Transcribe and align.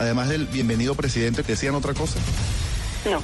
Además 0.00 0.30
del 0.30 0.46
bienvenido 0.46 0.94
presidente, 0.94 1.42
¿decían 1.42 1.74
otra 1.74 1.92
cosa? 1.92 2.18
No. 3.04 3.22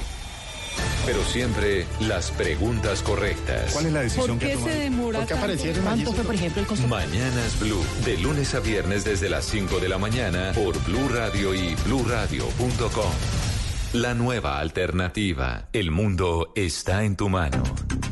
Pero 1.07 1.25
siempre 1.25 1.87
las 2.01 2.29
preguntas 2.29 3.01
correctas. 3.01 3.71
¿Cuál 3.73 3.87
es 3.87 3.93
la 3.93 4.01
decisión 4.01 4.37
¿Por 4.37 4.47
qué 4.47 4.55
que 4.55 4.61
se 4.61 4.79
demora 4.81 5.19
¿Por 5.19 5.27
qué 5.27 5.33
aparecieron 5.33 5.83
¿Cuánto 5.83 6.13
fue, 6.13 6.23
por 6.23 6.35
ejemplo, 6.35 6.61
el 6.61 6.67
costo? 6.67 6.87
Mañanas 6.87 7.59
Blue, 7.59 7.83
de 8.05 8.17
lunes 8.19 8.53
a 8.53 8.59
viernes 8.59 9.03
desde 9.03 9.27
las 9.27 9.45
5 9.45 9.79
de 9.79 9.89
la 9.89 9.97
mañana 9.97 10.51
por 10.53 10.77
Blue 10.83 11.09
Radio 11.09 11.55
y 11.55 11.73
bluradio.com. 11.83 13.46
La 13.93 14.13
nueva 14.13 14.59
alternativa. 14.59 15.69
El 15.73 15.91
mundo 15.91 16.51
está 16.55 17.03
en 17.03 17.15
tu 17.15 17.29
mano. 17.29 17.63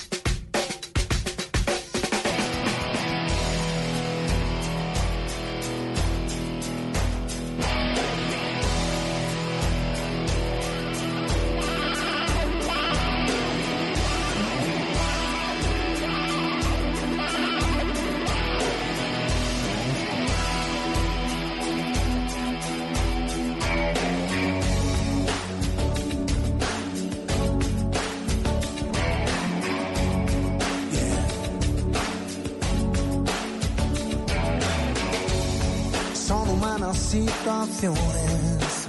Situaciones. 37.17 38.89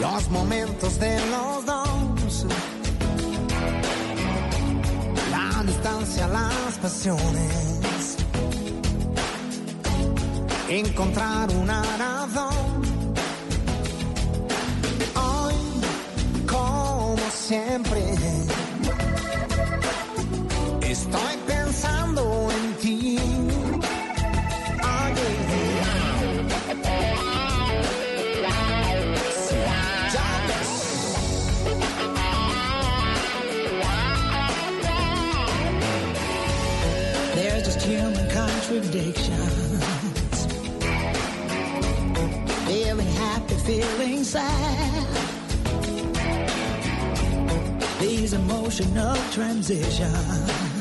Los 0.00 0.28
momentos 0.30 0.98
de 0.98 1.16
los 1.30 1.64
dos. 1.64 2.46
La 5.30 5.62
distancia, 5.64 6.26
las 6.28 6.78
pasiones. 6.82 8.16
Encontrar 10.68 11.50
una 11.54 11.82
razón. 11.96 12.82
Hoy, 15.14 15.54
como 16.46 17.16
siempre, 17.30 18.02
These 48.00 48.32
emotional 48.32 49.14
transitions. 49.30 50.71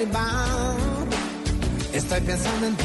Derribar. 0.00 0.76
Estoy 1.92 2.20
pensando 2.20 2.66
en 2.66 2.76
ti. 2.76 2.84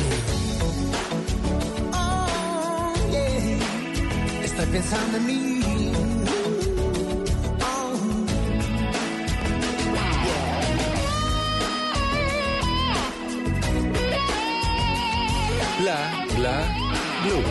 Oh, 1.94 2.94
yeah. 3.12 4.44
Estoy 4.44 4.66
pensando 4.66 5.18
en 5.18 5.26
mí. 5.26 5.62
Oh. 7.62 7.96
Bla, 15.80 16.26
bla, 16.36 16.58
blue. 17.24 17.44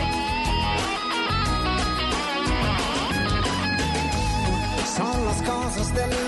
Son 4.95 5.25
las 5.25 5.41
cosas 5.41 5.93
de 5.93 6.24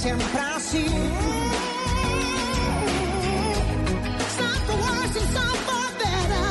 siempre 0.00 0.40
así. 0.56 0.86
Better. 5.98 6.44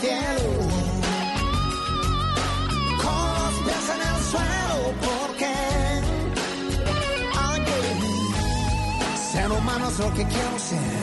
Cielo. 0.00 0.48
Con 3.02 3.50
los 3.66 3.84
en 3.94 4.00
el 4.10 4.18
suelo 4.30 4.78
porque 5.06 5.52
ser 9.32 9.48
humano 9.50 9.84
es 9.88 9.96
lo 9.98 10.08
que 10.14 10.24
quiero 10.24 10.58
ser. 10.58 10.99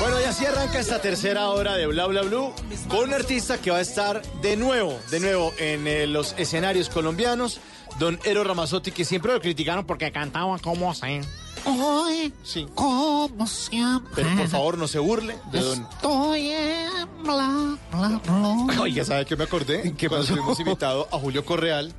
Bueno, 0.00 0.20
ya 0.20 0.32
sí 0.32 0.46
arranca 0.46 0.78
esta 0.78 1.00
tercera 1.00 1.48
hora 1.50 1.74
de 1.76 1.86
Bla 1.86 2.06
Bla 2.06 2.22
Blue 2.22 2.52
con 2.88 3.08
un 3.08 3.14
artista 3.14 3.58
que 3.58 3.70
va 3.72 3.78
a 3.78 3.80
estar 3.80 4.22
de 4.40 4.56
nuevo, 4.56 4.98
de 5.10 5.18
nuevo 5.20 5.52
en 5.58 5.86
eh, 5.88 6.06
los 6.06 6.34
escenarios 6.38 6.88
colombianos, 6.88 7.60
don 7.98 8.18
Ero 8.24 8.44
Ramazotti, 8.44 8.92
que 8.92 9.04
siempre 9.04 9.32
lo 9.32 9.40
criticaron 9.40 9.84
porque 9.84 10.12
cantaba 10.12 10.56
como 10.60 10.90
así. 10.92 11.20
Hoy, 11.64 12.32
Sí. 12.44 12.66
como 12.74 13.44
siempre, 13.48 14.22
Pero 14.22 14.36
por 14.36 14.48
favor, 14.48 14.78
no 14.78 14.86
se 14.86 15.00
burle 15.00 15.36
de 15.50 15.60
don... 15.60 15.82
estoy 15.92 16.50
en 16.50 17.22
bla, 17.24 17.76
bla, 17.90 18.20
bla. 18.24 18.80
Oiga, 18.80 19.04
¿sabe 19.04 19.26
qué 19.26 19.34
me 19.36 19.44
acordé? 19.44 19.94
¿Qué 19.96 20.08
Cuando 20.08 20.26
pasó? 20.28 20.36
fuimos 20.36 20.60
invitados 20.60 21.08
a 21.10 21.18
Julio 21.18 21.44
Correal, 21.44 21.92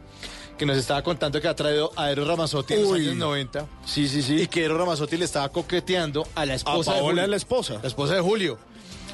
que 0.60 0.66
nos 0.68 0.78
estaba 0.78 1.02
contando 1.02 1.42
que 1.42 1.48
ha 1.48 1.56
traído 1.56 1.92
a 1.96 2.12
Eros 2.12 2.28
Ramazzotti 2.28 2.74
en 2.76 2.82
los 2.84 2.92
Uy. 2.92 3.00
años 3.08 3.16
90. 3.16 3.66
Sí, 3.86 4.08
sí, 4.08 4.20
Y 4.20 4.22
sí. 4.22 4.48
que 4.48 4.66
Eros 4.66 4.78
Ramazzotti 4.78 5.18
le 5.18 5.26
estaba 5.26 5.50
coqueteando 5.50 6.28
a 6.36 6.46
la 6.46 6.54
A 6.54 6.56
esposa 6.58 6.92
de 6.92 6.98
Paola 7.00 7.10
Julio. 7.12 7.24
es 7.24 7.30
la 7.30 7.36
esposa. 7.38 7.80
La 7.82 7.88
esposa 7.88 8.14
de 8.16 8.22
Julio. 8.22 8.58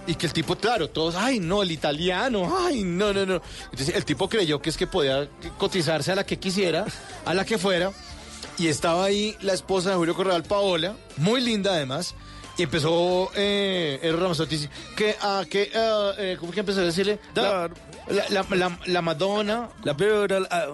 Y 0.07 0.15
que 0.15 0.25
el 0.27 0.33
tipo, 0.33 0.55
claro, 0.55 0.89
todos, 0.89 1.15
ay, 1.15 1.39
no, 1.39 1.63
el 1.63 1.71
italiano, 1.71 2.53
ay, 2.59 2.83
no, 2.83 3.13
no, 3.13 3.25
no. 3.25 3.41
Entonces 3.71 3.95
el 3.95 4.05
tipo 4.05 4.27
creyó 4.27 4.61
que 4.61 4.69
es 4.69 4.77
que 4.77 4.85
podía 4.87 5.27
cotizarse 5.57 6.11
a 6.11 6.15
la 6.15 6.25
que 6.25 6.37
quisiera, 6.37 6.85
a 7.25 7.33
la 7.33 7.45
que 7.45 7.57
fuera. 7.57 7.91
Y 8.57 8.67
estaba 8.67 9.05
ahí 9.05 9.35
la 9.41 9.53
esposa 9.53 9.91
de 9.91 9.95
Julio 9.97 10.15
Correal, 10.15 10.43
Paola, 10.43 10.95
muy 11.17 11.41
linda 11.41 11.71
además. 11.73 12.15
Y 12.57 12.63
empezó 12.63 13.31
eh, 13.35 13.99
Eros 14.01 14.19
Ramazzotti, 14.21 14.69
que, 14.95 15.15
ah, 15.21 15.43
que, 15.49 15.71
ah, 15.75 16.11
eh, 16.17 16.37
¿cómo 16.39 16.51
que 16.53 16.61
empezó 16.61 16.79
a 16.79 16.83
decirle? 16.83 17.19
La, 17.33 17.69
la, 18.07 18.25
la, 18.29 18.45
la- 18.55 18.79
la 18.85 19.01
Madonna, 19.01 19.69
La 19.83 19.97
peor, 19.97 20.47
ah, 20.49 20.67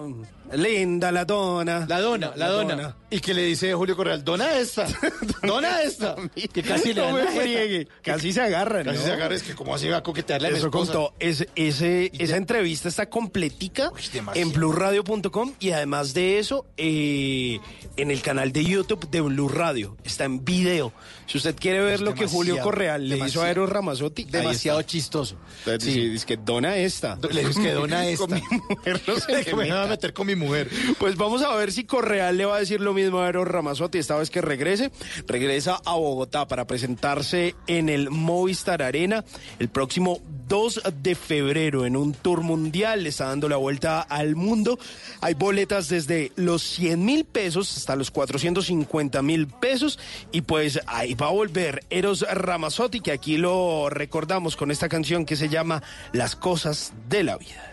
linda 0.52 1.10
la 1.12 1.24
dona. 1.24 1.86
la 1.88 2.00
dona, 2.00 2.32
la, 2.36 2.48
dona. 2.48 2.96
Y 3.10 3.20
que 3.20 3.34
le 3.34 3.42
dice 3.44 3.74
Julio 3.74 3.96
Correal, 3.96 4.24
dona 4.24 4.56
esta, 4.58 4.86
dona 5.42 5.82
esta. 5.82 6.16
que 6.52 6.62
casi 6.62 6.92
le 6.94 7.00
no 7.10 7.16
jeta. 7.18 7.30
friegue. 7.32 7.88
Casi 8.02 8.32
se 8.32 8.40
agarran. 8.40 8.84
Casi 8.84 8.98
¿no? 8.98 9.04
se 9.04 9.12
agarra, 9.12 9.34
es 9.34 9.42
que 9.42 9.54
como 9.54 9.74
así 9.74 9.88
va 9.88 9.98
a 9.98 10.02
coquetearle 10.02 10.48
a 10.48 10.50
mi 10.50 10.56
Eso 10.58 10.70
contó. 10.70 11.14
Es- 11.18 11.46
ese, 11.54 12.10
Y 12.12 12.22
esa 12.22 12.36
entrevista 12.36 12.88
está 12.88 13.08
completica 13.08 13.90
Uy, 13.92 14.02
en 14.34 14.52
blueradio.com 14.52 15.52
y 15.60 15.70
además 15.70 16.14
de 16.14 16.38
eso, 16.38 16.66
eh, 16.76 17.58
en 17.96 18.10
el 18.10 18.22
canal 18.22 18.52
de 18.52 18.64
YouTube 18.64 19.08
de 19.10 19.20
Blue 19.20 19.48
Radio. 19.48 19.96
Está 20.04 20.24
en 20.24 20.44
video. 20.44 20.92
Si 21.26 21.38
usted 21.38 21.54
quiere 21.58 21.80
ver 21.80 21.94
Es 21.94 22.00
lo 22.00 22.14
que 22.14 22.26
Julio 22.26 22.58
Correal 22.60 23.08
le 23.08 23.18
hizo 23.18 23.42
a 23.42 23.50
Eros 23.50 23.70
Ramazzotti, 23.70 24.24
ahí 24.24 24.30
Demasiado 24.30 24.82
chistoso. 24.82 25.36
Sí, 25.80 26.12
es 26.14 26.24
que 26.26 26.36
dona 26.36 26.76
esta. 26.76 27.18
Le 27.30 27.38
dijo, 27.40 27.50
es 27.50 27.58
que 27.58 27.72
dona 27.72 28.06
esta. 28.08 28.26
Con 28.26 28.34
mi 28.34 28.42
mujer 28.68 29.00
no 29.06 29.16
se 29.18 29.44
que 29.44 29.54
me 29.56 29.70
va 29.70 29.84
a 29.84 29.86
meter 29.86 30.12
con 30.12 30.26
mi 30.26 30.34
mujer. 30.42 30.68
Pues 30.98 31.16
vamos 31.16 31.42
a 31.42 31.54
ver 31.56 31.72
si 31.72 31.84
Correal 31.84 32.36
le 32.36 32.44
va 32.44 32.56
a 32.56 32.60
decir 32.60 32.80
lo 32.80 32.92
mismo 32.92 33.20
a 33.20 33.28
Eros 33.28 33.48
Ramazzotti 33.48 33.98
esta 33.98 34.16
vez 34.16 34.30
que 34.30 34.40
regrese. 34.40 34.90
Regresa 35.26 35.80
a 35.84 35.94
Bogotá 35.94 36.46
para 36.46 36.66
presentarse 36.66 37.54
en 37.66 37.88
el 37.88 38.10
Movistar 38.10 38.82
Arena 38.82 39.24
el 39.58 39.68
próximo 39.68 40.20
2 40.48 40.82
de 41.02 41.14
febrero 41.14 41.86
en 41.86 41.96
un 41.96 42.12
tour 42.12 42.42
mundial. 42.42 43.02
Le 43.02 43.08
está 43.08 43.26
dando 43.26 43.48
la 43.48 43.56
vuelta 43.56 44.00
al 44.00 44.36
mundo. 44.36 44.78
Hay 45.20 45.34
boletas 45.34 45.88
desde 45.88 46.32
los 46.36 46.62
100 46.62 47.04
mil 47.04 47.24
pesos 47.24 47.76
hasta 47.76 47.96
los 47.96 48.10
450 48.10 49.22
mil 49.22 49.46
pesos. 49.46 49.98
Y 50.30 50.42
pues 50.42 50.80
ahí 50.86 51.14
va 51.14 51.28
a 51.28 51.32
volver 51.32 51.84
Eros 51.90 52.26
Ramazzotti, 52.30 53.00
que 53.00 53.12
aquí 53.12 53.36
lo 53.38 53.88
recordamos 53.88 54.56
con 54.56 54.70
esta 54.70 54.88
canción 54.88 55.24
que 55.24 55.36
se 55.36 55.48
llama 55.48 55.82
Las 56.12 56.36
cosas 56.36 56.92
de 57.08 57.24
la 57.24 57.38
vida. 57.38 57.71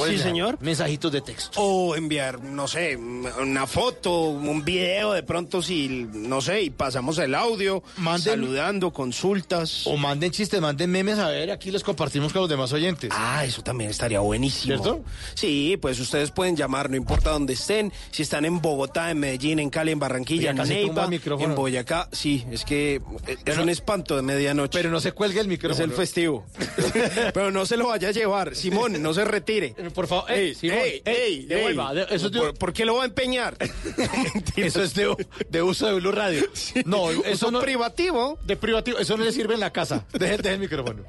Pueden 0.00 0.16
Sí, 0.18 0.22
señor. 0.22 0.58
Mensajitos 0.60 1.12
de 1.12 1.20
texto. 1.20 1.60
O 1.60 1.94
enviar, 1.96 2.40
no 2.42 2.66
sé, 2.68 2.96
una 2.96 3.66
foto, 3.66 4.22
un 4.30 4.64
video, 4.64 5.12
de 5.12 5.22
pronto 5.22 5.62
si, 5.62 6.06
no 6.12 6.40
sé, 6.40 6.62
y 6.62 6.70
pasamos 6.70 7.18
el 7.18 7.34
audio, 7.34 7.82
Manden- 7.98 8.30
saludando, 8.30 8.92
consultas. 8.92 9.86
O 9.86 9.96
manden 9.96 10.30
chistes, 10.30 10.60
manden 10.60 10.90
memes, 10.90 11.18
a 11.18 11.28
ver, 11.28 11.50
aquí 11.50 11.70
los 11.70 11.82
compartimos 11.84 12.32
con 12.32 12.42
los 12.42 12.50
demás 12.50 12.72
oyentes. 12.72 13.10
Ah, 13.12 13.44
eso 13.44 13.62
también 13.62 13.90
estaría 13.90 14.20
buenísimo. 14.20 14.74
¿Cierto? 14.74 15.04
Sí, 15.34 15.76
pues 15.80 15.98
ustedes 16.00 16.30
pueden 16.30 16.56
llamar, 16.56 16.90
no 16.90 16.96
importa 16.96 17.30
dónde 17.30 17.52
estén, 17.52 17.92
si 18.10 18.22
están 18.22 18.44
en 18.44 18.60
Bogotá, 18.60 19.10
en 19.10 19.18
Medellín, 19.20 19.58
en 19.58 19.70
Cali, 19.70 19.92
en 19.92 19.98
Barranquilla, 19.98 20.50
en 20.50 20.56
Neiva, 20.56 21.08
en 21.38 21.54
Boyacá. 21.54 22.08
Sí, 22.12 22.44
es 22.50 22.64
que 22.64 23.00
eh, 23.26 23.36
es 23.44 23.58
un 23.58 23.68
espanto 23.68 24.16
de 24.16 24.22
medianoche. 24.22 24.78
Pero 24.78 24.90
no 24.90 25.00
se 25.00 25.12
cuelgue 25.12 25.40
el 25.40 25.46
es 25.46 25.50
micrófono. 25.50 25.84
el 25.84 25.92
festivo. 25.92 26.44
Pero 27.34 27.50
no 27.50 27.66
se 27.66 27.76
lo 27.76 27.88
vaya 27.88 28.08
a 28.08 28.12
llevar. 28.12 28.54
Simón, 28.54 29.00
no 29.02 29.12
se 29.14 29.24
retire. 29.24 29.74
Por 29.90 30.06
favor, 30.06 30.30
ey, 30.30 30.54
Simón, 30.54 30.78
ey, 30.78 31.02
ey, 31.04 31.46
devuelva. 31.46 31.92
eso 32.10 32.26
es 32.26 32.32
de- 32.32 32.38
¿Por, 32.40 32.54
por 32.54 32.72
qué 32.72 32.84
lo 32.84 32.96
va 32.96 33.02
a 33.02 33.06
empeñar? 33.06 33.56
Eso 34.56 34.82
es 34.82 34.94
de, 34.94 35.14
de 35.48 35.62
uso 35.62 35.86
de 35.86 35.94
Blue 35.94 36.12
Radio. 36.12 36.44
No, 36.84 37.10
eso 37.10 37.50
no. 37.50 37.60
privativo. 37.60 38.38
De 38.44 38.56
privativo, 38.56 38.98
eso 38.98 39.16
no 39.16 39.24
le 39.24 39.32
sirve 39.32 39.54
en 39.54 39.60
la 39.60 39.72
casa. 39.72 40.06
Deje, 40.12 40.36
deje 40.38 40.54
el 40.54 40.60
micrófono. 40.60 41.02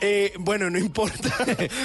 Eh, 0.00 0.32
bueno, 0.38 0.70
no 0.70 0.78
importa. 0.78 1.34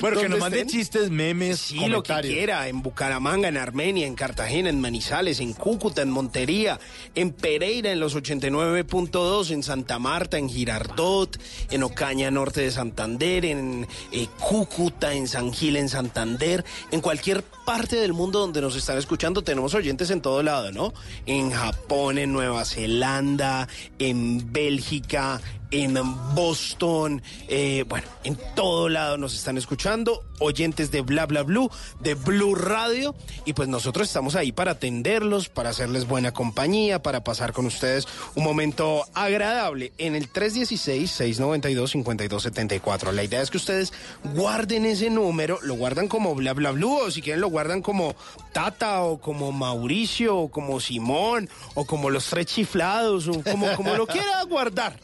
Bueno, 0.01 0.17
que 0.17 0.23
¿Dónde 0.23 0.29
nos 0.29 0.39
mande 0.39 0.65
chistes, 0.65 1.09
memes, 1.09 1.59
Sí, 1.59 1.79
lo 1.87 2.03
que 2.03 2.13
quiera, 2.21 2.67
en 2.67 2.81
Bucaramanga, 2.81 3.47
en 3.47 3.57
Armenia, 3.57 4.05
en 4.07 4.15
Cartagena, 4.15 4.69
en 4.69 4.79
Manizales, 4.79 5.39
en 5.39 5.53
Cúcuta, 5.53 6.01
en 6.01 6.09
Montería, 6.09 6.79
en 7.15 7.31
Pereira, 7.31 7.91
en 7.91 7.99
los 7.99 8.15
89.2, 8.15 9.51
en 9.51 9.63
Santa 9.63 9.99
Marta, 9.99 10.37
en 10.37 10.49
Girardot, 10.49 11.37
en 11.71 11.83
Ocaña 11.83 12.31
Norte 12.31 12.61
de 12.61 12.71
Santander, 12.71 13.45
en 13.45 13.87
eh, 14.11 14.27
Cúcuta, 14.39 15.13
en 15.13 15.27
San 15.27 15.53
Gil, 15.53 15.75
en 15.77 15.89
Santander, 15.99 16.63
en 16.91 17.01
cualquier 17.01 17.43
parte 17.69 17.97
del 17.97 18.13
mundo 18.13 18.39
donde 18.39 18.61
nos 18.61 18.75
están 18.75 18.97
escuchando, 18.97 19.43
tenemos 19.43 19.75
oyentes 19.75 20.09
en 20.09 20.21
todo 20.21 20.41
lado, 20.41 20.71
¿no? 20.71 20.91
En 21.27 21.51
Japón, 21.51 22.17
en 22.17 22.33
Nueva 22.33 22.65
Zelanda, 22.65 23.67
en 23.99 24.51
Bélgica, 24.51 25.39
en 25.71 25.95
Boston, 26.33 27.21
eh, 27.47 27.85
bueno, 27.87 28.07
en 28.23 28.35
todo 28.55 28.89
lado 28.89 29.17
nos 29.17 29.35
están 29.35 29.55
escuchando, 29.57 30.25
oyentes 30.39 30.89
de 30.89 31.01
Bla 31.01 31.27
Bla 31.27 31.43
Blue, 31.43 31.69
de 31.99 32.15
Blue 32.15 32.55
Radio, 32.55 33.13
y 33.45 33.53
pues 33.53 33.69
nosotros 33.69 34.07
estamos 34.07 34.35
ahí 34.35 34.51
para 34.51 34.71
atenderlos, 34.71 35.49
para 35.49 35.69
hacerles 35.69 36.07
buena 36.07 36.33
compañía, 36.33 37.03
para 37.03 37.23
pasar 37.23 37.53
con 37.53 37.67
ustedes 37.67 38.07
un 38.33 38.43
momento 38.43 39.05
agradable 39.13 39.93
en 39.99 40.15
el 40.15 40.33
316-692-5274. 40.33 43.11
La 43.11 43.23
idea 43.23 43.43
es 43.43 43.51
que 43.51 43.57
ustedes 43.57 43.93
guarden 44.33 44.87
ese 44.87 45.11
número, 45.11 45.59
lo 45.61 45.75
guardan 45.75 46.07
como 46.07 46.33
Bla 46.33 46.53
Bla 46.53 46.71
Blue, 46.71 46.97
o 47.05 47.11
si 47.11 47.21
quieren 47.21 47.41
lo 47.41 47.49
guardan 47.49 47.58
como 47.81 48.15
Tata, 48.53 49.01
o 49.01 49.19
como 49.19 49.51
Mauricio, 49.51 50.37
o 50.37 50.51
como 50.51 50.79
Simón, 50.79 51.49
o 51.75 51.85
como 51.85 52.09
los 52.09 52.27
tres 52.29 52.47
chiflados, 52.47 53.27
o 53.27 53.43
como, 53.43 53.75
como 53.75 53.95
lo 53.95 54.07
quiera 54.07 54.43
guardar 54.43 54.99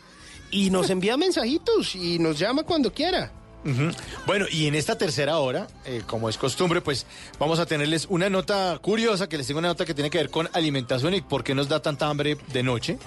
y 0.52 0.70
nos 0.70 0.90
envía 0.90 1.18
mensajitos 1.18 1.96
y 1.96 2.18
nos 2.20 2.40
llama 2.40 2.64
cuando 2.64 2.94
quiera. 2.94 3.32
Bueno, 4.28 4.46
y 4.50 4.68
en 4.68 4.76
esta 4.76 4.98
tercera 4.98 5.40
hora, 5.40 5.68
eh, 5.86 6.04
como 6.06 6.30
es 6.30 6.38
costumbre, 6.38 6.82
pues 6.82 7.06
vamos 7.40 7.60
a 7.60 7.66
tenerles 7.66 8.06
una 8.10 8.30
nota 8.30 8.78
curiosa, 8.82 9.28
que 9.28 9.38
les 9.38 9.48
tengo 9.48 9.60
una 9.60 9.70
nota 9.70 9.86
que 9.86 9.94
tiene 9.94 10.10
que 10.10 10.20
ver 10.20 10.30
con 10.30 10.48
alimentación 10.54 11.14
y 11.16 11.22
por 11.22 11.44
qué 11.44 11.56
nos 11.56 11.68
da 11.68 11.82
tanta 11.82 12.08
hambre 12.08 12.38
de 12.54 12.64
noche. 12.64 13.00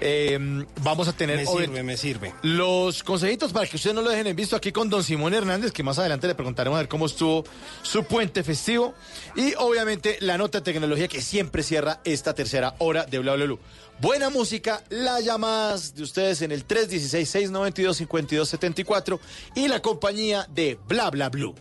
Eh, 0.00 0.64
vamos 0.82 1.08
a 1.08 1.12
tener 1.12 1.36
Me 1.36 1.46
sirve, 1.46 1.82
me 1.82 1.96
sirve. 1.96 2.34
los 2.42 3.02
consejitos 3.02 3.52
para 3.52 3.66
que 3.66 3.76
ustedes 3.76 3.94
no 3.94 4.02
lo 4.02 4.10
dejen 4.10 4.28
en 4.28 4.36
visto 4.36 4.56
aquí 4.56 4.72
con 4.72 4.88
don 4.88 5.04
Simón 5.04 5.34
Hernández, 5.34 5.72
que 5.72 5.82
más 5.82 5.98
adelante 5.98 6.26
le 6.26 6.34
preguntaremos 6.34 6.76
a 6.76 6.80
ver 6.80 6.88
cómo 6.88 7.06
estuvo 7.06 7.44
su 7.82 8.04
puente 8.04 8.42
festivo. 8.44 8.94
Y 9.36 9.54
obviamente 9.58 10.16
la 10.20 10.38
nota 10.38 10.58
de 10.58 10.64
tecnología 10.64 11.08
que 11.08 11.20
siempre 11.20 11.62
cierra 11.62 12.00
esta 12.04 12.34
tercera 12.34 12.74
hora 12.78 13.04
de 13.04 13.18
Bla 13.18 13.34
Bla 13.34 13.44
Blue. 13.44 13.58
Buena 14.00 14.30
música, 14.30 14.84
las 14.90 15.24
llamadas 15.24 15.96
de 15.96 16.04
ustedes 16.04 16.40
en 16.42 16.52
el 16.52 16.64
316-692-5274 16.68 19.18
y 19.56 19.66
la 19.66 19.82
compañía 19.82 20.46
de 20.54 20.78
Bla 20.86 21.10
Bla 21.10 21.30
Blue. 21.30 21.56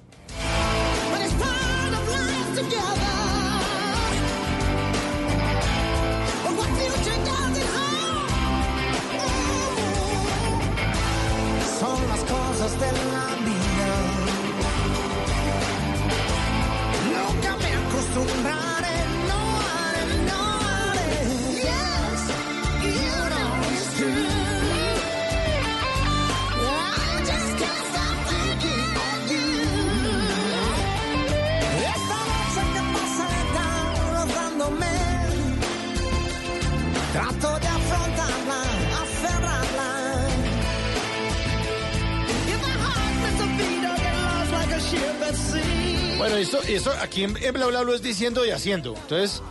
Bueno, 46.27 46.41
esto, 46.41 46.60
esto 46.67 46.91
aquí 47.01 47.24
en, 47.24 47.38
en 47.41 47.53
Bla 47.53 47.67
Bla 47.67 47.84
Blue 47.84 47.93
es 47.93 48.01
diciendo 48.01 48.46
y 48.46 48.50
haciendo. 48.51 48.93
Entonces, 48.98 49.41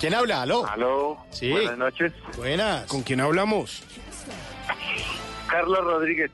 ¿Quién 0.00 0.14
habla? 0.14 0.42
¿Aló? 0.42 0.66
Aló, 0.66 1.18
Sí. 1.30 1.52
buenas 1.52 1.78
noches. 1.78 2.12
Buenas. 2.36 2.84
¿Con 2.86 3.02
quién 3.04 3.20
hablamos? 3.20 3.80
Carlos 5.48 5.84
Rodríguez, 5.84 6.32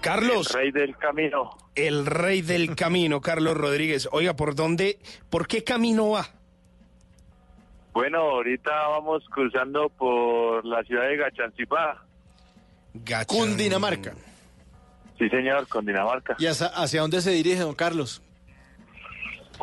Carlos, 0.00 0.50
rey 0.52 0.70
del 0.72 0.96
camino. 0.96 1.58
El 1.74 2.06
rey 2.06 2.42
del 2.42 2.74
camino, 2.76 3.20
Carlos 3.20 3.56
Rodríguez. 3.56 4.08
Oiga, 4.12 4.34
¿por 4.34 4.54
dónde, 4.54 4.98
por 5.30 5.46
qué 5.46 5.64
camino 5.64 6.10
va? 6.10 6.26
Bueno, 7.92 8.18
ahorita 8.18 8.70
vamos 8.88 9.22
cruzando 9.30 9.88
por 9.88 10.64
la 10.64 10.82
ciudad 10.82 11.04
de 11.08 11.16
Gachancipá. 11.16 12.04
Gachan- 12.94 13.26
Cundinamarca. 13.26 14.14
Sí, 15.18 15.28
señor, 15.28 15.68
con 15.68 15.86
Dinamarca. 15.86 16.34
¿Y 16.40 16.46
hacia, 16.46 16.66
hacia 16.66 17.00
dónde 17.02 17.20
se 17.20 17.30
dirige, 17.30 17.60
don 17.60 17.74
Carlos? 17.76 18.20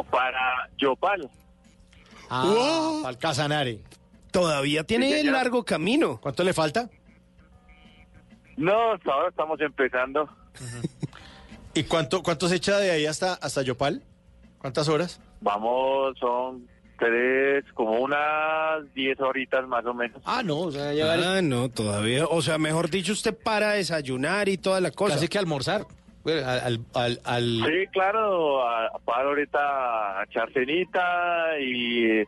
Para 0.10 0.70
Yopal. 0.78 1.30
Ah, 2.30 3.02
al 3.06 3.18
Casanare. 3.18 3.82
Todavía 4.32 4.86
tiene 4.86 5.20
Sí, 5.20 5.28
largo 5.28 5.66
camino. 5.66 6.22
¿Cuánto 6.22 6.46
le 6.46 6.54
falta? 6.54 6.90
No, 8.56 8.94
hasta 8.94 9.12
ahora 9.12 9.28
estamos 9.30 9.60
empezando. 9.60 10.30
¿Y 11.74 11.84
cuánto, 11.84 12.22
cuánto 12.24 12.48
se 12.48 12.56
echa 12.56 12.78
de 12.80 12.92
ahí 12.92 13.06
hasta, 13.06 13.34
hasta 13.36 13.62
Yopal? 13.62 14.02
¿Cuántas 14.58 14.90
horas? 14.90 15.22
Vamos, 15.42 16.18
son 16.20 16.68
tres, 17.00 17.64
como 17.74 18.00
unas 18.00 18.94
diez 18.94 19.20
horitas 19.20 19.68
más 19.68 19.84
o 19.86 19.94
menos. 19.94 20.22
Ah, 20.26 20.44
no, 20.44 20.60
o 20.60 20.72
sea, 20.72 20.94
llegar 20.94 21.20
Ah, 21.24 21.42
no, 21.42 21.70
todavía. 21.70 22.26
O 22.28 22.42
sea, 22.42 22.58
mejor 22.58 22.90
dicho, 22.90 23.14
usted 23.14 23.36
para 23.36 23.72
desayunar 23.72 24.50
y 24.50 24.58
toda 24.58 24.80
la 24.82 24.92
cosa. 24.92 25.16
casi 25.16 25.28
que 25.28 25.40
almorzar. 25.40 25.86
Bueno, 26.24 26.48
al, 26.48 26.80
al, 26.94 27.20
al- 27.24 27.64
Sí, 27.66 27.88
claro, 27.92 28.62
a- 28.68 28.92
paro 29.04 29.30
ahorita 29.30 30.20
a 30.20 30.24
echar 30.26 30.52
cenita 30.54 31.58
y 31.60 32.24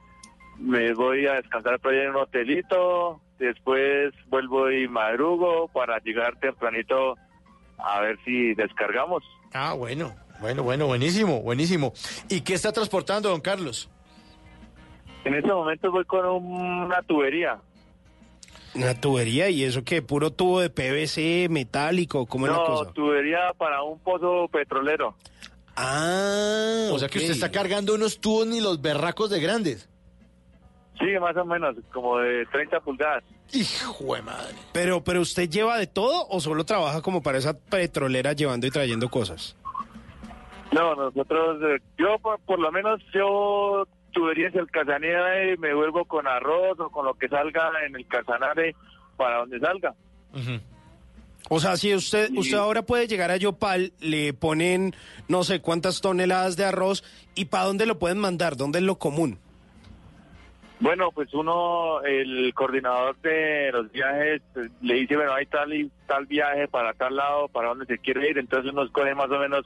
me 0.58 0.94
voy 0.96 1.28
a 1.28 1.34
descansar 1.34 1.80
por 1.80 1.94
ahí 1.94 2.00
en 2.00 2.10
un 2.12 2.16
hotelito. 2.16 3.22
Después 3.38 4.12
vuelvo 4.30 4.72
y 4.72 4.88
madrugo 4.88 5.68
para 5.68 6.00
llegar 6.00 6.40
tempranito 6.40 7.16
a 7.84 8.02
ver 8.02 8.18
si 8.26 8.54
descargamos. 8.56 9.24
Ah, 9.54 9.74
bueno, 9.74 10.16
bueno, 10.40 10.64
bueno, 10.64 10.88
buenísimo, 10.88 11.42
buenísimo. 11.42 11.94
¿Y 12.30 12.42
qué 12.42 12.54
está 12.56 12.72
transportando, 12.72 13.30
don 13.30 13.42
Carlos? 13.42 13.90
En 15.26 15.36
este 15.36 15.54
momento 15.54 15.92
voy 15.92 16.06
con 16.06 16.26
una 16.26 17.02
tubería. 17.04 17.60
Una 18.76 19.00
tubería 19.00 19.50
y 19.50 19.64
eso 19.64 19.84
que 19.84 20.02
puro 20.02 20.32
tubo 20.32 20.60
de 20.60 20.70
PVC 20.70 21.48
metálico, 21.50 22.26
¿cómo 22.26 22.48
es 22.48 22.52
la 22.52 22.58
No, 22.58 22.66
cosa? 22.66 22.92
tubería 22.94 23.54
para 23.58 23.84
un 23.84 24.00
pozo 24.00 24.48
petrolero. 24.52 25.16
Ah, 25.76 26.90
O 26.92 27.00
sea 27.00 27.08
que 27.10 27.20
usted 27.20 27.32
está 27.32 27.52
cargando 27.52 27.94
unos 27.96 28.20
tubos 28.20 28.48
ni 28.48 28.62
los 28.62 28.82
berracos 28.82 29.30
de 29.30 29.40
grandes. 29.40 29.90
Sí, 31.00 31.06
más 31.20 31.36
o 31.38 31.46
menos, 31.46 31.76
como 31.92 32.18
de 32.20 32.46
30 32.48 32.80
pulgadas. 32.82 33.24
Hijo 33.54 34.16
de 34.16 34.22
madre. 34.24 34.56
Pero, 34.72 35.04
pero 35.04 35.22
usted 35.22 35.50
lleva 35.50 35.78
de 35.78 35.88
todo 35.88 36.28
o 36.30 36.40
solo 36.40 36.66
trabaja 36.66 37.02
como 37.02 37.22
para 37.22 37.38
esa 37.38 37.54
petrolera 37.58 38.34
llevando 38.34 38.66
y 38.68 38.72
trayendo 38.72 39.10
cosas. 39.10 39.56
No, 40.72 40.96
nosotros, 40.96 41.62
eh, 41.64 41.80
yo 41.98 42.18
por, 42.20 42.40
por 42.42 42.60
lo 42.60 42.72
menos, 42.72 43.00
yo 43.14 43.88
tuberías 44.12 44.54
el 44.56 44.70
Casanare 44.72 45.54
y 45.54 45.58
me 45.58 45.74
vuelvo 45.74 46.06
con 46.06 46.28
arroz 46.28 46.80
o 46.80 46.90
con 46.90 47.06
lo 47.06 47.14
que 47.14 47.28
salga 47.28 47.70
en 47.86 47.96
el 47.96 48.08
Casanare 48.08 48.76
para 49.16 49.38
donde 49.40 49.60
salga. 49.60 49.94
O 51.50 51.60
sea, 51.60 51.78
si 51.78 51.94
usted, 51.94 52.30
Sí. 52.30 52.40
usted 52.40 52.58
ahora 52.58 52.82
puede 52.84 53.08
llegar 53.08 53.30
a 53.30 53.38
Yopal, 53.38 53.94
le 54.00 54.34
ponen 54.34 54.96
no 55.28 55.44
sé 55.44 55.60
cuántas 55.62 56.02
toneladas 56.02 56.56
de 56.56 56.66
arroz 56.66 57.04
y 57.36 57.46
para 57.46 57.66
dónde 57.66 57.86
lo 57.86 58.00
pueden 58.00 58.18
mandar, 58.18 58.56
dónde 58.58 58.80
es 58.80 58.86
lo 58.86 58.98
común. 58.98 59.38
Bueno, 60.80 61.12
pues 61.12 61.34
uno, 61.34 62.02
el 62.02 62.54
coordinador 62.54 63.16
de 63.22 63.72
los 63.72 63.92
viajes, 63.92 64.42
pues, 64.54 64.70
le 64.82 64.96
dice, 64.96 65.16
bueno, 65.16 65.34
hay 65.34 65.46
tal 65.46 65.74
y 65.74 65.90
tal 66.08 66.26
viaje 66.26 66.68
para 66.68 66.94
tal 66.94 67.16
lado, 67.16 67.48
para 67.48 67.70
donde 67.70 67.86
se 67.86 68.00
quiere 68.00 68.30
ir, 68.30 68.38
entonces 68.38 68.72
uno 68.72 68.84
escoge 68.84 69.16
más 69.16 69.30
o 69.30 69.40
menos 69.40 69.66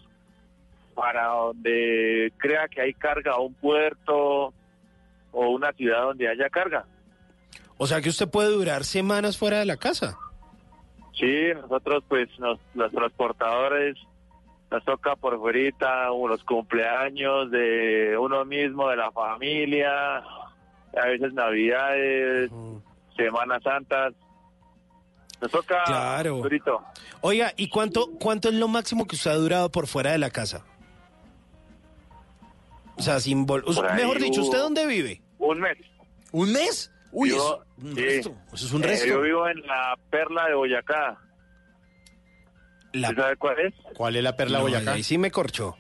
para 0.94 1.28
donde 1.28 2.32
crea 2.38 2.68
que 2.68 2.82
hay 2.82 2.94
carga, 2.94 3.40
un 3.40 3.54
puerto 3.54 4.54
o 5.32 5.50
una 5.50 5.72
ciudad 5.74 6.04
donde 6.04 6.28
haya 6.28 6.50
carga. 6.50 6.86
O 7.78 7.86
sea 7.86 8.02
que 8.02 8.10
usted 8.10 8.28
puede 8.30 8.50
durar 8.50 8.84
semanas 8.84 9.38
fuera 9.38 9.60
de 9.60 9.66
la 9.66 9.78
casa. 9.78 10.18
Sí, 11.14 11.50
nosotros 11.56 12.04
pues 12.08 12.28
nos, 12.40 12.60
los 12.74 12.92
transportadores 12.92 13.96
nos 14.70 14.84
toca 14.84 15.16
por 15.16 15.38
fuera 15.38 16.28
los 16.28 16.44
cumpleaños 16.44 17.50
de 17.52 18.18
uno 18.18 18.44
mismo, 18.46 18.90
de 18.90 18.98
la 18.98 19.12
familia, 19.12 20.24
a 20.96 21.06
veces 21.08 21.34
navidades, 21.34 22.52
Semanas 23.16 23.64
Santas. 23.64 24.14
Nos 25.42 25.52
toca 25.52 25.84
Claro. 25.86 26.38
durito. 26.38 26.82
Oiga, 27.22 27.54
¿y 27.58 27.70
cuánto, 27.70 28.12
cuánto 28.20 28.50
es 28.50 28.56
lo 28.56 28.68
máximo 28.68 29.06
que 29.06 29.16
usted 29.16 29.32
ha 29.32 29.36
durado 29.36 29.72
por 29.72 29.88
fuera 29.88 30.12
de 30.12 30.18
la 30.18 30.30
casa? 30.32 30.64
O 32.98 33.02
sea, 33.02 33.20
sin 33.20 33.46
vol- 33.46 33.64
Por 33.64 33.86
ahí 33.88 33.96
Mejor 33.98 34.20
dicho, 34.20 34.42
¿usted 34.42 34.58
dónde 34.58 34.86
vive? 34.88 35.22
Un 35.38 35.60
mes. 35.60 35.78
¿Un 36.32 36.52
mes? 36.52 36.92
Uy, 37.12 37.30
eso, 37.30 37.64
un 37.82 37.96
sí. 37.96 38.02
resto. 38.02 38.36
Eso 38.54 38.66
es 38.66 38.74
un 38.74 38.84
Eh, 38.84 38.88
resto. 38.88 39.06
yo 39.08 39.22
vivo 39.22 39.48
en 39.48 39.62
la 39.68 39.98
Perla 40.10 40.48
de 40.48 40.56
Boyacá. 40.56 41.18
La- 42.94 43.10
¿Usted 43.10 43.22
sabe 43.22 43.36
cuál 43.38 43.60
es? 43.60 43.74
¿Cuál 43.96 44.16
es 44.16 44.24
la 44.24 44.36
perla 44.36 44.58
No, 44.58 44.64
Boyacá? 44.64 44.94
Ahí 44.94 45.04
sí 45.04 45.18
me 45.20 45.30
corchó. 45.30 45.78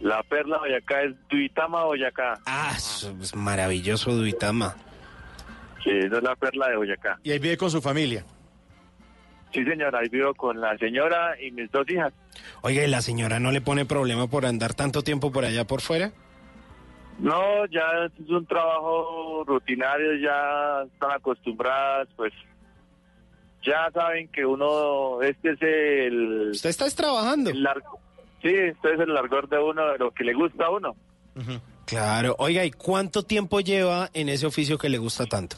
La 0.00 0.22
Perla 0.22 0.56
de 0.56 0.60
Boyacá 0.60 1.02
es 1.02 1.14
Duitama, 1.28 1.84
Boyacá. 1.84 2.40
Ah, 2.46 2.72
eso 2.74 3.14
es 3.20 3.34
maravilloso, 3.34 4.12
Duitama. 4.12 4.74
Sí, 5.84 5.90
esa 5.90 6.16
es 6.16 6.22
la 6.22 6.34
Perla 6.36 6.68
de 6.68 6.76
Boyacá. 6.76 7.18
Y 7.22 7.32
ahí 7.32 7.38
vive 7.38 7.56
con 7.56 7.70
su 7.70 7.82
familia. 7.82 8.24
Sí, 9.52 9.64
señora, 9.64 9.98
ahí 9.98 10.08
vivo 10.08 10.32
con 10.34 10.60
la 10.60 10.76
señora 10.78 11.40
y 11.40 11.50
mis 11.50 11.70
dos 11.70 11.88
hijas. 11.90 12.12
Oiga, 12.62 12.84
¿y 12.84 12.86
la 12.86 13.02
señora 13.02 13.40
no 13.40 13.50
le 13.52 13.60
pone 13.60 13.84
problema 13.84 14.26
por 14.26 14.46
andar 14.46 14.74
tanto 14.74 15.02
tiempo 15.02 15.32
por 15.32 15.44
allá 15.44 15.66
por 15.66 15.80
fuera? 15.80 16.12
No, 17.18 17.66
ya 17.66 18.06
es 18.06 18.30
un 18.30 18.46
trabajo 18.46 19.44
rutinario, 19.46 20.14
ya 20.14 20.84
están 20.90 21.10
acostumbradas, 21.10 22.08
pues 22.16 22.32
ya 23.62 23.90
saben 23.92 24.28
que 24.28 24.46
uno, 24.46 25.20
este 25.20 25.50
es 25.50 25.58
el... 25.60 26.50
Usted 26.52 26.70
está 26.70 26.88
trabajando. 26.90 27.50
el 27.50 27.62
largo. 27.62 28.00
Sí, 28.42 28.48
este 28.48 28.94
es 28.94 29.00
el 29.00 29.12
largor 29.12 29.48
de 29.48 29.58
uno, 29.58 29.86
de 29.86 29.98
lo 29.98 30.10
que 30.12 30.24
le 30.24 30.34
gusta 30.34 30.66
a 30.66 30.70
uno. 30.70 30.96
Claro. 31.84 32.36
Oiga, 32.38 32.64
¿y 32.64 32.70
cuánto 32.70 33.22
tiempo 33.22 33.60
lleva 33.60 34.08
en 34.14 34.28
ese 34.28 34.46
oficio 34.46 34.78
que 34.78 34.88
le 34.88 34.98
gusta 34.98 35.26
tanto? 35.26 35.56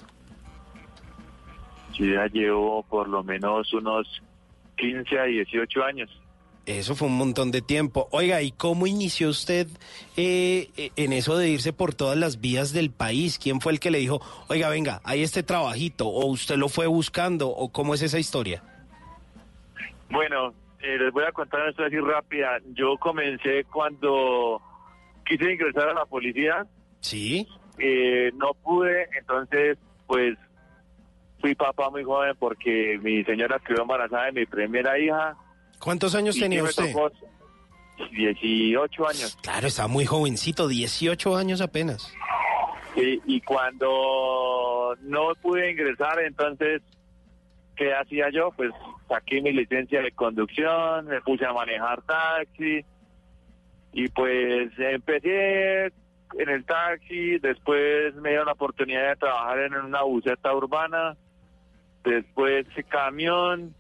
Yo 1.95 2.07
ya 2.07 2.27
llevo 2.27 2.83
por 2.85 3.09
lo 3.09 3.23
menos 3.23 3.73
unos 3.75 4.23
15 4.77 5.19
a 5.19 5.25
18 5.25 5.85
años. 5.85 6.11
Eso 6.65 6.95
fue 6.95 7.09
un 7.09 7.19
montón 7.19 7.51
de 7.51 7.61
tiempo. 7.61 8.09
Oiga, 8.13 8.41
¿y 8.41 8.53
cómo 8.53 8.87
inició 8.87 9.29
usted 9.31 9.67
eh, 10.17 10.71
en 10.95 11.13
eso 11.13 11.37
de 11.37 11.51
irse 11.51 11.73
por 11.73 11.93
todas 11.93 12.17
las 12.17 12.41
vías 12.41 12.73
del 12.73 12.91
país? 12.91 13.39
¿Quién 13.39 13.61
fue 13.61 13.73
el 13.73 13.81
que 13.81 13.91
le 13.91 13.99
dijo, 13.99 14.21
oiga, 14.49 14.69
venga, 14.69 15.01
hay 15.03 15.23
este 15.23 15.43
trabajito? 15.43 16.07
¿O 16.07 16.27
usted 16.27 16.57
lo 16.57 16.69
fue 16.69 16.87
buscando? 16.87 17.49
¿O 17.49 17.71
cómo 17.71 17.95
es 17.95 18.03
esa 18.03 18.21
historia? 18.21 18.63
Bueno, 20.09 20.55
eh, 20.83 20.99
les 20.99 21.13
voy 21.13 21.25
a 21.25 21.33
contar 21.33 21.61
una 21.61 21.71
historia 21.71 21.89
así 21.99 22.07
rápida. 22.13 22.59
Yo 22.75 22.97
comencé 22.99 23.65
cuando 23.65 24.61
quise 25.25 25.53
ingresar 25.53 25.89
a 25.91 25.95
la 25.95 26.07
policía. 26.07 26.67
Sí. 27.01 27.47
Eh, 27.79 28.33
no 28.35 28.53
pude, 28.55 29.09
entonces, 29.19 29.79
pues, 30.07 30.37
fui 31.41 31.55
papá 31.55 31.89
muy 31.91 32.03
joven 32.03 32.35
porque 32.39 32.99
mi 33.03 33.23
señora 33.25 33.61
quedó 33.67 33.83
embarazada 33.83 34.27
de 34.27 34.33
mi 34.33 34.47
primera 34.47 34.99
hija. 34.99 35.37
¿Cuántos 35.79 36.15
años 36.15 36.37
tenía 36.39 36.63
usted? 36.63 36.93
tocó 36.93 37.11
18 38.11 39.09
años. 39.09 39.39
Claro, 39.43 39.69
estaba 39.69 39.89
muy 39.89 40.05
jovencito, 40.05 40.67
18 40.67 41.37
años 41.37 41.61
apenas. 41.61 42.13
Y, 42.97 43.21
y 43.27 43.41
cuando 43.41 44.97
no 45.03 45.33
pude 45.41 45.71
ingresar, 45.71 46.21
entonces, 46.21 46.83
¿qué 47.83 47.95
hacía 47.95 48.31
yo? 48.31 48.51
Pues 48.57 48.71
saqué 49.09 49.41
mi 49.41 49.53
licencia 49.53 50.01
de 50.01 50.13
conducción, 50.13 51.07
me 51.07 51.21
puse 51.21 51.45
a 51.45 51.53
manejar 51.53 52.03
taxi 52.03 52.85
y 53.93 54.09
pues 54.09 54.71
empecé 54.79 55.87
en 55.87 56.49
el 56.49 56.65
taxi, 56.65 57.39
después 57.39 58.15
me 58.17 58.31
dieron 58.31 58.47
la 58.47 58.53
oportunidad 58.53 59.11
de 59.11 59.17
trabajar 59.17 59.59
en 59.61 59.75
una 59.75 60.03
buseta 60.03 60.55
urbana, 60.55 61.17
después 62.05 62.67
camión. 62.89 63.75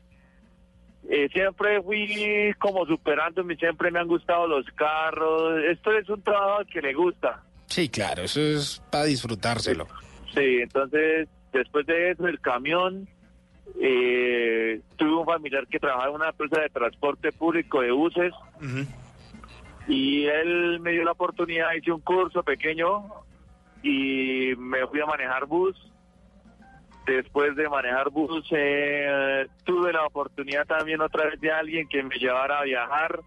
Eh, 1.09 1.29
siempre 1.33 1.83
fui 1.83 2.55
como 2.59 2.87
superándome, 2.87 3.57
siempre 3.57 3.91
me 3.91 3.99
han 3.99 4.07
gustado 4.07 4.47
los 4.47 4.67
carros. 4.75 5.63
Esto 5.65 5.93
es 5.93 6.09
un 6.09 6.23
trabajo 6.23 6.63
que 6.71 6.81
le 6.81 6.93
gusta. 6.93 7.43
Sí, 7.67 7.89
claro, 7.89 8.23
eso 8.23 8.41
es 8.41 8.83
para 8.91 9.05
disfrutárselo. 9.05 9.87
Sí, 10.35 10.59
entonces 10.61 11.29
después 11.53 11.87
de 11.87 12.11
eso 12.11 12.29
el 12.29 12.41
camión, 12.41 13.09
eh, 13.81 14.81
tuve 14.97 15.15
un 15.15 15.27
familiar 15.27 15.67
que 15.67 15.79
trabajaba 15.79 16.09
en 16.09 16.15
una 16.15 16.29
empresa 16.29 16.61
de 16.61 16.69
transporte 16.69 17.33
público 17.33 17.81
de 17.81 17.91
buses 17.91 18.33
y 19.89 20.27
él 20.27 20.81
me 20.81 20.93
dio 20.93 21.05
la 21.05 21.13
oportunidad, 21.13 21.73
hice 21.73 21.93
un 21.93 22.01
curso 22.01 22.43
pequeño 22.43 23.05
y 23.83 24.53
me 24.57 24.87
fui 24.87 25.01
a 25.01 25.07
manejar 25.07 25.47
bus. 25.47 25.77
Después 27.07 27.57
de 27.57 27.69
manejar 27.69 28.11
bus 28.11 28.47
eh, 28.53 29.47
tuve 29.65 29.93
la 29.93 30.07
oportunidad 30.07 30.67
también 30.67 31.01
otra 31.01 31.27
vez 31.27 31.41
de 31.41 31.51
alguien 31.51 31.89
que 31.89 32.03
me 32.05 32.17
llevara 32.17 32.61
a 32.61 32.65
viajar 32.65 33.21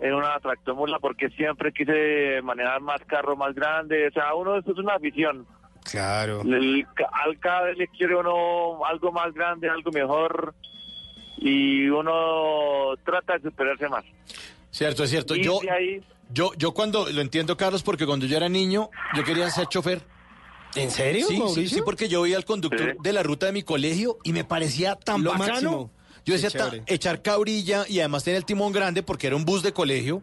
en 0.00 0.14
una 0.14 0.38
tractomula 0.40 0.98
porque 0.98 1.28
siempre 1.30 1.72
quise 1.72 2.42
manejar 2.42 2.80
más 2.80 3.00
carro 3.04 3.36
más 3.36 3.54
grande. 3.54 4.08
O 4.08 4.10
sea, 4.10 4.34
uno 4.34 4.56
esto 4.56 4.72
es 4.72 4.78
una 4.78 4.94
afición. 4.94 5.46
Claro. 5.84 6.40
El- 6.42 6.86
al 7.24 7.38
cada 7.38 7.62
vez 7.62 7.76
le 7.78 7.88
quiere 7.88 8.16
uno 8.16 8.84
algo 8.84 9.12
más 9.12 9.32
grande, 9.34 9.68
algo 9.68 9.90
mejor 9.92 10.54
y 11.38 11.88
uno 11.88 12.94
trata 13.04 13.34
de 13.38 13.42
superarse 13.50 13.88
más. 13.88 14.04
Cierto, 14.70 15.04
es 15.04 15.10
cierto. 15.10 15.36
Y 15.36 15.44
Yo, 15.44 15.60
de 15.60 15.70
ahí, 15.70 16.00
yo, 16.30 16.52
yo 16.56 16.72
cuando, 16.72 17.08
lo 17.10 17.20
entiendo, 17.20 17.56
Carlos, 17.56 17.82
porque 17.82 18.06
cuando 18.06 18.26
yo 18.26 18.36
era 18.36 18.48
niño, 18.48 18.90
yo 19.14 19.24
quería 19.24 19.48
ser 19.50 19.66
chofer. 19.68 20.02
¿En 20.74 20.90
serio, 20.90 21.26
Sí, 21.28 21.34
sí, 21.34 21.38
Mauricio? 21.40 21.78
sí, 21.78 21.82
porque 21.84 22.08
yo 22.08 22.22
veía 22.22 22.36
al 22.36 22.44
conductor 22.44 22.92
Sí. 22.92 22.98
de 23.00 23.12
la 23.12 23.22
ruta 23.22 23.46
de 23.46 23.52
mi 23.52 23.62
colegio 23.62 24.18
y 24.24 24.32
me 24.32 24.42
parecía 24.42 24.96
tan 24.96 25.22
Lo 25.22 25.30
bacano. 25.32 25.52
máximo. 25.52 25.90
Yo 26.24 26.34
decía, 26.34 26.50
ta- 26.50 26.72
echar 26.86 27.22
cabrilla 27.22 27.84
y 27.88 28.00
además 28.00 28.24
tenía 28.24 28.38
el 28.38 28.44
timón 28.44 28.72
grande 28.72 29.02
porque 29.04 29.26
era 29.28 29.36
un 29.36 29.44
bus 29.44 29.62
de 29.62 29.72
colegio. 29.72 30.22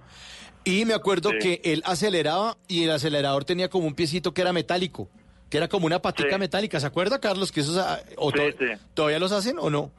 Y 0.65 0.83
me 0.86 0.93
acuerdo 0.93 1.29
Sí. 1.31 1.38
que 1.39 1.62
él 1.63 1.81
aceleraba 1.86 2.57
y 2.67 2.83
el 2.83 2.91
acelerador 2.91 3.45
tenía 3.45 3.69
como 3.69 3.88
un 3.88 3.93
piecito 3.95 4.33
que 4.33 4.41
era 4.41 4.51
metálico, 4.51 5.07
que 5.51 5.57
era 5.57 5.67
como 5.67 5.85
una 5.85 5.99
patica 6.01 6.31
Sí. 6.33 6.39
metálica. 6.39 6.79
¿Se 6.79 6.87
acuerda, 6.87 7.19
Carlos, 7.19 7.51
que 7.51 7.59
esos 7.59 7.77
ah, 7.77 7.99
o 8.17 8.31
Sí, 8.31 8.37
to- 8.37 8.57
sí. 8.57 8.71
todavía 8.95 9.19
los 9.19 9.31
hacen 9.31 9.57
o 9.59 9.69
no? 9.69 9.91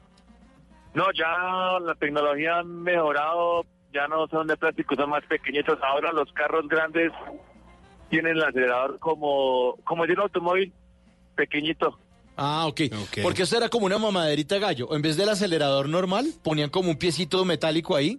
no, 0.95 1.05
ya 1.15 1.79
la 1.81 1.95
tecnología 1.95 2.59
ha 2.59 2.65
mejorado, 2.65 3.65
ya 3.95 4.09
no 4.09 4.27
son 4.29 4.47
de 4.47 4.57
plástico, 4.57 4.95
son 4.97 5.11
más 5.11 5.25
pequeñitos. 5.27 5.79
Ahora 5.83 6.11
los 6.13 6.33
carros 6.33 6.67
grandes 6.69 7.13
tienen 8.11 8.37
el 8.37 8.43
acelerador 8.43 8.99
como, 8.99 9.77
como 9.85 10.07
de 10.07 10.13
un 10.15 10.21
automóvil 10.21 10.73
pequeñito. 11.35 11.99
Ah, 12.37 12.65
ok. 12.67 12.81
Ok. 13.03 13.19
Porque 13.23 13.43
eso 13.43 13.57
era 13.57 13.69
como 13.69 13.87
una 13.87 13.99
mamaderita 13.99 14.55
de 14.55 14.61
gallo. 14.63 14.95
En 14.95 15.03
vez 15.03 15.17
del 15.17 15.29
acelerador 15.29 15.89
normal, 15.89 16.27
ponían 16.43 16.71
como 16.71 16.91
un 16.91 16.97
piecito 16.97 17.45
metálico 17.45 17.95
ahí. 17.95 18.19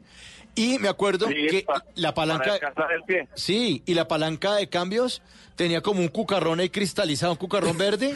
Y 0.56 0.78
me 0.80 0.88
acuerdo 0.88 1.28
Sí, 1.28 1.48
que 1.50 1.62
pa- 1.64 1.84
la 1.96 2.14
palanca... 2.14 2.60
Para 2.76 2.96
el 2.96 3.04
pie. 3.04 3.28
Sí, 3.36 3.82
y 3.86 3.94
la 3.96 4.08
palanca 4.08 4.54
de 4.56 4.70
cambios 4.70 5.22
tenía 5.56 5.82
como 5.82 6.00
un 6.02 6.08
cucarrón 6.10 6.60
ahí 6.60 6.70
cristalizado, 6.70 7.32
un 7.34 7.38
cucarrón 7.38 7.78
verde. 7.78 8.14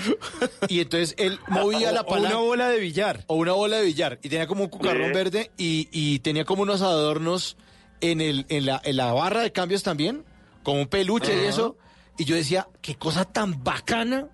y 0.68 0.82
entonces 0.82 1.16
él 1.18 1.40
movía 1.48 1.92
la 1.92 2.02
O 2.02 2.06
palanca. 2.06 2.38
una 2.38 2.46
bola 2.46 2.70
de 2.70 2.80
billar. 2.80 3.24
o 3.28 3.36
una 3.36 3.54
bola 3.54 3.78
de 3.78 3.86
billar. 3.86 4.20
Y 4.22 4.30
tenía 4.30 4.46
como 4.48 4.64
un 4.66 4.70
cucarrón 4.70 5.08
Sí. 5.08 5.14
verde 5.14 5.52
y, 5.58 5.90
y 5.92 6.20
tenía 6.20 6.46
como 6.46 6.62
unos 6.62 6.82
adornos 6.82 7.58
en, 8.02 8.22
el, 8.22 8.46
en, 8.50 8.66
la, 8.68 8.80
en 8.84 8.98
la 8.98 9.12
barra 9.14 9.42
de 9.42 9.52
cambios 9.52 9.82
también, 9.82 10.24
como 10.64 10.82
un 10.82 10.88
peluche 10.88 11.36
y 11.36 11.46
eso. 11.48 11.76
Y 12.20 12.26
yo 12.26 12.36
decía, 12.36 12.68
qué 12.82 12.96
cosa 12.96 13.26
tan 13.26 13.64
bacana 13.64 14.28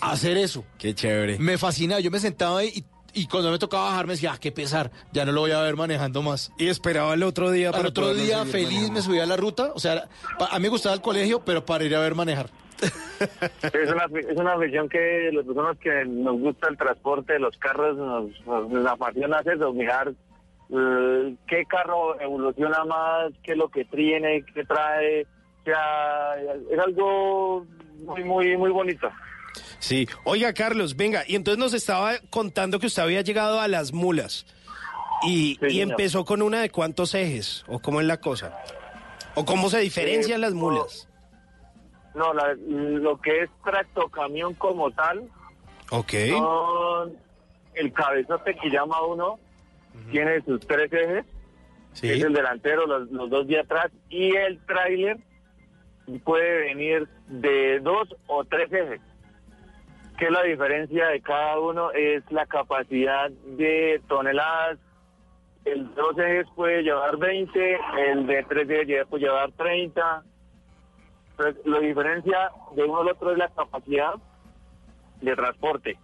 hacer 0.00 0.36
eso. 0.36 0.64
Qué 0.78 0.94
chévere. 0.94 1.38
Me 1.38 1.56
fascinaba, 1.58 2.00
yo 2.00 2.10
me 2.10 2.18
sentaba 2.18 2.58
ahí 2.60 2.72
y, 2.74 2.84
y 3.14 3.26
cuando 3.26 3.50
me 3.50 3.58
tocaba 3.58 3.84
bajar 3.84 4.06
me 4.06 4.14
decía, 4.14 4.32
ah, 4.34 4.38
qué 4.40 4.52
pesar, 4.52 4.90
ya 5.12 5.24
no 5.24 5.32
lo 5.32 5.42
voy 5.42 5.52
a 5.52 5.60
ver 5.60 5.76
manejando 5.76 6.22
más. 6.22 6.52
Y 6.58 6.68
esperaba 6.68 7.14
el 7.14 7.22
otro 7.22 7.50
día 7.50 7.68
Al 7.68 7.74
para 7.74 7.88
otro 7.88 8.04
poderlo 8.04 8.22
día 8.22 8.44
feliz 8.44 8.68
manejando. 8.68 8.92
me 8.92 9.02
subía 9.02 9.22
a 9.24 9.26
la 9.26 9.36
ruta, 9.36 9.72
o 9.74 9.78
sea, 9.78 10.08
a 10.38 10.58
mí 10.58 10.62
me 10.62 10.68
gustaba 10.68 10.94
el 10.94 11.00
colegio, 11.00 11.44
pero 11.44 11.64
para 11.64 11.84
ir 11.84 11.94
a 11.94 12.00
ver 12.00 12.14
manejar. 12.14 12.50
Es 12.80 13.92
una, 13.92 14.06
es 14.18 14.36
una 14.36 14.54
afición 14.54 14.88
que 14.88 15.30
las 15.32 15.44
personas 15.44 15.76
que 15.78 16.04
nos 16.06 16.38
gusta 16.40 16.68
el 16.68 16.78
transporte 16.78 17.34
de 17.34 17.38
los 17.38 17.56
carros 17.58 17.96
nos, 17.96 18.46
nos, 18.46 18.70
nos 18.70 18.86
apasiona 18.86 19.40
eso, 19.40 19.72
mirar 19.74 20.14
eh, 20.72 21.34
qué 21.46 21.64
carro 21.66 22.18
evoluciona 22.20 22.84
más, 22.84 23.32
qué 23.42 23.52
es 23.52 23.58
lo 23.58 23.68
que 23.68 23.84
tiene, 23.84 24.44
qué 24.54 24.64
trae. 24.64 25.22
O 25.22 25.64
sea, 25.64 26.36
es 26.70 26.78
algo 26.78 27.66
muy, 28.04 28.24
muy, 28.24 28.56
muy 28.56 28.70
bonito. 28.70 29.10
Sí. 29.80 30.06
Oiga, 30.24 30.52
Carlos, 30.52 30.94
venga, 30.96 31.24
y 31.26 31.34
entonces 31.36 31.58
nos 31.58 31.74
estaba 31.74 32.18
contando 32.30 32.78
que 32.78 32.86
usted 32.86 33.02
había 33.02 33.22
llegado 33.22 33.60
a 33.60 33.66
las 33.68 33.92
mulas. 33.92 34.46
Y, 35.22 35.56
Sí, 35.60 35.66
y 35.66 35.70
señor. 35.70 35.90
empezó 35.90 36.24
con 36.24 36.40
una 36.42 36.60
de 36.60 36.70
cuántos 36.70 37.14
ejes, 37.14 37.64
o 37.66 37.78
cómo 37.80 38.00
es 38.00 38.06
la 38.06 38.18
cosa. 38.20 38.56
O 39.34 39.44
cómo 39.44 39.68
se 39.70 39.78
diferencian 39.80 40.38
Eh, 40.38 40.42
las 40.42 40.52
mulas. 40.54 41.08
No, 42.14 42.32
la- 42.34 42.54
lo 42.68 43.20
que 43.20 43.42
es 43.42 43.50
tractocamión 43.64 44.54
como 44.54 44.90
tal, 44.90 45.28
Ok. 45.90 46.12
son 46.30 47.16
el 47.74 47.92
cabezote 47.92 48.56
que 48.56 48.68
llama 48.70 49.00
uno, 49.06 49.38
tiene 50.10 50.40
sus 50.42 50.60
tres 50.66 50.92
ejes, 50.92 51.24
que 52.00 52.14
es 52.16 52.22
el 52.24 52.32
delantero, 52.32 52.86
los, 52.86 53.10
los 53.10 53.30
dos 53.30 53.46
de 53.46 53.60
atrás, 53.60 53.90
y 54.08 54.34
el 54.36 54.58
tráiler 54.66 55.18
puede 56.24 56.60
venir 56.68 57.08
de 57.28 57.78
dos 57.80 58.08
o 58.26 58.44
tres 58.44 58.72
ejes. 58.72 59.00
Que 60.20 60.30
la 60.30 60.42
diferencia 60.42 61.06
de 61.06 61.22
cada 61.22 61.58
uno 61.58 61.92
es 61.92 62.22
la 62.30 62.44
capacidad 62.44 63.30
de 63.30 64.02
toneladas. 64.06 64.78
El 65.64 65.88
de 65.88 65.94
dos 65.94 66.18
ejes 66.18 66.46
puede 66.54 66.82
llevar 66.82 67.16
20, 67.16 67.78
el 68.10 68.26
de 68.26 68.44
tres 68.44 68.68
ejes 68.68 69.06
puede 69.08 69.24
llevar 69.24 69.50
30. 69.52 70.22
Entonces, 71.30 71.66
la 71.66 71.78
diferencia 71.80 72.50
de 72.76 72.84
uno 72.84 73.00
al 73.00 73.08
otro 73.08 73.32
es 73.32 73.38
la 73.38 73.48
capacidad 73.48 74.14
de 75.22 75.34
transporte. 75.34 75.98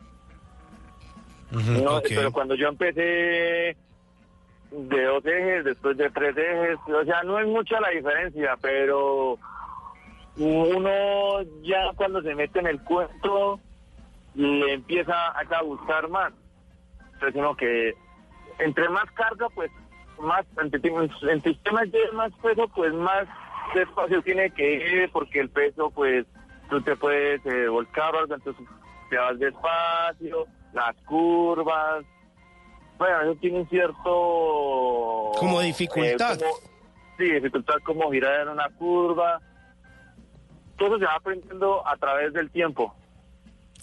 No. 1.50 2.00
Pero 2.08 2.32
cuando 2.32 2.54
yo 2.54 2.68
empecé 2.68 3.76
de 4.70 5.04
dos 5.04 5.24
ejes, 5.26 5.64
después 5.64 5.96
de 5.98 6.10
tres 6.10 6.36
ejes, 6.36 6.78
o 6.88 7.04
sea, 7.04 7.22
no 7.22 7.38
es 7.38 7.46
mucha 7.46 7.78
la 7.80 7.90
diferencia, 7.90 8.56
pero 8.62 9.38
uno 10.38 11.42
ya 11.62 11.92
cuando 11.96 12.22
se 12.22 12.34
mete 12.34 12.60
en 12.60 12.66
el 12.66 12.82
cuento 12.82 13.60
le 14.36 14.74
empieza 14.74 15.28
a 15.30 15.62
gustar 15.62 16.08
más. 16.08 16.32
Entonces 17.14 17.34
uno 17.34 17.56
que 17.56 17.94
entre 18.58 18.88
más 18.88 19.10
carga, 19.12 19.48
pues 19.54 19.70
más, 20.20 20.44
entre, 20.62 20.80
entre 21.30 21.50
usted 21.52 21.72
más 21.72 21.84
lleve 21.86 22.12
más 22.12 22.32
peso, 22.42 22.68
pues 22.74 22.92
más 22.94 23.26
despacio 23.74 24.22
tiene 24.22 24.50
que 24.50 24.74
ir, 25.02 25.10
porque 25.12 25.40
el 25.40 25.50
peso, 25.50 25.90
pues 25.90 26.24
tú 26.70 26.80
te 26.82 26.96
puedes 26.96 27.44
eh, 27.46 27.68
volcar 27.68 28.14
o 28.14 28.18
algo, 28.20 28.34
entonces 28.34 28.64
te 29.10 29.16
vas 29.18 29.38
despacio, 29.38 30.46
las 30.72 30.94
curvas, 31.06 32.04
Bueno, 32.98 33.20
eso 33.22 33.34
tiene 33.40 33.60
un 33.60 33.68
cierto... 33.68 35.32
Como 35.38 35.60
dificultad. 35.60 36.36
eh, 36.36 36.44
como- 36.44 36.70
sí, 37.18 37.24
dificultad 37.32 37.74
como 37.84 38.10
girar 38.10 38.40
en 38.42 38.48
una 38.48 38.68
curva. 38.70 39.40
Todo 40.78 40.98
se 40.98 41.04
va 41.04 41.14
aprendiendo 41.14 41.86
a 41.86 41.96
través 41.96 42.32
del 42.32 42.50
tiempo. 42.50 42.94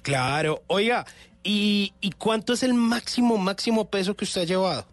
Claro. 0.03 0.61
Oiga, 0.67 1.05
¿y, 1.43 1.93
¿y 2.01 2.11
cuánto 2.11 2.53
es 2.53 2.61
el 2.61 2.73
máximo, 2.73 3.37
máximo 3.37 3.89
peso 3.89 4.15
que 4.15 4.25
usted 4.25 4.41
ha 4.41 4.45
llevado? 4.45 4.85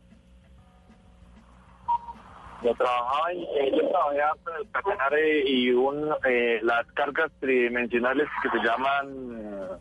Yo 2.62 2.74
trabajaba 2.74 3.32
en, 3.32 3.40
eh, 3.40 3.72
yo 3.72 3.88
trabajé 3.88 4.18
en 4.18 5.18
el 5.18 5.48
y 5.48 5.70
un, 5.72 6.14
eh, 6.26 6.60
las 6.62 6.86
cargas 6.92 7.30
tridimensionales 7.40 8.28
que 8.42 8.50
se 8.50 8.64
llaman 8.64 9.80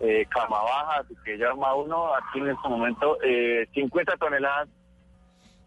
eh, 0.00 0.26
cama 0.30 0.62
baja, 0.62 1.04
que 1.24 1.36
llama 1.36 1.74
uno 1.74 2.14
aquí 2.14 2.40
en 2.40 2.50
este 2.50 2.68
momento, 2.68 3.18
eh, 3.22 3.68
50 3.72 4.16
toneladas. 4.16 4.68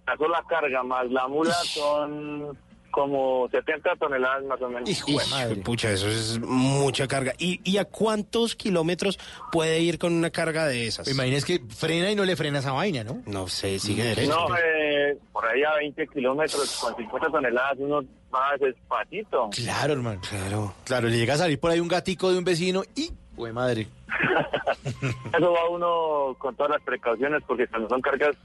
La 0.06 0.18
sola 0.18 0.44
carga 0.48 0.84
más 0.84 1.10
la 1.10 1.28
mula 1.28 1.54
son 1.54 2.58
como 2.95 3.49
70 3.49 3.97
toneladas 3.97 4.45
más 4.45 4.62
o 4.62 4.69
menos. 4.69 4.89
Hijo 4.89 5.19
de 5.19 5.25
madre. 5.29 5.55
Pucha, 5.58 5.91
eso 5.91 6.08
es 6.08 6.39
mucha 6.39 7.10
carga. 7.10 7.34
¿Y, 7.38 7.60
y 7.69 7.77
a 7.77 7.84
cuántos 7.84 8.55
kilómetros 8.55 9.19
puede 9.51 9.81
ir 9.81 9.99
con 9.99 10.13
una 10.13 10.29
carga 10.29 10.65
de 10.65 10.88
esas? 10.88 11.05
Imagínese 11.10 11.45
que 11.45 11.75
frena 11.75 12.10
y 12.10 12.15
no 12.15 12.23
le 12.23 12.38
frena 12.38 12.60
esa 12.60 12.71
vaina, 12.71 13.03
¿no? 13.03 13.21
No 13.25 13.49
sé, 13.49 13.79
sigue 13.79 14.05
derecho. 14.05 14.31
No, 14.31 14.55
eh, 14.55 15.17
por 15.34 15.45
ahí 15.45 15.62
a 15.63 15.75
20 15.75 16.08
kilómetros 16.08 16.79
con 16.79 16.95
50 16.95 17.29
toneladas 17.29 17.77
uno 17.79 18.01
va 18.34 18.55
despacito. 18.58 19.49
Claro, 19.53 19.91
hermano. 19.91 20.21
Claro. 20.29 20.73
Claro, 20.86 21.10
le 21.10 21.17
llega 21.17 21.34
a 21.34 21.38
salir 21.38 21.60
por 21.60 21.71
ahí 21.71 21.81
un 21.81 21.89
gatico 21.89 22.31
de 22.31 22.38
un 22.38 22.45
vecino 22.45 22.84
y... 22.95 23.12
¡Güey, 23.36 23.51
madre! 23.51 23.88
Eso 25.38 25.51
va 25.51 25.69
uno 25.69 26.34
con 26.39 26.55
todas 26.55 26.71
las 26.71 26.81
precauciones 26.81 27.43
porque 27.45 27.67
cuando 27.67 27.89
son 27.89 27.99
cargas 27.99 28.38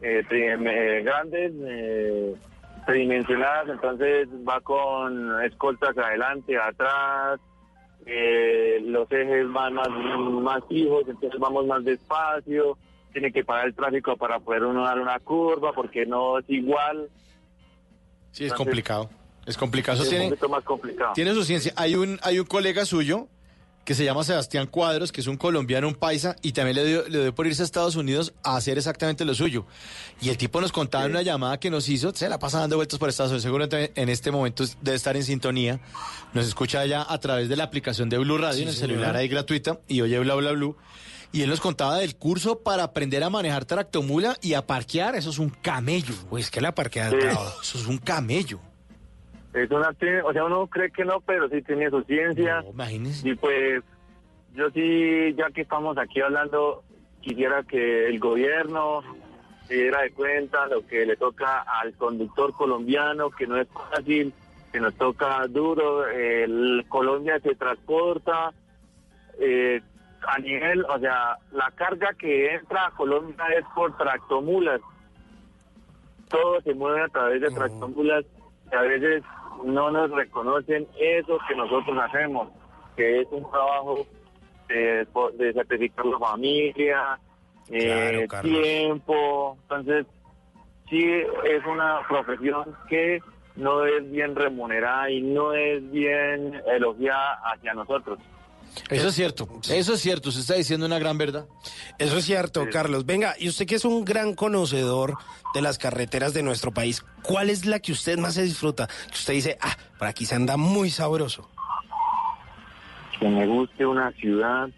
eh, 0.00 0.24
eh, 0.30 1.02
grandes, 1.04 1.52
eh, 1.66 2.34
tridimensionadas, 2.90 3.68
entonces 3.68 4.28
va 4.48 4.60
con 4.60 5.42
escoltas 5.44 5.96
adelante, 5.96 6.56
atrás, 6.58 7.40
eh, 8.06 8.78
los 8.82 9.10
ejes 9.12 9.50
van 9.52 9.74
más, 9.74 9.88
más 9.88 10.62
fijos, 10.68 11.04
entonces 11.08 11.38
vamos 11.40 11.66
más 11.66 11.84
despacio, 11.84 12.76
tiene 13.12 13.32
que 13.32 13.44
parar 13.44 13.66
el 13.66 13.74
tráfico 13.74 14.16
para 14.16 14.38
poder 14.40 14.64
uno 14.64 14.84
dar 14.84 14.98
una 15.00 15.18
curva 15.18 15.72
porque 15.72 16.06
no 16.06 16.38
es 16.38 16.44
igual, 16.48 17.08
Sí, 18.32 18.44
es 18.44 18.52
Entonces- 18.52 18.56
complicado. 18.64 19.10
Es 19.46 19.56
complicado. 19.56 19.94
Eso 19.96 20.02
es 20.04 20.08
un 20.10 20.14
tiene, 20.16 20.30
poquito 20.30 20.48
más 20.48 20.62
complicado. 20.64 21.12
tiene 21.14 21.32
su 21.34 21.42
ciencia. 21.42 21.72
Hay 21.76 21.96
un, 21.96 22.20
hay 22.22 22.38
un 22.38 22.46
colega 22.46 22.84
suyo 22.84 23.26
que 23.90 23.96
se 23.96 24.04
llama 24.04 24.22
Sebastián 24.22 24.68
Cuadros, 24.68 25.10
que 25.10 25.20
es 25.20 25.26
un 25.26 25.36
colombiano, 25.36 25.88
un 25.88 25.96
paisa, 25.96 26.36
y 26.42 26.52
también 26.52 26.76
le 26.76 26.84
dio, 26.84 27.08
le 27.08 27.22
dio 27.22 27.34
por 27.34 27.48
irse 27.48 27.62
a 27.62 27.64
Estados 27.64 27.96
Unidos 27.96 28.32
a 28.44 28.54
hacer 28.54 28.78
exactamente 28.78 29.24
lo 29.24 29.34
suyo. 29.34 29.66
Y 30.20 30.28
el 30.28 30.36
tipo 30.36 30.60
nos 30.60 30.70
contaba 30.70 31.06
en 31.06 31.10
una 31.10 31.22
llamada 31.22 31.58
que 31.58 31.70
nos 31.70 31.88
hizo, 31.88 32.14
se 32.14 32.28
la 32.28 32.38
pasa 32.38 32.60
dando 32.60 32.76
vueltas 32.76 33.00
por 33.00 33.08
Estados 33.08 33.32
Unidos, 33.32 33.42
seguramente 33.42 33.90
en 34.00 34.08
este 34.08 34.30
momento 34.30 34.64
debe 34.80 34.96
estar 34.96 35.16
en 35.16 35.24
sintonía, 35.24 35.80
nos 36.34 36.46
escucha 36.46 36.86
ya 36.86 37.04
a 37.08 37.18
través 37.18 37.48
de 37.48 37.56
la 37.56 37.64
aplicación 37.64 38.08
de 38.08 38.18
Blue 38.18 38.38
Radio 38.38 38.58
Sí, 38.58 38.62
en 38.62 38.68
el 38.68 38.76
celular 38.76 39.16
ahí 39.16 39.26
gratuita, 39.26 39.80
y 39.88 40.02
oye 40.02 40.20
bla 40.20 40.36
bla 40.36 40.52
bla. 40.52 40.70
Y 41.32 41.42
él 41.42 41.50
nos 41.50 41.58
contaba 41.58 41.96
del 41.96 42.14
curso 42.14 42.60
para 42.60 42.84
aprender 42.84 43.24
a 43.24 43.28
manejar 43.28 43.64
tractomula 43.64 44.36
y 44.40 44.54
a 44.54 44.68
parquear, 44.68 45.16
eso 45.16 45.30
es 45.30 45.40
un 45.40 45.50
camello. 45.50 46.14
Pues 46.28 46.48
que 46.48 46.60
la 46.60 46.76
parqueada 46.76 47.10
Sí. 47.10 47.16
Eso 47.60 47.78
es 47.78 47.86
un 47.86 47.98
camello. 47.98 48.60
Es 49.52 49.70
una, 49.70 49.90
o 50.24 50.32
sea, 50.32 50.44
uno 50.44 50.66
cree 50.68 50.90
que 50.90 51.04
no, 51.04 51.20
pero 51.20 51.48
sí 51.48 51.60
tiene 51.62 51.90
su 51.90 52.02
ciencia. 52.02 52.62
No, 52.62 52.70
imagínese. 52.70 53.28
Y 53.28 53.34
pues 53.34 53.82
yo 54.54 54.70
sí, 54.70 55.34
ya 55.36 55.50
que 55.50 55.62
estamos 55.62 55.98
aquí 55.98 56.20
hablando, 56.20 56.84
quisiera 57.20 57.62
que 57.64 58.06
el 58.06 58.18
gobierno 58.20 59.02
se 59.66 59.74
diera 59.74 60.02
de 60.02 60.12
cuenta 60.12 60.66
lo 60.66 60.86
que 60.86 61.04
le 61.04 61.16
toca 61.16 61.62
al 61.62 61.94
conductor 61.94 62.52
colombiano, 62.52 63.30
que 63.30 63.46
no 63.46 63.56
es 63.56 63.68
fácil, 63.68 64.32
que 64.72 64.80
nos 64.80 64.94
toca 64.94 65.46
duro. 65.48 66.06
El 66.06 66.84
Colombia 66.88 67.40
se 67.40 67.54
transporta 67.54 68.52
eh, 69.40 69.80
a 70.26 70.38
nivel, 70.38 70.84
o 70.84 70.98
sea, 70.98 71.38
la 71.52 71.70
carga 71.72 72.12
que 72.14 72.54
entra 72.54 72.86
a 72.86 72.90
Colombia 72.92 73.44
es 73.56 73.64
por 73.74 73.96
tractomulas. 73.96 74.80
Todo 76.28 76.60
se 76.60 76.74
mueve 76.74 77.02
a 77.02 77.08
través 77.08 77.40
de 77.40 77.50
tractomulas 77.50 78.24
y 78.70 78.74
a 78.74 78.82
veces 78.82 79.24
no 79.64 79.90
nos 79.90 80.10
reconocen 80.10 80.86
eso 80.98 81.38
que 81.48 81.54
nosotros 81.54 81.96
hacemos, 81.98 82.48
que 82.96 83.20
es 83.20 83.28
un 83.30 83.48
trabajo 83.50 84.06
de, 84.68 85.06
de 85.38 85.52
certificar 85.52 86.06
la 86.06 86.18
familia, 86.18 87.18
eh, 87.70 88.26
Claro, 88.28 88.42
tiempo. 88.42 89.56
Entonces, 89.62 90.06
sí 90.88 91.04
es 91.44 91.66
una 91.66 92.00
profesión 92.08 92.76
que 92.88 93.20
no 93.56 93.84
es 93.84 94.10
bien 94.10 94.34
remunerada 94.34 95.10
y 95.10 95.22
no 95.22 95.52
es 95.52 95.88
bien 95.90 96.60
elogiada 96.66 97.40
hacia 97.44 97.74
nosotros. 97.74 98.18
Eso 98.88 99.08
es 99.08 99.14
cierto, 99.14 99.48
eso 99.68 99.94
es 99.94 100.00
cierto, 100.00 100.28
usted 100.28 100.40
está 100.42 100.54
diciendo 100.54 100.86
una 100.86 100.98
gran 100.98 101.18
verdad. 101.18 101.46
Eso 101.98 102.16
es 102.18 102.24
cierto, 102.24 102.66
Carlos. 102.70 103.04
Venga, 103.06 103.34
y 103.38 103.48
usted 103.48 103.66
que 103.66 103.74
es 103.74 103.84
un 103.84 104.04
gran 104.04 104.34
conocedor 104.34 105.14
de 105.54 105.60
las 105.60 105.78
carreteras 105.78 106.34
de 106.34 106.42
nuestro 106.42 106.70
país, 106.72 107.04
¿cuál 107.22 107.50
es 107.50 107.66
la 107.66 107.80
que 107.80 107.92
usted 107.92 108.18
más 108.18 108.34
se 108.34 108.42
disfruta? 108.42 108.86
Que 108.86 109.14
usted 109.14 109.32
dice, 109.34 109.58
ah, 109.60 109.76
por 109.98 110.08
aquí 110.08 110.24
se 110.24 110.34
anda 110.36 110.56
muy 110.56 110.90
sabroso. 110.90 111.48
Que 113.18 113.28
me 113.28 113.46
guste 113.46 113.84
una 113.84 114.12
ciudad. 114.12 114.68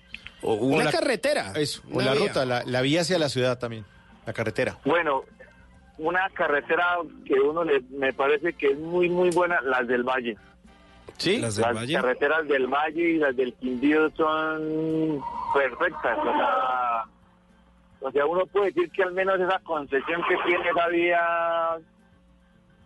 O 0.41 0.55
una 0.55 0.85
la- 0.85 0.91
carretera. 0.93 1.53
Eso, 1.55 1.83
o 1.91 1.97
una 1.97 2.07
la 2.07 2.13
vía. 2.15 2.29
ruta, 2.29 2.45
la, 2.47 2.63
la 2.65 2.81
vía 2.81 3.03
hacia 3.03 3.19
la 3.19 3.29
ciudad 3.29 3.59
también, 3.59 3.85
la 4.27 4.33
carretera. 4.33 4.79
Bueno, 4.85 5.23
una 5.99 6.29
carretera 6.31 6.97
que 7.25 7.35
uno 7.35 7.63
le, 7.63 7.81
me 7.91 8.13
parece 8.13 8.55
que 8.55 8.69
es 8.73 8.79
muy, 8.79 9.09
muy 9.09 9.31
buena, 9.31 9.61
las 9.61 9.87
del 9.87 10.03
Valle. 10.03 10.37
¿Sí? 11.23 11.39
Las 11.39 11.57
del 11.57 11.65
Las 11.67 11.75
Valle. 11.77 11.95
carreteras 11.95 12.49
del 12.49 12.67
Valle 12.67 13.03
y 13.11 13.17
las 13.19 13.37
del 13.37 13.55
Quindío 13.55 14.11
son 14.17 15.21
perfectas. 15.55 16.19
O 16.19 16.25
sea, 16.25 17.05
o 18.01 18.11
sea, 18.11 18.27
uno 18.27 18.47
puede 18.47 18.67
decir 18.73 18.91
que 18.91 19.03
al 19.03 19.13
menos 19.13 19.39
esa 19.41 19.59
concesión 19.61 20.23
que 20.29 20.37
tiene 20.47 20.69
esa 20.69 20.89
vía 20.89 21.21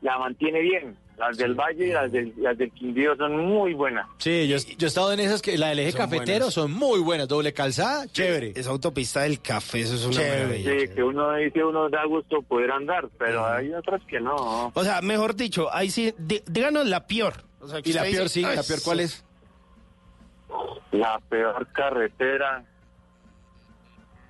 la 0.02 0.18
mantiene 0.18 0.60
bien. 0.60 0.96
Las 1.16 1.38
del 1.38 1.54
Valle 1.54 1.86
y 1.86 1.92
las 1.92 2.12
del, 2.12 2.34
las 2.36 2.58
del 2.58 2.70
Quindío 2.72 3.16
son 3.16 3.38
muy 3.38 3.72
buenas. 3.72 4.06
Sí, 4.18 4.46
yo, 4.48 4.58
yo 4.76 4.86
he 4.86 4.88
estado 4.88 5.14
en 5.14 5.20
esas 5.20 5.40
que 5.40 5.56
la 5.56 5.68
del 5.68 5.78
eje 5.78 5.92
Son 5.92 6.00
cafetero 6.02 6.38
buenas. 6.40 6.52
son 6.52 6.70
muy 6.72 7.00
buenas, 7.00 7.26
doble 7.26 7.54
calzada, 7.54 8.06
chévere. 8.08 8.52
Esa 8.54 8.68
autopista 8.68 9.22
del 9.22 9.40
café, 9.40 9.80
eso 9.80 9.94
es 9.94 10.04
una 10.04 10.14
Chévere. 10.16 10.42
maravilla. 10.44 10.72
Sí, 10.80 10.94
que 10.94 11.02
uno 11.02 11.32
dice, 11.36 11.64
uno 11.64 11.88
da 11.88 12.04
gusto 12.04 12.42
poder 12.42 12.70
andar, 12.70 13.08
pero 13.18 13.46
hay 13.46 13.72
otras 13.72 14.02
que 14.06 14.20
no. 14.20 14.70
O 14.74 14.84
sea, 14.84 15.00
mejor 15.00 15.34
dicho, 15.34 15.74
ahí 15.74 15.88
sí, 15.88 16.12
dí- 16.18 16.42
díganos 16.46 16.86
la 16.86 17.06
peor. 17.06 17.45
O 17.60 17.68
sea, 17.68 17.82
que 17.82 17.90
Y 17.90 17.92
la 17.92 18.02
peor, 18.02 18.12
dice, 18.12 18.28
sí, 18.28 18.44
"Ay, 18.44 18.56
la 18.56 18.62
peor, 18.62 18.78
¿cuál 18.84 19.00
es? 19.00 19.24
La 20.92 21.18
peor 21.28 21.66
carretera. 21.72 22.64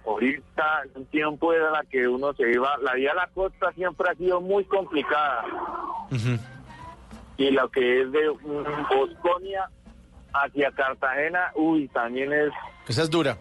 Ahorita, 0.07 0.83
en 0.85 0.91
un 1.01 1.07
tiempo 1.07 1.53
era 1.53 1.71
la 1.71 1.83
que 1.85 2.07
uno 2.07 2.33
se 2.35 2.51
iba. 2.53 2.77
La 2.79 2.95
vía 2.95 3.11
a 3.13 3.15
la 3.15 3.27
costa 3.35 3.73
siempre 3.73 4.09
ha 4.11 4.15
sido 4.15 4.41
muy 4.41 4.65
complicada. 4.65 5.45
Y 7.37 7.51
lo 7.51 7.69
que 7.71 8.03
es 8.03 8.13
de 8.13 8.29
Bosconia 8.29 9.69
hacia 10.33 10.71
Cartagena, 10.73 11.51
uy, 11.57 11.89
también 11.89 12.33
es 12.33 12.51
Esa 12.89 13.03
es 13.03 13.11
dura. 13.11 13.37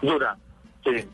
dura. 0.00 0.36
Sí. 0.84 1.08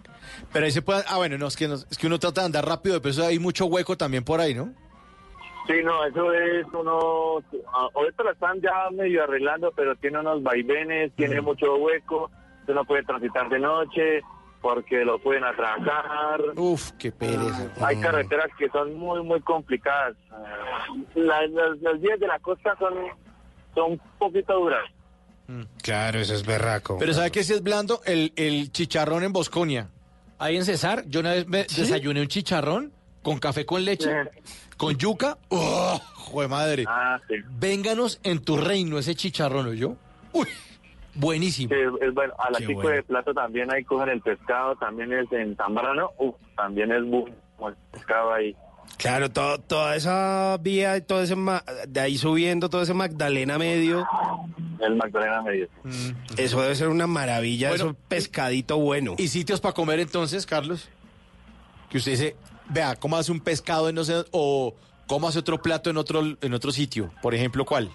Pero 0.53 0.67
ahí 0.67 0.73
se 0.73 0.83
puede, 0.83 1.05
ah 1.09 1.17
bueno, 1.17 1.39
no, 1.39 1.47
es 1.47 1.57
que, 1.57 1.67
no- 1.67 1.75
es 1.75 1.97
que 1.99 2.07
uno 2.07 2.19
trata 2.19 2.43
de 2.43 2.47
andar 2.47 2.67
rápido, 2.67 3.01
pero 3.01 3.11
eso 3.13 3.27
hay 3.27 3.39
mucho 3.39 3.67
hueco 3.67 3.97
también 3.97 4.25
por 4.25 4.41
ahí, 4.41 4.55
¿no? 4.55 4.75
Sí, 5.67 5.75
no, 5.85 6.05
eso 6.05 6.33
es 6.33 6.67
uno. 6.73 7.39
ah, 7.73 7.89
Ahorita 7.95 8.25
la 8.25 8.33
están 8.33 8.61
ya 8.61 8.91
medio 8.93 9.23
arreglando, 9.25 9.73
pero 9.75 9.95
tiene 9.97 10.19
unos 10.21 10.43
vaivenes, 10.43 11.13
tiene 11.17 11.41
mucho 11.41 11.77
hueco. 11.77 12.31
Usted 12.61 12.75
no 12.75 12.85
puede 12.85 13.03
transitar 13.05 13.49
de 13.49 13.59
noche 13.59 14.21
porque 14.61 15.05
lo 15.05 15.19
pueden 15.19 15.45
atracar. 15.45 16.41
Uf, 16.57 16.91
qué 16.99 17.13
pereza. 17.13 17.73
Hay 17.81 18.01
carreteras 18.01 18.49
que 18.59 18.69
son 18.71 18.95
muy, 18.95 19.23
muy 19.23 19.41
complicadas. 19.41 20.17
Las, 21.15 21.51
las, 21.51 21.79
las 21.81 22.01
vías 22.01 22.19
de 22.21 22.27
la 22.27 22.39
costa 22.41 22.77
son, 22.79 22.95
son 23.75 23.93
un 23.93 24.01
poquito 24.19 24.55
duras. 24.59 24.85
Claro, 25.83 26.21
eso 26.21 26.35
es 26.35 26.47
berraco. 26.47 26.97
Pero 26.99 27.13
¿sabe 27.13 27.31
qué 27.33 27.43
si 27.43 27.53
es 27.55 27.63
blando? 27.63 28.01
El, 28.05 28.33
el 28.37 28.71
chicharrón 28.71 29.25
en 29.25 29.33
Bosconia. 29.33 29.89
Ahí 30.39 30.57
en 30.57 30.65
Cesar, 30.65 31.05
yo 31.07 31.21
una 31.21 31.33
vez 31.33 31.47
me 31.49 31.59
desayuné 31.65 32.21
un 32.21 32.29
chicharrón 32.29 32.93
con 33.23 33.39
café 33.39 33.67
con 33.67 33.85
leche, 33.85 34.11
con 34.77 34.97
yuca. 34.97 35.37
¡Oh, 35.49 36.01
jue 36.15 36.49
madre! 36.49 36.85
Ah, 36.89 37.19
sí. 37.29 37.35
Vénganos 37.59 38.21
en 38.23 38.43
tu 38.43 38.57
reino 38.57 38.99
ese 38.99 39.15
chicharrón, 39.15 39.75
yo. 39.75 39.97
Uy, 40.33 40.47
buenísimo. 41.15 41.75
Sí, 41.75 41.81
es 42.07 42.15
bueno. 42.15 42.33
A 42.39 42.49
Qué 42.59 42.67
5 42.67 42.81
bueno. 42.83 42.97
de 42.97 43.03
plato 43.03 43.35
también 43.35 43.73
ahí 43.73 43.85
cogen 43.85 44.09
el 44.11 44.21
pescado, 44.21 44.77
también 44.77 45.13
es 45.13 45.31
en 45.33 45.57
Zambrano. 45.57 46.11
Uf, 46.19 46.35
también 46.57 46.91
es 46.93 47.05
bueno 47.05 47.35
el 47.69 47.75
pescado 47.93 48.33
ahí. 48.33 48.57
Claro, 48.97 49.31
todo, 49.31 49.59
toda 49.59 49.97
esa 49.97 50.57
vía, 50.61 50.97
y 50.97 51.01
todo 51.03 51.23
ese 51.23 51.35
ma- 51.37 51.65
de 51.89 52.01
ahí 52.01 52.19
subiendo, 52.19 52.69
todo 52.69 52.83
ese 52.83 52.93
Magdalena 52.93 53.57
medio, 53.57 54.07
El 54.79 54.97
Magdalena 54.97 55.41
Medio. 55.43 55.69
eso 56.37 56.61
debe 56.61 56.75
ser 56.75 56.89
una 56.89 57.07
maravilla, 57.07 57.69
Bueno, 57.71 57.85
eso 57.85 57.97
pescadito 58.09 58.77
bueno. 58.79 59.15
¿Y 59.17 59.29
sitios 59.29 59.61
para 59.61 59.73
comer 59.75 60.01
entonces, 60.01 60.45
Carlos? 60.45 60.89
Que 61.89 61.99
usted 61.99 62.13
dice, 62.13 62.37
vea, 62.71 62.97
¿cómo 62.97 63.17
hace 63.17 63.33
un 63.33 63.41
pescado 63.41 63.89
en 63.89 63.95
no 63.95 64.05
sé, 64.05 64.25
o 64.33 64.75
cómo 65.07 65.29
hace 65.29 65.39
otro 65.39 65.59
plato 65.59 65.91
en 65.91 65.97
otro, 65.97 66.23
en 66.41 66.55
otro 66.55 66.71
sitio? 66.71 67.11
Por 67.23 67.35
ejemplo, 67.35 67.65
¿cuál? 67.65 67.91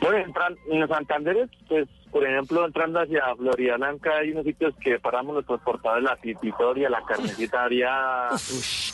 Bueno, 0.00 0.34
en 0.70 0.80
los 0.80 0.90
Santanderes, 0.90 1.48
pues, 1.68 1.88
por 2.10 2.26
ejemplo, 2.26 2.64
entrando 2.64 3.00
hacia 3.00 3.34
Florida 3.36 3.76
Blanca, 3.76 4.18
hay 4.18 4.32
unos 4.32 4.44
sitios 4.44 4.74
que 4.76 4.98
paramos 4.98 5.36
los 5.36 5.46
transportadores, 5.46 6.04
la 6.04 6.16
pipitoria, 6.16 6.90
la 6.90 7.02
carnecitaria. 7.04 8.28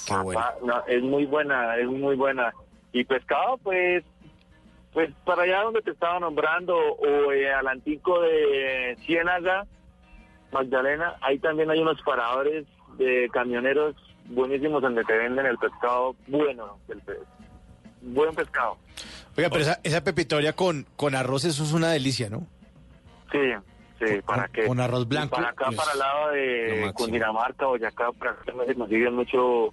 qué 0.07 0.15
bueno. 0.17 0.41
No, 0.65 0.85
es 0.87 1.03
muy 1.03 1.27
buena, 1.27 1.77
es 1.77 1.87
muy 1.87 2.17
buena. 2.17 2.53
Y 2.93 3.05
pescado, 3.05 3.59
pues, 3.59 4.05
pues 4.93 5.11
para 5.25 5.43
allá 5.43 5.63
donde 5.63 5.83
te 5.83 5.91
estaba 5.91 6.21
nombrando, 6.21 6.77
o 6.77 7.33
eh, 7.33 7.53
al 7.53 7.67
antico 7.67 8.21
de 8.21 8.97
Ciénaga, 9.05 9.67
Magdalena, 10.53 11.17
ahí 11.21 11.39
también 11.39 11.71
hay 11.71 11.81
unos 11.81 12.01
paradores 12.03 12.67
de 12.99 13.29
camioneros 13.33 13.97
buenísimos 14.31 14.81
donde 14.83 15.05
te 15.05 15.17
venden 15.17 15.47
el 15.47 15.59
pescado 15.59 16.15
bueno, 16.27 16.79
el 16.89 17.01
pe- 17.03 17.19
buen 18.03 18.35
pescado. 18.35 18.77
Oiga, 19.37 19.51
pero 19.51 19.63
esa, 19.63 19.81
esa 19.83 20.03
pepitoria 20.03 20.53
con, 20.55 20.87
con 20.97 21.15
arroz, 21.15 21.45
eso 21.45 21.63
es 21.65 21.73
una 21.73 21.91
delicia, 21.91 22.29
¿no? 22.31 22.47
Sí, 23.31 23.39
sí, 23.99 24.21
para 24.27 24.49
que 24.49 24.67
con 24.67 24.81
arroz 24.81 25.07
blanco, 25.07 25.37
Para 25.37 25.51
acá, 25.51 25.67
pues, 25.67 25.77
para 25.77 25.93
el 25.93 25.99
lado 25.99 26.31
de. 26.33 26.93
Cundinamarca, 26.95 27.67
Boyacá, 27.67 28.11
prácticamente 28.13 28.75
consiguen 28.75 29.15
mucho, 29.15 29.73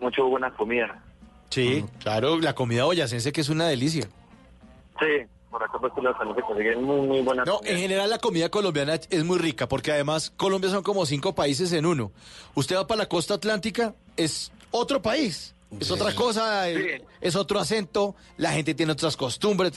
mucho 0.00 0.26
buena 0.26 0.50
comida. 0.50 1.02
Sí, 1.50 1.84
claro, 2.00 2.38
la 2.40 2.54
comida 2.54 2.84
boyacense 2.84 3.32
que 3.32 3.40
es 3.40 3.48
una 3.48 3.68
delicia. 3.68 4.08
Sí, 4.98 5.26
por 5.56 5.64
acá 5.64 5.78
pues 5.80 5.92
los 6.02 6.14
se 6.36 6.42
consiguen 6.42 6.82
muy, 6.84 7.22
No, 7.22 7.34
comida. 7.34 7.72
en 7.72 7.78
general 7.78 8.10
la 8.10 8.18
comida 8.18 8.50
colombiana 8.50 8.96
es 9.08 9.24
muy 9.24 9.38
rica 9.38 9.66
porque 9.66 9.90
además 9.90 10.30
Colombia 10.36 10.68
son 10.68 10.82
como 10.82 11.06
cinco 11.06 11.34
países 11.34 11.72
en 11.72 11.86
uno. 11.86 12.12
Usted 12.54 12.76
va 12.76 12.86
para 12.86 12.98
la 12.98 13.08
costa 13.08 13.32
atlántica, 13.32 13.94
es 14.18 14.52
otro 14.70 15.00
país. 15.00 15.54
Es 15.80 15.90
otra 15.90 16.14
cosa, 16.14 16.68
es, 16.68 17.02
es 17.20 17.34
otro 17.36 17.58
acento, 17.58 18.14
la 18.36 18.52
gente 18.52 18.74
tiene 18.74 18.92
otras 18.92 19.16
costumbres. 19.16 19.72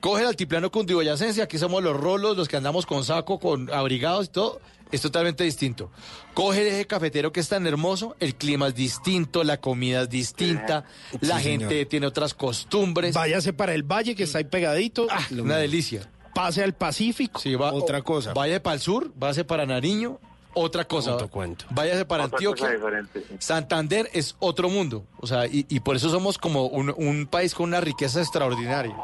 Coge 0.00 0.22
el 0.22 0.28
altiplano 0.28 0.70
cundiboyacense, 0.70 1.42
aquí 1.42 1.58
somos 1.58 1.82
los 1.82 1.96
rolos, 1.96 2.36
los 2.36 2.46
que 2.48 2.56
andamos 2.56 2.84
con 2.86 3.04
saco, 3.04 3.38
con 3.40 3.72
abrigados 3.72 4.26
y 4.26 4.28
todo, 4.30 4.60
es 4.92 5.00
totalmente 5.00 5.42
distinto. 5.44 5.90
Coge 6.34 6.60
el 6.60 6.66
eje 6.74 6.86
cafetero 6.86 7.32
que 7.32 7.40
es 7.40 7.48
tan 7.48 7.66
hermoso, 7.66 8.16
el 8.20 8.34
clima 8.34 8.68
es 8.68 8.74
distinto, 8.74 9.42
la 9.42 9.58
comida 9.60 10.02
es 10.02 10.10
distinta, 10.10 10.84
la 11.20 11.38
Sí, 11.38 11.44
gente 11.44 11.68
señor. 11.70 11.88
tiene 11.88 12.06
otras 12.06 12.34
costumbres. 12.34 13.14
Váyase 13.14 13.52
para 13.54 13.72
el 13.74 13.82
valle 13.82 14.14
que 14.14 14.24
está 14.24 14.38
ahí 14.38 14.44
pegadito. 14.44 15.06
Ah, 15.10 15.26
una 15.30 15.56
delicia. 15.56 16.08
Pase 16.34 16.62
al 16.62 16.74
Pacífico. 16.74 17.40
Sí, 17.40 17.54
va- 17.54 17.72
otra 17.72 18.02
cosa. 18.02 18.34
Vaya 18.34 18.62
para 18.62 18.74
el 18.74 18.80
sur, 18.80 19.10
váyase 19.16 19.44
para 19.44 19.64
Nariño, 19.66 20.20
otra 20.54 20.84
cosa. 20.84 21.14
Otro 21.14 21.28
cuento. 21.28 21.64
Váyase 21.70 22.04
para 22.04 22.24
Otra 22.24 22.38
cosa 22.38 22.66
Antioquia. 22.68 23.04
sí. 23.14 23.36
Santander 23.38 24.08
es 24.12 24.36
otro 24.38 24.68
mundo. 24.68 25.04
O 25.18 25.26
sea, 25.26 25.46
y, 25.46 25.66
y 25.68 25.80
por 25.80 25.96
eso 25.96 26.10
somos 26.10 26.38
como 26.38 26.66
un, 26.66 26.92
un 26.96 27.26
país 27.26 27.54
con 27.54 27.68
una 27.68 27.80
riqueza 27.80 28.20
extraordinaria. 28.20 28.96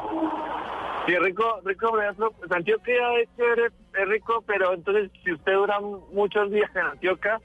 Sí, 1.05 1.13
rico, 1.19 1.61
rico, 1.63 1.89
pues, 1.91 2.51
Antioquia 2.51 2.93
es 3.21 3.29
chévere, 3.37 3.67
es 3.67 4.07
rico, 4.09 4.43
pero 4.45 4.73
entonces 4.73 5.09
si 5.23 5.31
usted 5.31 5.53
dura 5.53 5.79
muchos 6.11 6.51
días 6.51 6.69
en 6.75 6.81
Antioquia, 6.81 7.39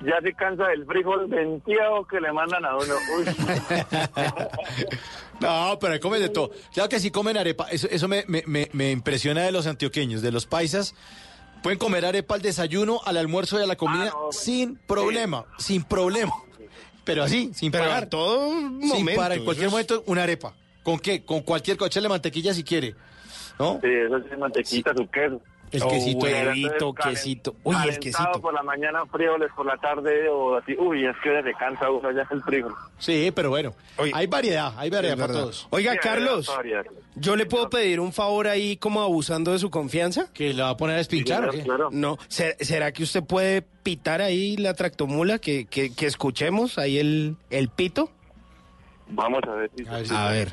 ya 0.00 0.18
se 0.22 0.32
cansa 0.32 0.68
del 0.68 0.86
frijol 0.86 1.26
venteado 1.28 2.06
que 2.06 2.20
le 2.20 2.32
mandan 2.32 2.64
a 2.64 2.76
uno. 2.76 2.94
Uy. 3.18 3.24
No, 5.40 5.76
pero 5.80 5.94
ahí 5.94 6.00
comen 6.00 6.20
de 6.22 6.28
todo. 6.28 6.50
Claro 6.72 6.88
que 6.88 7.00
sí 7.00 7.10
comen 7.10 7.36
arepa. 7.36 7.66
Eso, 7.70 7.88
eso 7.90 8.06
me, 8.08 8.24
me- 8.28 8.44
me- 8.46 8.70
me 8.72 8.90
impresiona 8.92 9.42
de 9.42 9.52
los 9.52 9.66
antioqueños, 9.66 10.22
de 10.22 10.30
los 10.32 10.46
paisas. 10.46 10.94
Pueden 11.64 11.78
comer 11.78 12.04
arepa 12.04 12.34
al 12.34 12.42
desayuno, 12.42 13.00
al 13.06 13.16
almuerzo 13.16 13.58
y 13.58 13.62
a 13.62 13.66
la 13.66 13.74
comida 13.74 14.10
no, 14.10 14.30
sin 14.32 14.76
problema, 14.76 15.46
sin 15.58 15.82
problema. 15.82 16.34
Pero 17.04 17.22
así, 17.22 17.52
sin 17.54 17.72
Pero 17.72 17.84
pagar. 17.84 18.06
todo 18.10 18.50
sin 18.50 18.80
momento. 18.88 19.18
parar, 19.20 19.38
en 19.38 19.44
cualquier 19.46 19.68
es- 19.68 19.72
momento, 19.72 20.04
una 20.06 20.24
arepa. 20.24 20.52
¿Con 20.82 20.98
qué? 20.98 21.24
Con 21.24 21.40
cualquier 21.40 21.78
coche 21.78 22.02
de 22.02 22.08
mantequilla 22.10 22.52
si 22.52 22.62
quiere. 22.64 22.94
¿No? 23.58 23.80
Sí, 23.82 23.88
eso 23.88 24.18
sí, 24.28 24.36
mantequita, 24.36 24.92
su 24.94 25.08
queso. 25.08 25.40
El 25.72 25.82
Oh, 25.82 25.88
quesito. 25.88 26.18
Huevito, 26.24 26.94
quesito. 26.94 27.56
Uy, 27.64 27.74
el 27.88 27.98
quesito. 27.98 28.40
por 28.40 28.54
la 28.54 28.62
mañana, 28.62 29.04
frijoles 29.06 29.50
por 29.56 29.66
la 29.66 29.76
tarde 29.76 30.28
o 30.28 30.56
así. 30.56 30.76
Uy, 30.78 31.04
es 31.04 31.16
que 31.22 31.42
se 31.42 31.52
cansa 31.54 31.90
uno 31.90 32.12
ya 32.12 32.24
el 32.30 32.42
frijol. 32.42 32.72
Sí, 32.98 33.32
pero 33.34 33.50
bueno. 33.50 33.74
Oye, 33.96 34.12
hay 34.14 34.26
variedad, 34.28 34.72
hay 34.76 34.88
variedad 34.90 35.16
para 35.18 35.32
todos. 35.32 35.66
Oiga, 35.70 35.92
Sí, 35.92 35.98
Carlos, 36.00 36.46
variedad. 36.46 36.84
¿yo 37.16 37.34
le 37.34 37.46
puedo 37.46 37.68
pedir 37.70 37.98
un 37.98 38.12
favor 38.12 38.46
ahí 38.46 38.76
como 38.76 39.02
abusando 39.02 39.50
de 39.52 39.58
su 39.58 39.70
confianza? 39.70 40.32
¿Que 40.32 40.54
la 40.54 40.64
va 40.64 40.70
a 40.70 40.76
poner 40.76 40.94
a 40.94 40.98
despinchar 40.98 41.48
o 41.48 41.50
qué? 41.50 41.62
Claro. 41.64 41.88
No, 41.90 42.18
¿ser- 42.28 42.56
¿será 42.60 42.92
que 42.92 43.02
usted 43.02 43.24
puede 43.24 43.62
pitar 43.62 44.20
ahí 44.22 44.56
la 44.56 44.74
tractomula 44.74 45.38
que, 45.40 45.66
que, 45.66 45.92
que 45.92 46.06
escuchemos 46.06 46.78
ahí 46.78 46.98
el, 46.98 47.36
el 47.50 47.68
pito? 47.68 48.10
Vamos 49.08 49.40
a 49.48 49.54
ver 49.54 49.70
si... 49.76 49.86
A 49.88 49.92
ver 49.96 50.06
si- 50.06 50.14
A 50.14 50.28
ver. 50.30 50.52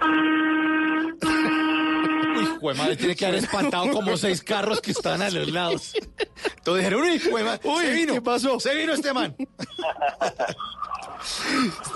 Madre, 2.60 2.96
tiene 2.96 3.16
que 3.16 3.26
haber 3.26 3.44
espantado 3.44 3.90
como 3.90 4.16
seis 4.16 4.42
carros 4.42 4.80
que 4.80 4.90
estaban 4.90 5.22
a 5.22 5.30
los 5.30 5.50
lados. 5.50 5.94
Entonces 6.56 6.84
dijeron, 6.84 7.02
uy, 7.02 7.20
Uy, 7.64 7.84
se 7.84 7.92
vino, 7.92 8.14
¿qué 8.14 8.22
pasó? 8.22 8.60
Se 8.60 8.74
vino 8.74 8.92
este 8.92 9.12
man. 9.12 9.34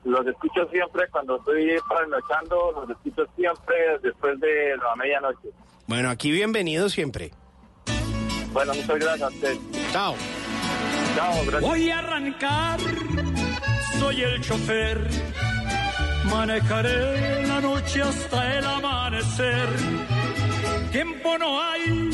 los 0.05 0.27
escucho 0.27 0.69
siempre 0.71 1.09
cuando 1.11 1.37
estoy 1.37 1.77
trasnochando, 1.89 2.73
los 2.73 2.91
escucho 2.91 3.27
siempre 3.37 3.77
después 4.03 4.39
de 4.41 4.77
la 4.77 4.95
medianoche. 4.97 5.49
Bueno, 5.87 6.11
aquí 6.11 6.31
bienvenido 6.31 6.89
siempre. 6.89 7.33
Bueno, 8.53 8.75
muchas 8.75 8.99
gracias 8.99 9.23
a 9.23 9.29
ustedes. 9.29 9.59
Chao. 9.93 10.15
Chao, 11.15 11.35
gracias. 11.43 11.61
Voy 11.61 11.91
a 11.91 11.99
arrancar, 11.99 12.81
soy 13.99 14.23
el 14.23 14.41
chofer. 14.41 15.09
Manejaré 16.31 17.47
la 17.47 17.61
noche 17.61 18.03
hasta 18.03 18.59
el 18.59 18.65
amanecer. 18.65 20.16
Tiempo 20.97 21.37
no 21.37 21.61
hay 21.63 22.09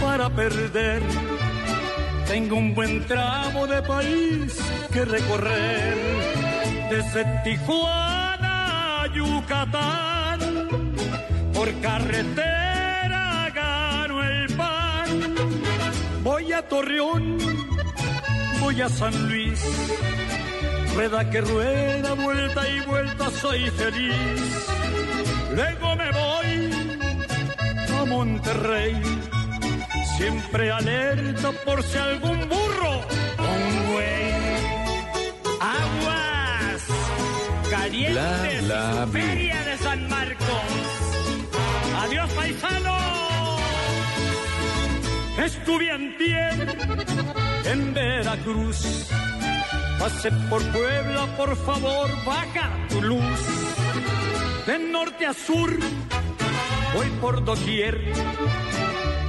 para 0.00 0.28
perder. 0.28 1.00
Tengo 2.26 2.56
un 2.56 2.74
buen 2.74 3.06
tramo 3.06 3.68
de 3.68 3.80
país 3.82 4.58
que 4.92 5.04
recorrer. 5.04 5.96
Desde 6.90 7.24
Tijuana 7.44 9.02
a 9.02 9.06
Yucatán, 9.14 10.40
por 11.54 11.72
carretera 11.80 13.48
gano 13.54 14.24
el 14.24 14.56
pan. 14.56 15.08
Voy 16.24 16.52
a 16.52 16.62
Torreón, 16.62 17.38
voy 18.58 18.80
a 18.80 18.88
San 18.88 19.14
Luis. 19.28 19.62
Rueda 20.96 21.30
que 21.30 21.40
rueda, 21.40 22.14
vuelta 22.14 22.68
y 22.68 22.80
vuelta, 22.80 23.30
soy 23.30 23.70
feliz. 23.70 24.66
Luego 25.54 25.94
me 25.94 26.10
voy 26.10 26.71
Monterrey, 28.12 29.02
siempre 30.18 30.70
alerta 30.70 31.50
por 31.64 31.82
si 31.82 31.96
algún 31.96 32.46
burro 32.46 32.94
o 33.38 33.42
un 33.42 33.92
güey. 33.92 34.32
Aguas 35.80 36.82
calientes 37.70 38.62
y 38.62 38.66
su 38.66 39.12
feria 39.12 39.64
de 39.64 39.78
San 39.78 40.08
Marcos. 40.10 40.68
Adiós, 42.02 42.30
paisano. 42.32 42.96
Estuve 45.38 45.90
antier 45.90 46.76
en 47.64 47.94
Veracruz. 47.94 49.08
Pasé 49.98 50.30
por 50.50 50.62
Puebla, 50.70 51.26
por 51.38 51.56
favor, 51.56 52.10
baja 52.26 52.70
tu 52.90 53.00
luz. 53.00 53.40
De 54.66 54.78
norte 54.78 55.26
a 55.26 55.32
sur, 55.32 55.70
voy 56.94 57.08
por 57.20 57.44
doquier. 57.44 58.00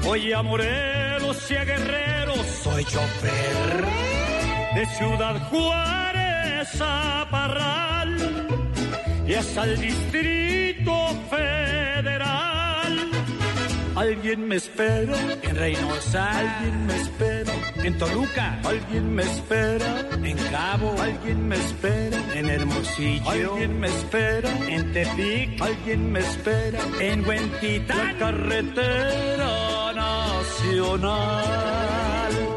Voy 0.03 0.33
a 0.33 0.41
Morelos 0.41 1.49
y 1.49 1.55
a 1.55 1.63
Guerrero, 1.63 2.33
soy 2.63 2.83
chofer. 2.85 3.85
De 4.75 4.85
Ciudad 4.97 5.49
Juárez 5.49 6.81
a 6.81 7.27
Parral, 7.29 8.47
y 9.27 9.33
hasta 9.33 9.63
el 9.63 9.79
Distrito 9.79 10.93
Federal. 11.29 11.72
Alguien 14.03 14.47
me 14.49 14.57
espera. 14.57 15.15
En 15.43 15.55
Reynosa, 15.55 16.29
alguien 16.39 16.85
me 16.87 16.93
espera. 16.93 17.53
En 17.85 17.97
Toluca, 17.97 18.59
alguien 18.65 19.15
me 19.15 19.23
espera. 19.23 20.09
En 20.21 20.37
Cabo, 20.51 20.93
alguien 21.01 21.47
me 21.47 21.55
espera. 21.55 22.17
En 22.35 22.49
Hermosillo, 22.49 23.29
alguien 23.29 23.79
me 23.79 23.87
espera. 23.87 24.49
En 24.67 24.91
Tepic, 24.91 25.61
alguien 25.61 26.11
me 26.11 26.19
espera. 26.19 26.79
En 26.99 27.21
la 27.21 27.27
Huentitán, 27.29 28.17
carretera 28.19 29.93
nacional. 29.93 31.41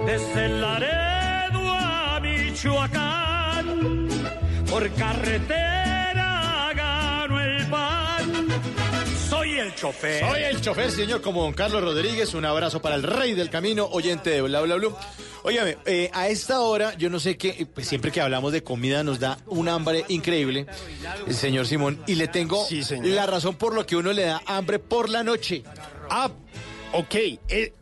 Desde 0.05 0.49
Laredo 0.49 1.61
a 1.71 2.19
Michoacán. 2.21 4.09
Por 4.69 4.91
carretera 4.95 5.96
soy 9.57 9.67
el 9.67 9.75
chofer 9.75 10.21
Soy 10.21 10.43
el 10.43 10.61
chofer, 10.61 10.91
señor, 10.91 11.23
como 11.23 11.43
don 11.43 11.53
Carlos 11.55 11.83
Rodríguez. 11.83 12.35
Un 12.35 12.45
abrazo 12.45 12.83
para 12.83 12.95
el 12.95 13.03
rey 13.03 13.35
del 13.35 13.49
camino, 13.49 13.87
oyente 13.87 14.31
de 14.31 14.43
Bla 14.43 14.61
Bla 14.61 14.75
Blue. 14.77 14.95
Óyame, 15.45 15.79
eh, 15.87 16.11
a 16.13 16.29
esta 16.29 16.61
hora, 16.61 16.95
yo 16.97 17.09
no 17.09 17.21
sé 17.21 17.39
qué, 17.39 17.67
pues 17.73 17.89
siempre 17.89 18.11
que 18.11 18.21
hablamos 18.21 18.53
de 18.53 18.63
comida 18.63 19.03
nos 19.05 19.21
da 19.21 19.39
un 19.47 19.69
hambre 19.69 20.05
increíble, 20.09 20.67
el 21.27 21.35
señor 21.35 21.67
Simón, 21.67 22.03
y 22.07 22.17
le 22.17 22.27
tengo 22.29 22.65
Sí, 22.67 22.83
la 23.03 23.27
razón 23.27 23.55
por 23.55 23.75
lo 23.75 23.87
que 23.87 23.97
uno 23.97 24.13
le 24.13 24.25
da 24.25 24.43
hambre 24.47 24.79
por 24.79 25.09
la 25.09 25.23
noche. 25.23 25.63
Ah, 26.11 26.31
ok. 26.93 27.15
eh, 27.49 27.73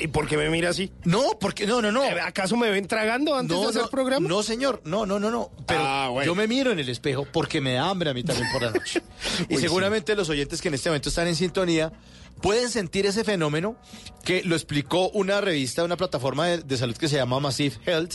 ¿Y 0.00 0.08
por 0.08 0.26
qué 0.28 0.36
me 0.36 0.50
mira 0.50 0.70
así? 0.70 0.92
No, 1.04 1.38
porque 1.40 1.66
no, 1.66 1.80
no, 1.80 1.90
no. 1.90 2.04
Eh, 2.04 2.20
¿Acaso 2.20 2.56
me 2.56 2.70
ven 2.70 2.86
tragando 2.86 3.34
antes 3.34 3.58
de 3.58 3.66
hacer 3.66 3.82
no, 3.82 3.88
programa? 3.90 4.28
No, 4.28 4.42
señor, 4.42 4.82
no, 4.84 5.06
no, 5.06 5.18
no, 5.18 5.30
no. 5.30 5.50
Pero 5.66 5.80
Ah, 5.82 6.08
bueno. 6.10 6.26
yo 6.26 6.34
me 6.34 6.46
miro 6.46 6.70
en 6.70 6.78
el 6.78 6.88
espejo 6.88 7.26
porque 7.32 7.60
me 7.60 7.72
da 7.74 7.88
hambre 7.88 8.10
a 8.10 8.14
mí 8.14 8.22
también 8.22 8.48
por 8.52 8.62
la 8.62 8.70
noche. 8.72 9.02
y 9.48 9.56
Uy, 9.56 9.60
seguramente 9.62 10.14
los 10.14 10.28
oyentes 10.28 10.60
que 10.60 10.68
en 10.68 10.74
este 10.74 10.90
momento 10.90 11.08
están 11.08 11.28
en 11.28 11.36
sintonía 11.36 11.92
pueden 12.42 12.68
sentir 12.68 13.06
ese 13.06 13.24
fenómeno 13.24 13.76
que 14.24 14.42
lo 14.44 14.54
explicó 14.54 15.08
una 15.10 15.40
revista, 15.40 15.82
una 15.84 15.96
plataforma 15.96 16.46
de, 16.46 16.58
de 16.58 16.76
salud 16.76 16.96
que 16.96 17.08
se 17.08 17.16
llama 17.16 17.40
Massive 17.40 17.76
Health. 17.86 18.14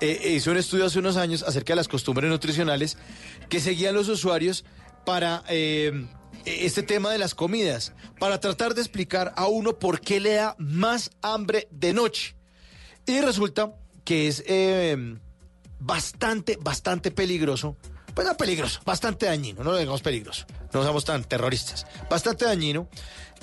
Eh, 0.00 0.32
hizo 0.36 0.50
un 0.50 0.56
estudio 0.56 0.86
hace 0.86 0.98
unos 0.98 1.16
años 1.16 1.42
acerca 1.42 1.72
de 1.72 1.76
las 1.76 1.88
costumbres 1.88 2.28
nutricionales 2.30 2.96
que 3.48 3.60
seguían 3.60 3.94
los 3.94 4.08
usuarios 4.08 4.64
para 5.04 5.42
eh, 5.48 6.06
este 6.44 6.82
tema 6.82 7.10
de 7.10 7.18
las 7.18 7.34
comidas, 7.34 7.92
para 8.18 8.40
tratar 8.40 8.74
de 8.74 8.80
explicar 8.82 9.32
a 9.36 9.46
uno 9.46 9.78
por 9.78 10.00
qué 10.00 10.20
le 10.20 10.34
da 10.34 10.54
más 10.58 11.10
hambre 11.22 11.68
de 11.70 11.92
noche. 11.92 12.34
Y 13.06 13.20
resulta 13.20 13.74
que 14.04 14.28
es 14.28 14.42
eh, 14.46 15.16
bastante, 15.78 16.56
bastante 16.60 17.10
peligroso. 17.10 17.76
Pues 18.14 18.26
no 18.26 18.36
peligroso, 18.36 18.80
bastante 18.84 19.24
dañino, 19.26 19.64
no 19.64 19.72
lo 19.72 19.78
digamos 19.78 20.02
peligroso, 20.02 20.44
no 20.74 20.84
somos 20.84 21.04
tan 21.06 21.24
terroristas. 21.24 21.86
Bastante 22.10 22.44
dañino 22.44 22.86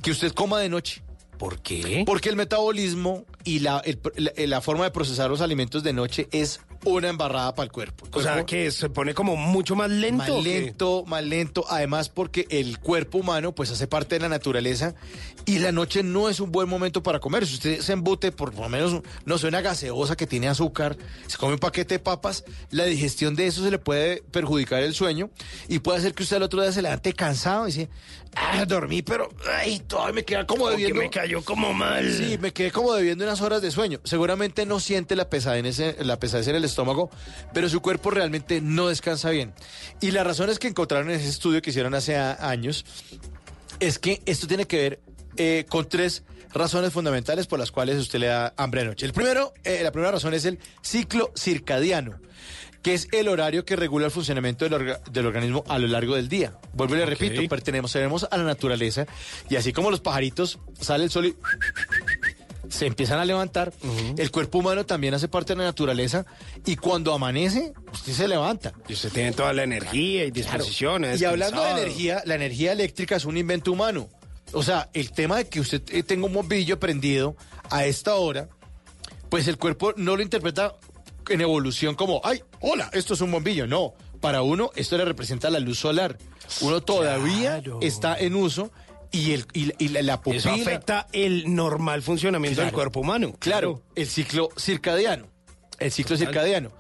que 0.03 0.11
usted 0.11 0.31
coma 0.33 0.59
de 0.59 0.69
noche. 0.69 1.01
¿Por 1.39 1.59
qué? 1.61 2.03
Porque 2.05 2.29
el 2.29 2.35
metabolismo 2.35 3.25
y 3.43 3.59
la, 3.59 3.79
el- 3.79 3.99
la, 4.17 4.31
la 4.35 4.61
forma 4.61 4.83
de 4.83 4.91
procesar 4.91 5.29
los 5.29 5.41
alimentos 5.41 5.81
de 5.83 5.93
noche 5.93 6.27
es 6.31 6.59
una 6.85 7.09
embarrada 7.09 7.53
para 7.55 7.65
el 7.65 7.71
cuerpo. 7.71 8.05
El 8.05 8.19
O 8.19 8.21
sea, 8.21 8.45
que 8.45 8.71
se 8.71 8.89
pone 8.89 9.13
como 9.13 9.35
mucho 9.35 9.75
más 9.75 9.89
lento. 9.89 10.17
más 10.17 10.43
lento, 10.43 11.03
más 11.05 11.23
lento, 11.23 11.65
además 11.69 12.09
porque 12.09 12.47
el 12.49 12.79
cuerpo 12.79 13.19
humano 13.19 13.53
pues 13.53 13.71
hace 13.71 13.87
parte 13.87 14.15
de 14.15 14.21
la 14.21 14.29
naturaleza 14.29 14.95
y 15.45 15.59
la 15.59 15.71
noche 15.71 16.03
no 16.03 16.29
es 16.29 16.39
un 16.39 16.51
buen 16.51 16.69
momento 16.69 17.03
para 17.03 17.19
comer. 17.19 17.45
Si 17.45 17.55
usted 17.55 17.81
se 17.81 17.93
embute 17.93 18.31
por, 18.31 18.53
por 18.53 18.63
lo 18.63 18.69
menos, 18.69 19.01
no 19.25 19.37
sé, 19.37 19.47
una 19.47 19.61
gaseosa 19.61 20.15
que 20.15 20.27
tiene 20.27 20.47
azúcar, 20.47 20.97
se 21.27 21.37
come 21.37 21.53
un 21.53 21.59
paquete 21.59 21.95
de 21.95 21.99
papas, 21.99 22.43
la 22.71 22.85
digestión 22.85 23.35
de 23.35 23.47
eso 23.47 23.63
se 23.63 23.71
le 23.71 23.79
puede 23.79 24.21
perjudicar 24.31 24.81
el 24.83 24.93
sueño 24.93 25.29
y 25.67 25.79
puede 25.79 25.99
hacer 25.99 26.13
que 26.13 26.23
usted 26.23 26.37
al 26.37 26.43
otro 26.43 26.61
día 26.61 26.71
se 26.71 26.81
levante 26.81 27.13
cansado 27.13 27.67
y 27.67 27.71
dice, 27.71 27.89
ah, 28.35 28.65
dormí, 28.65 29.01
pero 29.01 29.29
ay, 29.57 29.79
todavía 29.87 30.13
me 30.13 30.23
queda 30.25 30.45
como 30.47 30.63
Como 30.65 30.75
que 30.75 30.77
debiendo. 30.83 31.01
me 31.01 31.09
cayó 31.09 31.43
como 31.43 31.73
mal. 31.73 32.11
Sí, 32.13 32.37
me 32.39 32.51
quedé 32.53 32.71
como 32.71 32.93
debiendo 32.93 33.23
unas 33.23 33.41
horas 33.41 33.61
de 33.61 33.71
sueño. 33.71 33.99
Seguramente 34.03 34.65
no 34.65 34.79
siente 34.79 35.15
la 35.15 35.29
pesadez, 35.29 35.79
en- 35.79 36.07
la 36.07 36.19
pesadez 36.19 36.47
en 36.47 36.55
el 36.55 36.65
estómago, 36.65 37.09
pero 37.53 37.69
su 37.69 37.81
cuerpo 37.81 38.09
realmente 38.11 38.61
no 38.61 38.87
descansa 38.87 39.29
bien. 39.29 39.53
Y 40.01 40.11
la 40.11 40.23
razón 40.23 40.49
es 40.49 40.59
que 40.59 40.67
encontraron 40.67 41.09
en 41.09 41.19
ese 41.19 41.29
estudio 41.29 41.61
que 41.61 41.69
hicieron 41.71 41.93
hace 41.95 42.15
años 42.17 42.85
es 43.79 43.99
que 43.99 44.21
esto 44.25 44.47
tiene 44.47 44.65
que 44.65 44.77
ver 44.77 44.99
eh, 45.37 45.65
con 45.69 45.87
tres 45.87 46.23
razones 46.53 46.91
fundamentales 46.93 47.47
por 47.47 47.59
las 47.59 47.71
cuales 47.71 47.97
usted 47.99 48.19
le 48.19 48.27
da 48.27 48.53
hambre 48.57 48.81
de 48.81 48.87
noche. 48.87 49.05
El 49.05 49.13
primero, 49.13 49.53
eh, 49.63 49.81
la 49.83 49.91
primera 49.91 50.11
razón 50.11 50.33
es 50.33 50.45
el 50.45 50.59
ciclo 50.81 51.31
circadiano 51.35 52.19
que 52.81 52.93
es 52.93 53.09
el 53.11 53.27
horario 53.27 53.65
que 53.65 53.75
regula 53.75 54.05
el 54.05 54.11
funcionamiento 54.11 54.63
del, 54.63 54.73
orga- 54.73 55.03
del 55.11 55.25
organismo 55.25 55.65
a 55.67 55.77
lo 55.77 55.87
largo 55.87 56.15
del 56.15 56.29
día. 56.29 56.53
Vuelvo 56.71 56.95
y 56.95 56.99
le 56.99 57.05
repito, 57.05 57.41
pertenecemos 57.49 58.25
a 58.31 58.37
la 58.37 58.43
naturaleza 58.45 59.05
y 59.49 59.57
así 59.57 59.73
como 59.73 59.91
los 59.91 59.99
pajaritos, 59.99 60.59
sale 60.79 61.03
el 61.03 61.09
sol 61.09 61.25
y 61.25 61.35
se 62.69 62.85
empiezan 62.85 63.19
a 63.19 63.25
levantar, 63.25 63.73
el 64.17 64.31
cuerpo 64.31 64.59
humano 64.59 64.85
también 64.85 65.13
hace 65.13 65.27
parte 65.27 65.53
de 65.53 65.57
la 65.59 65.65
naturaleza 65.65 66.25
y 66.65 66.75
cuando 66.77 67.13
amanece, 67.13 67.73
usted 67.91 68.13
se 68.13 68.27
levanta. 68.29 68.71
Y 68.87 68.93
usted 68.93 69.11
tiene 69.11 69.31
toda 69.33 69.51
la 69.53 69.63
energía 69.63 70.23
y 70.25 70.31
disposición. 70.31 71.03
ha 71.03 71.15
Y 71.15 71.23
hablando 71.25 71.61
de 71.63 71.71
energía, 71.81 72.21
la 72.25 72.35
energía 72.35 72.71
eléctrica 72.71 73.15
es 73.17 73.25
un 73.25 73.37
invento 73.37 73.71
humano. 73.73 74.07
O 74.53 74.63
sea, 74.63 74.89
el 74.93 75.11
tema 75.11 75.37
de 75.37 75.47
que 75.47 75.59
usted 75.59 75.81
eh, 75.91 76.03
tenga 76.03 76.25
un 76.25 76.33
bombillo 76.33 76.79
prendido 76.79 77.35
a 77.69 77.85
esta 77.85 78.15
hora, 78.15 78.49
pues 79.29 79.47
el 79.47 79.57
cuerpo 79.57 79.93
no 79.95 80.15
lo 80.15 80.23
interpreta 80.23 80.75
en 81.29 81.41
evolución 81.41 81.95
como, 81.95 82.21
ay, 82.23 82.41
hola, 82.61 82.89
esto 82.93 83.13
es 83.13 83.21
un 83.21 83.31
bombillo. 83.31 83.67
No, 83.67 83.93
para 84.19 84.41
uno 84.41 84.71
esto 84.75 84.97
le 84.97 85.05
representa 85.05 85.49
la 85.49 85.59
luz 85.59 85.79
solar. 85.79 86.17
Uno 86.61 86.81
todavía 86.81 87.61
está 87.81 88.17
en 88.17 88.33
uso 88.35 88.71
y, 89.11 89.33
el, 89.33 89.45
y, 89.53 89.65
la- 89.65 89.73
y 89.77 89.87
la, 89.89 90.01
la 90.01 90.13
Eso 90.13 90.21
pupila... 90.23 90.53
afecta 90.53 91.07
el 91.13 91.53
normal 91.53 92.01
funcionamiento 92.01 92.61
del 92.61 92.71
cuerpo 92.71 93.01
humano. 93.01 93.35
Claro, 93.39 93.83
el 93.95 94.07
ciclo 94.07 94.49
circadiano. 94.57 95.27
El 95.77 95.91
ciclo 95.91 96.17
circadiano. 96.17 96.71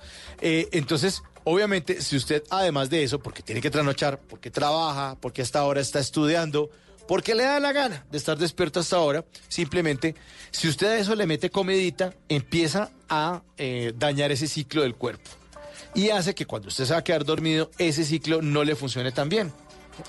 Eh, 0.41 0.67
entonces, 0.71 1.21
obviamente, 1.43 2.01
si 2.01 2.15
usted, 2.17 2.43
además 2.49 2.89
de 2.89 3.03
eso, 3.03 3.19
porque 3.19 3.43
tiene 3.43 3.61
que 3.61 3.69
trasnochar, 3.69 4.19
porque 4.19 4.49
trabaja, 4.49 5.15
porque 5.21 5.41
hasta 5.43 5.59
ahora 5.59 5.81
está 5.81 5.99
estudiando, 5.99 6.69
porque 7.09 7.33
le 7.33 7.43
da 7.43 7.59
la 7.59 7.71
gana 7.71 8.05
de 8.11 8.19
estar 8.19 8.37
despierto 8.37 8.79
hasta 8.79 8.97
ahora, 8.97 9.25
simplemente, 9.47 10.13
si 10.51 10.67
usted 10.67 10.85
a 10.89 10.97
eso 10.99 11.15
le 11.15 11.25
mete 11.25 11.49
comidita, 11.49 12.13
empieza 12.29 12.91
a 13.09 13.41
eh, 13.57 13.93
dañar 13.95 14.31
ese 14.31 14.47
ciclo 14.47 14.83
del 14.83 14.93
cuerpo. 14.93 15.27
Y 15.95 16.11
hace 16.11 16.35
que 16.35 16.45
cuando 16.45 16.67
usted 16.67 16.85
se 16.85 16.93
va 16.93 16.99
a 16.99 17.03
quedar 17.03 17.25
dormido, 17.25 17.71
ese 17.79 18.05
ciclo 18.05 18.43
no 18.43 18.63
le 18.63 18.75
funcione 18.75 19.11
tan 19.11 19.27
bien 19.27 19.51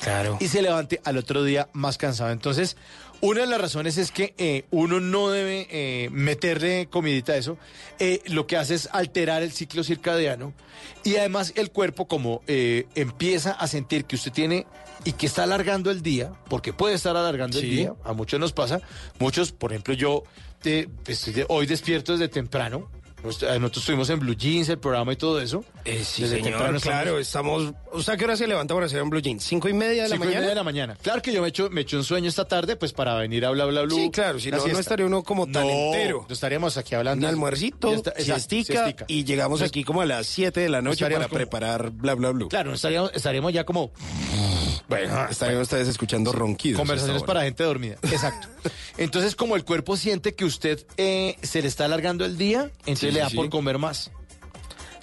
Claro. 0.03 0.37
y 0.41 0.49
se 0.49 0.61
levante 0.61 1.01
al 1.03 1.17
otro 1.17 1.43
día 1.43 1.71
más 1.73 1.97
cansado. 1.97 2.33
Entonces, 2.33 2.77
una 3.23 3.41
de 3.41 3.47
las 3.47 3.63
razones 3.63 3.97
es 3.97 4.13
que 4.13 4.35
eh, 4.37 4.65
uno 4.71 5.01
no 5.01 5.31
debe 5.31 5.69
eh, 5.71 6.11
meterle 6.13 6.87
comidita 6.91 7.33
a 7.33 7.37
eso. 7.37 7.57
Eh, 7.99 8.21
lo 8.27 8.47
que 8.47 8.59
hace 8.59 8.75
es 8.75 8.91
alterar 8.93 9.43
el 9.43 9.53
ciclo 9.53 9.85
circadiano 9.85 10.53
y 11.03 11.17
además 11.17 11.55
el 11.57 11.71
cuerpo 11.71 12.07
como 12.07 12.43
empieza 12.47 13.53
a 13.53 13.67
sentir 13.69 14.05
que 14.05 14.17
usted 14.17 14.33
tiene 14.33 14.67
y 15.05 15.13
que 15.13 15.27
está 15.27 15.45
alargando 15.45 15.91
el 15.91 16.03
día, 16.03 16.33
porque 16.49 16.73
puede 16.73 16.95
estar 16.95 17.17
alargando 17.17 17.59
el 17.59 17.69
día, 17.71 17.95
a 18.05 18.13
muchos 18.13 18.39
nos 18.41 18.53
pasa, 18.53 18.81
muchos, 19.19 19.53
por 19.53 19.73
ejemplo, 19.73 19.95
yo 19.95 20.23
eh, 20.65 20.89
estoy 21.07 21.45
hoy 21.49 21.67
despierto 21.67 22.13
desde 22.13 22.29
temprano. 22.29 22.89
Nosotros 23.23 23.51
nosotros 23.61 23.83
estuvimos 23.83 24.09
en 24.09 24.19
Blue 24.19 24.35
Jeans, 24.35 24.71
el 24.71 24.79
programa 24.79 25.13
y 25.13 25.17
todo 25.17 25.43
eso. 25.43 25.63
Eh, 25.85 26.03
sí, 26.05 26.23
Desde 26.23 26.37
señor, 26.37 26.53
temprano 26.53 26.81
claro, 26.81 27.19
estamos... 27.19 27.75
¿O 27.93 28.03
sea, 28.03 28.17
qué 28.17 28.25
hora 28.25 28.35
se 28.35 28.47
levanta 28.47 28.73
para 28.73 28.87
hacer 28.87 29.03
un 29.03 29.11
blue 29.11 29.21
jean? 29.21 29.39
¿Cinco 29.41 29.69
y 29.69 29.75
media 29.75 30.05
de 30.05 30.09
la 30.09 30.15
Cinco 30.15 30.25
y 30.25 30.29
mañana? 30.29 30.41
media 30.41 30.49
de 30.49 30.55
la 30.55 30.63
mañana. 30.65 30.97
Claro 31.03 31.21
que 31.21 31.31
yo 31.31 31.43
me 31.43 31.49
echo, 31.49 31.69
me 31.69 31.83
echo 31.83 31.99
un 31.99 32.05
sueño 32.05 32.31
esta 32.31 32.47
tarde, 32.47 32.77
pues 32.77 32.95
para 32.95 33.15
venir 33.17 33.45
a 33.45 33.51
bla 33.51 33.67
bla 33.67 33.83
bla. 33.83 33.95
Sí, 33.95 34.11
claro, 34.11 34.41
si 34.41 34.51
no, 34.51 34.67
no 34.67 34.79
estaría 34.79 35.05
uno 35.05 35.23
como 35.23 35.45
tan 35.47 35.67
No, 35.67 35.71
entero. 35.71 36.25
no 36.27 36.33
estaríamos 36.33 36.79
aquí 36.79 36.95
hablando. 36.95 37.27
Un 37.27 37.31
almuercito, 37.31 37.91
siestica, 38.17 38.85
siestica. 38.85 39.05
y 39.07 39.25
llegamos 39.25 39.59
Entonces, 39.61 39.69
aquí 39.73 39.85
como 39.85 40.01
a 40.01 40.07
las 40.07 40.27
7 40.27 40.59
de 40.59 40.69
la 40.71 40.81
noche 40.81 41.05
para 41.05 41.25
como- 41.27 41.35
preparar 41.37 41.91
bla 41.91 42.15
bla 42.15 42.31
bla. 42.31 42.49
Claro, 42.49 42.71
no 42.71 42.77
estaríamos, 42.77 43.11
estaríamos 43.15 43.53
ya 43.53 43.65
como 43.65 43.93
Bueno, 44.91 45.27
estarían 45.31 45.61
ustedes 45.61 45.89
escuchando 45.89 46.33
ronquidos. 46.33 46.79
conversaciones 46.79 47.23
para 47.23 47.43
gente 47.43 47.63
dormida. 47.65 47.97
Exacto. 48.03 48.49
Entonces, 48.99 49.35
como 49.37 49.57
el 49.57 49.65
cuerpo 49.65 49.97
siente 49.97 50.35
que 50.35 50.45
usted 50.45 50.85
eh, 50.99 51.37
se 51.43 51.63
le 51.63 51.69
está 51.69 51.87
alargando 51.87 52.25
el 52.25 52.37
día, 52.37 52.71
entonces 52.81 52.99
Sí, 52.99 53.11
le 53.13 53.21
da 53.21 53.31
sí. 53.31 53.37
por 53.37 53.49
comer 53.49 53.79
más. 53.79 54.11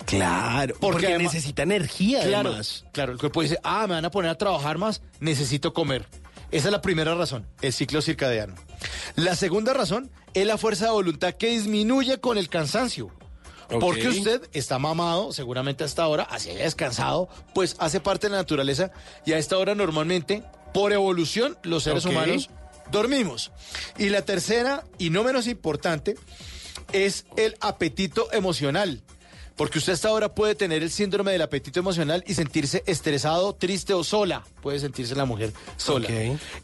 Claro, 0.06 0.76
Porque 0.80 0.94
porque, 0.94 1.08
además- 1.08 1.34
necesita 1.34 1.64
energía 1.64 2.22
Claro, 2.22 2.50
además. 2.50 2.86
claro, 2.94 3.12
el 3.14 3.18
cuerpo 3.18 3.42
dice, 3.42 3.58
ah, 3.64 3.88
me 3.88 3.96
van 3.96 4.06
a 4.06 4.12
poner 4.12 4.32
a 4.32 4.36
trabajar 4.38 4.78
más, 4.78 5.02
necesito 5.20 5.74
comer. 5.74 6.08
Esa 6.50 6.68
es 6.70 6.72
la 6.72 6.82
primera 6.82 7.14
razón, 7.16 7.46
el 7.62 7.74
ciclo 7.74 8.02
circadiano. 8.02 8.56
La 9.16 9.36
segunda 9.36 9.74
razón 9.74 10.10
es 10.34 10.46
la 10.48 10.58
fuerza 10.58 10.86
de 10.86 10.92
voluntad 10.92 11.34
que 11.34 11.48
disminuye 11.50 12.20
con 12.20 12.38
el 12.38 12.48
cansancio. 12.48 13.10
Porque 13.70 14.08
usted 14.08 14.48
está 14.54 14.80
mamado, 14.80 15.34
seguramente 15.34 15.84
hasta 15.84 16.04
ahora, 16.04 16.24
así 16.24 16.50
haya 16.50 16.64
descansado, 16.64 17.28
pues 17.54 17.76
hace 17.80 18.00
parte 18.00 18.28
de 18.28 18.32
la 18.32 18.38
naturaleza 18.38 18.92
y 19.26 19.34
a 19.34 19.38
esta 19.38 19.58
hora 19.58 19.76
normalmente, 19.76 20.44
por 20.74 20.94
evolución, 20.94 21.58
los 21.64 21.84
seres 21.84 22.06
humanos 22.06 22.50
dormimos. 22.92 23.52
Y 23.98 24.10
la 24.10 24.22
tercera, 24.22 24.86
y 24.98 25.10
no 25.10 25.24
menos 25.24 25.48
importante, 25.48 26.16
es 26.94 27.26
el 27.36 27.58
apetito 27.60 28.32
emocional. 28.32 29.04
Porque 29.58 29.80
usted 29.80 29.94
hasta 29.94 30.10
ahora 30.10 30.36
puede 30.36 30.54
tener 30.54 30.84
el 30.84 30.92
síndrome 30.92 31.32
del 31.32 31.42
apetito 31.42 31.80
emocional 31.80 32.24
y 32.28 32.36
sentirse 32.36 32.84
estresado, 32.86 33.54
triste 33.56 33.96
o 33.96 34.04
sola. 34.04 34.46
Puede 34.62 34.80
sentirse 34.80 35.16
la 35.16 35.26
mujer 35.26 35.52
sola. 35.78 36.08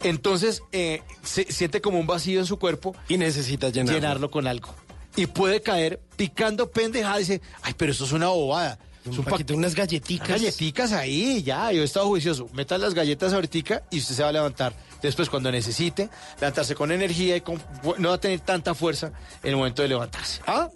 Entonces, 0.03 0.61
eh, 0.71 1.01
se 1.23 1.51
siente 1.51 1.81
como 1.81 1.99
un 1.99 2.05
vacío 2.05 2.39
en 2.39 2.45
su 2.45 2.59
cuerpo. 2.59 2.95
Y 3.09 3.17
necesita 3.17 3.69
llenarlo. 3.69 3.99
llenarlo 3.99 4.31
con 4.31 4.45
algo. 4.45 4.75
Y 5.15 5.27
puede 5.27 5.61
caer 5.61 6.01
picando 6.15 6.71
pendejada 6.71 7.17
y 7.17 7.19
dice, 7.19 7.41
ay, 7.61 7.73
pero 7.77 7.91
eso 7.91 8.05
es 8.05 8.11
una 8.11 8.27
bobada. 8.27 8.79
Es 9.09 9.17
un 9.17 9.25
paquete, 9.25 9.53
unas 9.53 9.75
galletitas. 9.75 10.27
Galletitas 10.27 10.93
ahí, 10.93 11.43
ya, 11.43 11.71
yo 11.71 11.81
he 11.81 11.85
estado 11.85 12.07
juicioso. 12.07 12.49
Metan 12.53 12.79
las 12.81 12.93
galletas 12.93 13.33
ahorita 13.33 13.83
y 13.91 13.99
usted 13.99 14.15
se 14.15 14.23
va 14.23 14.29
a 14.29 14.31
levantar. 14.31 14.73
Después, 15.03 15.29
cuando 15.29 15.51
necesite, 15.51 16.09
levantarse 16.41 16.73
con 16.73 16.91
energía 16.91 17.35
y 17.35 17.41
con- 17.41 17.61
no 17.99 18.09
va 18.09 18.15
a 18.15 18.19
tener 18.19 18.39
tanta 18.39 18.73
fuerza 18.73 19.11
en 19.43 19.51
el 19.51 19.55
momento 19.57 19.83
de 19.83 19.89
levantarse. 19.89 20.41
Ah, 20.47 20.69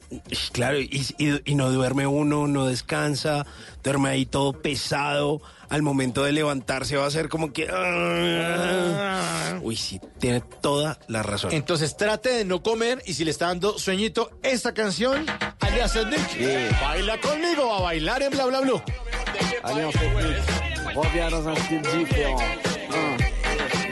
claro, 0.52 0.80
y, 0.80 1.04
y- 1.18 1.42
y 1.52 1.56
no 1.56 1.72
duerme 1.72 2.06
uno, 2.06 2.46
no 2.46 2.68
descansa, 2.68 3.46
duerme 3.84 4.10
ahí 4.10 4.26
todo 4.28 4.54
pesado. 4.54 5.42
Al 5.70 5.82
momento 5.82 6.24
de 6.24 6.32
levantarse 6.32 6.96
va 6.96 7.06
a 7.08 7.12
ser 7.12 7.28
como 7.28 7.52
que... 7.52 7.68
ah. 7.70 9.60
Uy, 9.62 9.76
sí, 9.76 10.00
tiene 10.20 10.40
toda 10.62 10.98
la 11.10 11.24
razón. 11.24 11.52
Entonces 11.52 11.98
trate 11.98 12.30
de 12.30 12.46
no 12.46 12.64
comer 12.64 13.02
y 13.06 13.14
si 13.16 13.26
le 13.26 13.32
está 13.32 13.48
dando 13.48 13.78
sueñito, 13.78 14.32
esta 14.44 14.74
canción, 14.74 15.26
alias 15.60 15.94
Nick, 15.96 16.80
baila 16.82 17.20
conmigo 17.20 17.74
a 17.74 17.82
bailar 17.82 18.22
en 18.24 18.32
bla 18.32 18.46
bla 18.46 18.62
bla. 18.62 18.84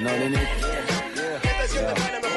know 0.06 0.14
in 0.14 0.34
it. 0.36 0.47
Yeah, 0.62 1.39
yeah. 1.74 2.22
yeah. 2.22 2.34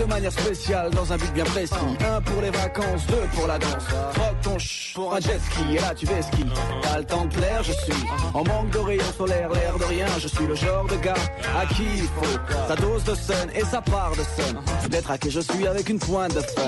De 0.00 0.04
manière 0.06 0.32
spéciale 0.32 0.90
dans 0.92 1.12
un 1.12 1.16
but 1.16 1.32
bien 1.34 1.44
précis. 1.44 1.74
Un 2.00 2.20
pour 2.22 2.40
les 2.40 2.50
vacances, 2.50 3.06
deux 3.06 3.28
pour 3.34 3.46
la 3.46 3.58
danse. 3.58 3.84
Troque 4.14 4.40
ton 4.42 4.58
ch 4.58 4.92
pour 4.94 5.14
un 5.14 5.20
jet 5.20 5.38
ski 5.38 5.76
et 5.76 5.80
là 5.80 5.94
tu 5.94 6.06
vais 6.06 6.22
ski. 6.22 6.44
T'as 6.82 6.98
le 6.98 7.04
temps 7.04 7.26
de 7.26 7.34
plaire, 7.34 7.62
je 7.62 7.72
suis 7.72 8.04
en 8.32 8.42
manque 8.44 8.70
de 8.70 8.78
rayons 8.78 9.12
solaires, 9.16 9.50
l'air 9.50 9.76
de 9.78 9.84
rien. 9.84 10.06
Je 10.18 10.28
suis 10.28 10.46
le 10.46 10.54
genre 10.54 10.86
de 10.86 10.96
gars 10.96 11.14
à 11.60 11.66
qui 11.66 11.84
il 11.96 12.04
faut 12.04 12.38
sa 12.66 12.76
dose 12.76 13.04
de 13.04 13.14
sun 13.14 13.48
et 13.54 13.64
sa 13.64 13.82
part 13.82 14.12
de 14.12 14.22
sun. 14.22 14.58
D'être 14.88 15.10
à 15.10 15.18
qui 15.18 15.30
je 15.30 15.40
suis 15.40 15.66
avec 15.66 15.88
une 15.88 15.98
pointe 15.98 16.34
de 16.34 16.40
fun. 16.40 16.62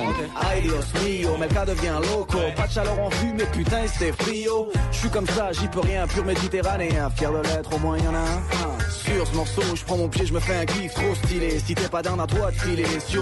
Ay 0.52 0.60
Dios 0.62 0.84
mio, 1.02 1.30
cas 1.54 1.64
devient 1.64 1.98
loco. 2.02 2.38
Pas 2.54 2.66
de 2.66 2.72
chaleur 2.72 3.00
en 3.00 3.08
vue, 3.08 3.32
mais 3.34 3.46
putain 3.46 3.86
c'est 3.98 4.12
frio. 4.12 4.70
Je 4.90 4.98
suis 4.98 5.10
comme 5.10 5.26
ça, 5.26 5.52
j'y 5.52 5.68
peux 5.68 5.80
rien, 5.80 6.06
pur 6.06 6.24
méditerranéen. 6.24 7.08
Fier 7.16 7.32
de 7.32 7.38
l'être, 7.38 7.74
au 7.74 7.78
moins 7.78 7.96
y 7.96 8.06
en 8.06 8.14
a 8.14 8.18
un. 8.18 8.82
Sur 8.90 9.26
ce 9.26 9.34
morceau, 9.34 9.62
je 9.74 9.84
prends 9.84 9.96
mon 9.96 10.08
pied, 10.08 10.26
je 10.26 10.32
me 10.32 10.40
fais 10.40 10.54
un 10.54 10.64
kiff 10.64 10.94
trop 10.94 11.14
stylé. 11.24 11.58
Si 11.58 11.74
t'es 11.74 11.88
pas 11.88 12.02
down 12.02 12.20
à 12.20 12.26
toi 12.26 12.50
de 12.50 12.56
filer 12.56 12.86
sur 13.06 13.21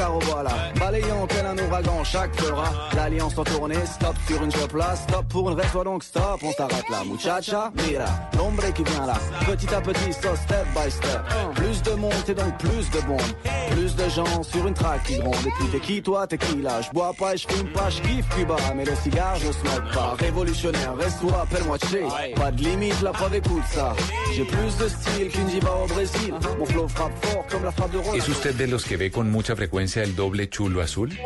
Carreau, 0.00 0.18
voilà. 0.20 0.50
Balayant 0.78 1.26
tel 1.26 1.44
un 1.44 1.58
ouragan, 1.58 2.02
chaque 2.04 2.34
fera. 2.40 2.72
L'alliance 2.96 3.36
en 3.36 3.44
tournée, 3.44 3.84
stop 3.84 4.16
sur 4.26 4.42
une 4.42 4.50
là, 4.78 4.96
stop 4.96 5.26
pour 5.28 5.50
une 5.50 5.60
raison, 5.60 5.84
donc 5.84 6.02
stop, 6.02 6.40
on 6.42 6.52
s'arrête 6.52 6.88
là. 6.88 7.04
Muchacha, 7.04 7.70
mira, 7.86 8.06
l'ombre 8.38 8.72
qui 8.72 8.82
vient 8.82 9.04
là. 9.04 9.18
Petit 9.44 9.74
à 9.74 9.80
petit, 9.82 10.10
so 10.14 10.34
step 10.36 10.66
by 10.74 10.90
step. 10.90 11.20
Plus 11.54 11.82
de 11.82 11.90
monde 11.96 12.14
et 12.26 12.32
donc 12.32 12.56
plus 12.56 12.90
de 12.90 13.06
bombes. 13.06 13.20
Plus 13.72 13.94
de 13.94 14.08
gens 14.08 14.42
sur 14.42 14.66
une 14.66 14.72
traque 14.72 15.02
qui 15.02 15.18
grondent. 15.18 15.46
Et 15.46 15.50
puis 15.58 15.68
t'es 15.70 15.80
qui 15.80 16.02
toi, 16.02 16.26
t'es 16.26 16.38
qui 16.38 16.62
là? 16.62 16.80
Je 16.80 16.90
bois 16.92 17.12
pas 17.18 17.34
et 17.34 17.36
je 17.36 17.46
fume 17.46 17.70
pas, 17.70 17.90
je 17.90 18.00
kiffe 18.00 18.26
Cuba. 18.34 18.56
Mais 18.74 18.86
le 18.86 18.94
cigare, 18.94 19.36
je 19.36 19.52
smoke 19.52 19.92
pas. 19.92 20.16
Révolutionnaire, 20.18 20.96
reste-toi, 20.96 21.42
appelle-moi 21.42 21.76
Che. 21.76 22.34
Pas 22.36 22.50
de 22.50 22.62
limite, 22.62 23.02
la 23.02 23.10
preuve 23.12 23.34
écoute 23.34 23.64
ça. 23.70 23.94
J'ai 24.34 24.44
plus 24.44 24.76
de 24.78 24.88
style 24.88 25.28
qu'une 25.28 25.46
diva 25.46 25.72
au 25.84 25.86
Brésil. 25.86 26.32
Mon 26.58 26.64
flow 26.64 26.88
frappe 26.88 27.12
fort 27.22 27.44
comme 27.50 27.64
la 27.64 27.70
frappe 27.72 27.92
de 27.92 27.98
Rose. 27.98 28.16
¿Es 28.16 28.28
usted 28.28 28.54
de 28.54 28.66
los 28.66 28.86
que 28.86 28.96
ve 28.96 29.10
con 29.10 29.30
mucha 29.30 29.54
frecuencia 29.54 29.89
el 29.96 30.14
doble 30.16 30.48
chulo 30.48 30.80
azul? 30.82 31.18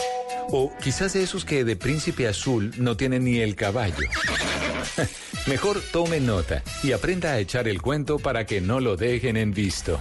O 0.51 0.73
quizás 0.83 1.13
de 1.15 1.23
esos 1.23 1.45
que 1.45 1.65
de 1.65 1.77
príncipe 1.77 2.29
azul 2.29 2.73
no 2.79 2.97
tienen 2.97 3.25
ni 3.25 3.39
el 3.39 3.57
caballo. 3.57 3.97
Mejor 5.47 5.81
tome 5.93 6.21
nota 6.21 6.63
y 6.83 6.93
aprenda 6.93 7.33
a 7.33 7.39
echar 7.39 7.67
el 7.69 7.81
cuento 7.83 8.19
para 8.19 8.47
que 8.47 8.61
no 8.61 8.81
lo 8.81 8.97
dejen 8.97 9.37
en 9.37 9.53
visto. 9.53 10.01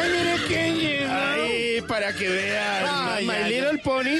Ay, 0.00 0.10
mire 0.10 0.36
quién 0.46 0.76
llega. 0.78 1.32
Ay, 1.34 1.80
para 1.88 2.12
que 2.12 2.28
vean. 2.28 2.84
Ay, 2.88 3.26
My 3.26 3.32
ay, 3.32 3.52
Little 3.52 3.78
Pony, 3.78 4.18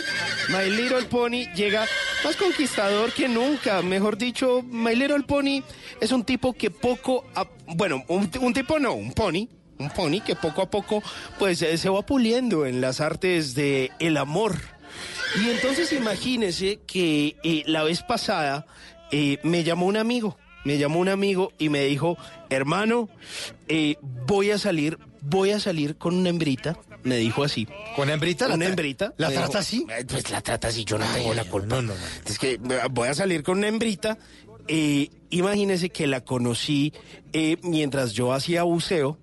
My 0.49 0.71
Little 0.71 1.03
Pony 1.05 1.47
llega 1.55 1.87
más 2.25 2.37
conquistador 2.37 3.13
que 3.13 3.29
nunca. 3.29 3.83
Mejor 3.83 4.17
dicho, 4.17 4.63
My 4.63 4.95
Little 4.95 5.23
Pony 5.23 5.63
es 6.01 6.13
un 6.13 6.25
tipo 6.25 6.53
que 6.53 6.71
poco, 6.71 7.25
a- 7.35 7.49
bueno, 7.67 8.05
un, 8.09 8.31
un 8.41 8.53
tipo 8.55 8.79
no, 8.79 8.95
un 8.95 9.13
pony. 9.13 9.49
Un 9.83 9.91
pony 9.91 10.21
que 10.25 10.35
poco 10.37 10.63
a 10.63 10.71
poco 10.71 11.03
pues 11.39 11.61
eh, 11.63 11.77
se 11.79 11.89
va 11.89 12.03
puliendo 12.07 12.65
en 12.67 12.81
las 12.81 13.01
artes 13.01 13.55
de 13.55 13.91
el 13.99 14.17
amor. 14.17 14.57
Y 15.45 15.49
entonces 15.51 15.93
imagínese 15.93 16.81
que 16.87 17.37
eh, 17.43 17.63
la 17.67 17.83
vez 17.83 18.03
pasada 18.03 18.67
eh, 19.11 19.39
me 19.43 19.65
llamó 19.65 19.87
un 19.87 19.97
amigo, 19.97 20.37
me 20.65 20.79
llamó 20.79 21.01
un 21.01 21.09
amigo 21.09 21.53
y 21.59 21.69
me 21.71 21.85
dijo, 21.85 22.17
hermano, 22.51 23.09
eh, 23.69 23.97
voy 24.27 24.51
a 24.51 24.59
salir, 24.59 24.99
voy 25.23 25.51
a 25.53 25.61
salir 25.61 25.97
con 25.97 26.15
una 26.17 26.29
hembrita, 26.29 26.77
me 27.03 27.17
dijo 27.17 27.43
así. 27.45 27.67
¿Con 27.97 28.11
hembrita? 28.11 28.47
Una 28.47 28.57
¿La 28.59 28.67
hembrita. 28.67 29.15
¿La 29.17 29.29
trata 29.31 29.47
dijo, 29.47 29.59
así? 29.59 29.87
"Eh, 29.89 30.05
Pues 30.07 30.31
la 30.31 30.41
trata 30.43 30.69
así, 30.69 30.85
yo 30.85 30.99
no 30.99 31.07
tengo 31.15 31.33
la 31.35 31.45
culpa. 31.45 31.83
Es 32.27 32.39
que 32.39 32.59
voy 32.91 33.09
a 33.09 33.15
salir 33.15 33.43
con 33.43 33.59
una 33.59 33.69
hembrita. 33.69 34.19
eh, 34.69 35.09
imagínese 35.31 35.89
que 35.91 36.07
la 36.07 36.21
conocí 36.21 36.93
eh, 37.33 37.57
mientras 37.63 38.13
yo 38.13 38.33
hacía 38.33 38.63
buceo 38.63 39.19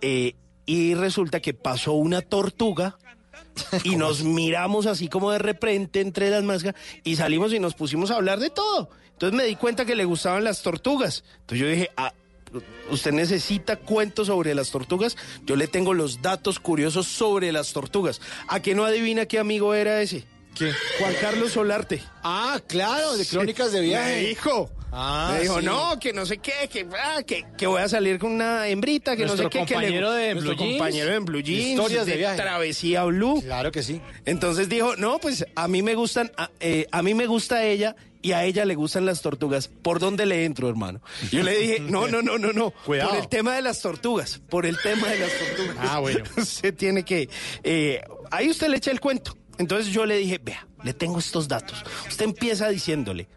eh, 0.00 0.34
y 0.66 0.94
resulta 0.94 1.40
que 1.40 1.54
pasó 1.54 1.92
una 1.92 2.20
tortuga 2.20 2.98
y 3.84 3.96
nos 3.96 4.22
miramos 4.22 4.86
así 4.86 5.08
como 5.08 5.30
de 5.30 5.38
repente 5.38 6.00
entre 6.00 6.30
las 6.30 6.44
máscaras 6.44 6.80
y 7.04 7.16
salimos 7.16 7.52
y 7.52 7.58
nos 7.58 7.74
pusimos 7.74 8.10
a 8.10 8.16
hablar 8.16 8.38
de 8.38 8.50
todo. 8.50 8.90
Entonces 9.12 9.36
me 9.36 9.44
di 9.44 9.56
cuenta 9.56 9.84
que 9.84 9.96
le 9.96 10.04
gustaban 10.04 10.44
las 10.44 10.62
tortugas. 10.62 11.24
Entonces 11.40 11.58
yo 11.58 11.68
dije, 11.68 11.90
ah, 11.96 12.12
usted 12.90 13.12
necesita 13.12 13.76
cuentos 13.76 14.28
sobre 14.28 14.54
las 14.54 14.70
tortugas. 14.70 15.16
Yo 15.44 15.56
le 15.56 15.66
tengo 15.66 15.94
los 15.94 16.22
datos 16.22 16.60
curiosos 16.60 17.06
sobre 17.06 17.50
las 17.50 17.72
tortugas. 17.72 18.20
¿A 18.46 18.60
qué 18.60 18.74
no 18.74 18.84
adivina 18.84 19.26
qué 19.26 19.38
amigo 19.38 19.74
era 19.74 20.00
ese? 20.02 20.24
¿Qué? 20.54 20.72
Juan 20.98 21.14
Carlos 21.20 21.52
Solarte. 21.52 22.02
Ah, 22.22 22.60
claro, 22.66 23.16
de 23.16 23.26
crónicas 23.26 23.72
de 23.72 23.80
viaje. 23.80 24.22
Me 24.22 24.28
dijo. 24.28 24.70
Ah, 24.90 25.32
me 25.34 25.42
dijo, 25.42 25.60
sí. 25.60 25.66
no, 25.66 25.98
que 26.00 26.12
no 26.12 26.24
sé 26.24 26.38
qué, 26.38 26.68
que, 26.72 26.86
ah, 27.02 27.22
que, 27.22 27.44
que 27.58 27.66
voy 27.66 27.82
a 27.82 27.88
salir 27.88 28.18
con 28.18 28.32
una 28.32 28.68
hembrita, 28.68 29.16
que 29.16 29.24
Nuestro 29.26 29.44
no 29.44 29.50
sé 29.52 29.58
qué. 29.58 29.64
que 29.66 29.74
le- 29.74 29.80
compañero 29.80 30.12
de 30.12 30.34
nuestro 30.34 30.54
Blue 30.54 30.58
Jeans. 30.64 30.78
compañero 30.78 31.14
en 31.14 31.24
Blue 31.26 31.40
Jeans. 31.42 31.66
Historias 31.70 32.06
de 32.06 32.16
viaje. 32.16 32.36
Travesía 32.40 33.04
Blue. 33.04 33.42
Claro 33.42 33.70
que 33.70 33.82
sí. 33.82 34.00
Entonces 34.24 34.68
dijo, 34.68 34.96
no, 34.96 35.18
pues 35.18 35.44
a 35.54 35.68
mí 35.68 35.82
me 35.82 35.94
gustan, 35.94 36.32
a, 36.36 36.50
eh, 36.60 36.86
a 36.90 37.02
mí 37.02 37.12
me 37.14 37.26
gusta 37.26 37.64
ella 37.64 37.96
y 38.22 38.32
a 38.32 38.44
ella 38.44 38.64
le 38.64 38.74
gustan 38.74 39.04
las 39.04 39.20
tortugas. 39.20 39.68
¿Por 39.68 39.98
dónde 40.00 40.24
le 40.26 40.44
entro, 40.46 40.68
hermano? 40.68 41.00
Yo 41.30 41.42
le 41.42 41.56
dije, 41.58 41.80
no, 41.80 42.08
no, 42.08 42.22
no, 42.22 42.38
no, 42.38 42.52
no. 42.52 42.70
Cuidado. 42.86 43.10
Por 43.10 43.18
el 43.18 43.28
tema 43.28 43.54
de 43.54 43.62
las 43.62 43.80
tortugas. 43.82 44.40
Por 44.48 44.64
el 44.64 44.76
tema 44.82 45.06
de 45.08 45.18
las 45.18 45.30
tortugas. 45.38 45.76
Ah, 45.80 45.98
bueno. 46.00 46.24
usted 46.38 46.74
tiene 46.74 47.04
que. 47.04 47.28
eh, 47.62 48.00
ahí 48.30 48.48
usted 48.48 48.68
le 48.68 48.78
echa 48.78 48.90
el 48.90 49.00
cuento. 49.00 49.36
Entonces 49.58 49.92
yo 49.92 50.06
le 50.06 50.16
dije, 50.16 50.40
vea, 50.42 50.66
le 50.82 50.94
tengo 50.94 51.18
estos 51.18 51.46
datos. 51.46 51.84
Usted 52.08 52.24
empieza 52.24 52.68
diciéndole. 52.68 53.28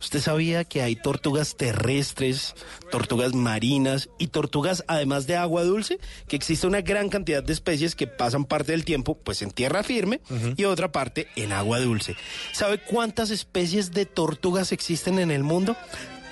¿Usted 0.00 0.20
sabía 0.20 0.64
que 0.64 0.80
hay 0.82 0.96
tortugas 0.96 1.56
terrestres, 1.56 2.54
tortugas 2.90 3.34
marinas 3.34 4.08
y 4.18 4.28
tortugas 4.28 4.82
además 4.88 5.26
de 5.26 5.36
agua 5.36 5.62
dulce? 5.62 5.98
Que 6.26 6.36
existe 6.36 6.66
una 6.66 6.80
gran 6.80 7.10
cantidad 7.10 7.42
de 7.42 7.52
especies 7.52 7.94
que 7.94 8.06
pasan 8.06 8.44
parte 8.46 8.72
del 8.72 8.84
tiempo 8.86 9.18
pues 9.18 9.42
en 9.42 9.50
tierra 9.50 9.82
firme 9.82 10.20
y 10.56 10.64
otra 10.64 10.90
parte 10.90 11.28
en 11.36 11.52
agua 11.52 11.80
dulce. 11.80 12.16
¿Sabe 12.52 12.78
cuántas 12.78 13.30
especies 13.30 13.92
de 13.92 14.06
tortugas 14.06 14.72
existen 14.72 15.18
en 15.18 15.30
el 15.30 15.42
mundo? 15.42 15.76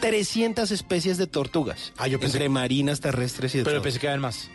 300 0.00 0.70
especies 0.70 1.18
de 1.18 1.26
tortugas. 1.26 1.92
Ah, 1.98 2.06
yo 2.08 2.18
pensé- 2.18 2.36
entre 2.36 2.48
marinas, 2.48 3.00
terrestres 3.00 3.54
y 3.54 3.58
de 3.58 3.64
Pero 3.64 3.76
todo. 3.76 3.82
pensé 3.82 3.98
que 3.98 4.06
eran 4.06 4.20
más. 4.20 4.48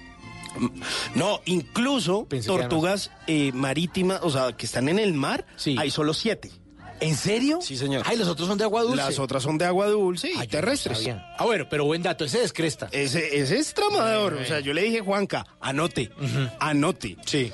No, 1.15 1.41
incluso 1.45 2.25
Pensé 2.25 2.47
tortugas 2.47 3.11
eh, 3.27 3.51
marítimas, 3.53 4.19
o 4.23 4.29
sea, 4.29 4.53
que 4.55 4.65
están 4.65 4.87
en 4.89 4.99
el 4.99 5.13
mar, 5.13 5.45
hay 5.77 5.89
solo 5.91 6.13
siete. 6.13 6.51
¿En 6.99 7.15
serio? 7.15 7.59
Sí, 7.61 7.77
señor. 7.77 8.03
Ay, 8.05 8.17
los 8.17 8.27
otros 8.27 8.47
son 8.47 8.57
de 8.57 8.63
agua 8.63 8.83
dulce. 8.83 8.95
Las 8.97 9.19
otras 9.19 9.43
son 9.43 9.57
de 9.57 9.65
agua 9.65 9.87
dulce 9.87 10.29
y 10.29 10.31
Ay, 10.31 10.35
yo 10.35 10.43
no 10.43 10.47
terrestres. 10.47 11.09
Ah, 11.37 11.43
bueno, 11.43 11.67
pero 11.69 11.85
buen 11.85 12.01
dato, 12.01 12.25
ese 12.25 12.39
descresta. 12.39 12.87
Ese, 12.91 13.37
ese 13.37 13.57
es 13.57 13.73
tramador. 13.73 14.33
O 14.35 14.45
sea, 14.45 14.59
yo 14.59 14.73
le 14.73 14.83
dije, 14.83 15.01
Juanca, 15.01 15.45
anote, 15.59 16.11
anote. 16.59 17.17
Sí. 17.25 17.51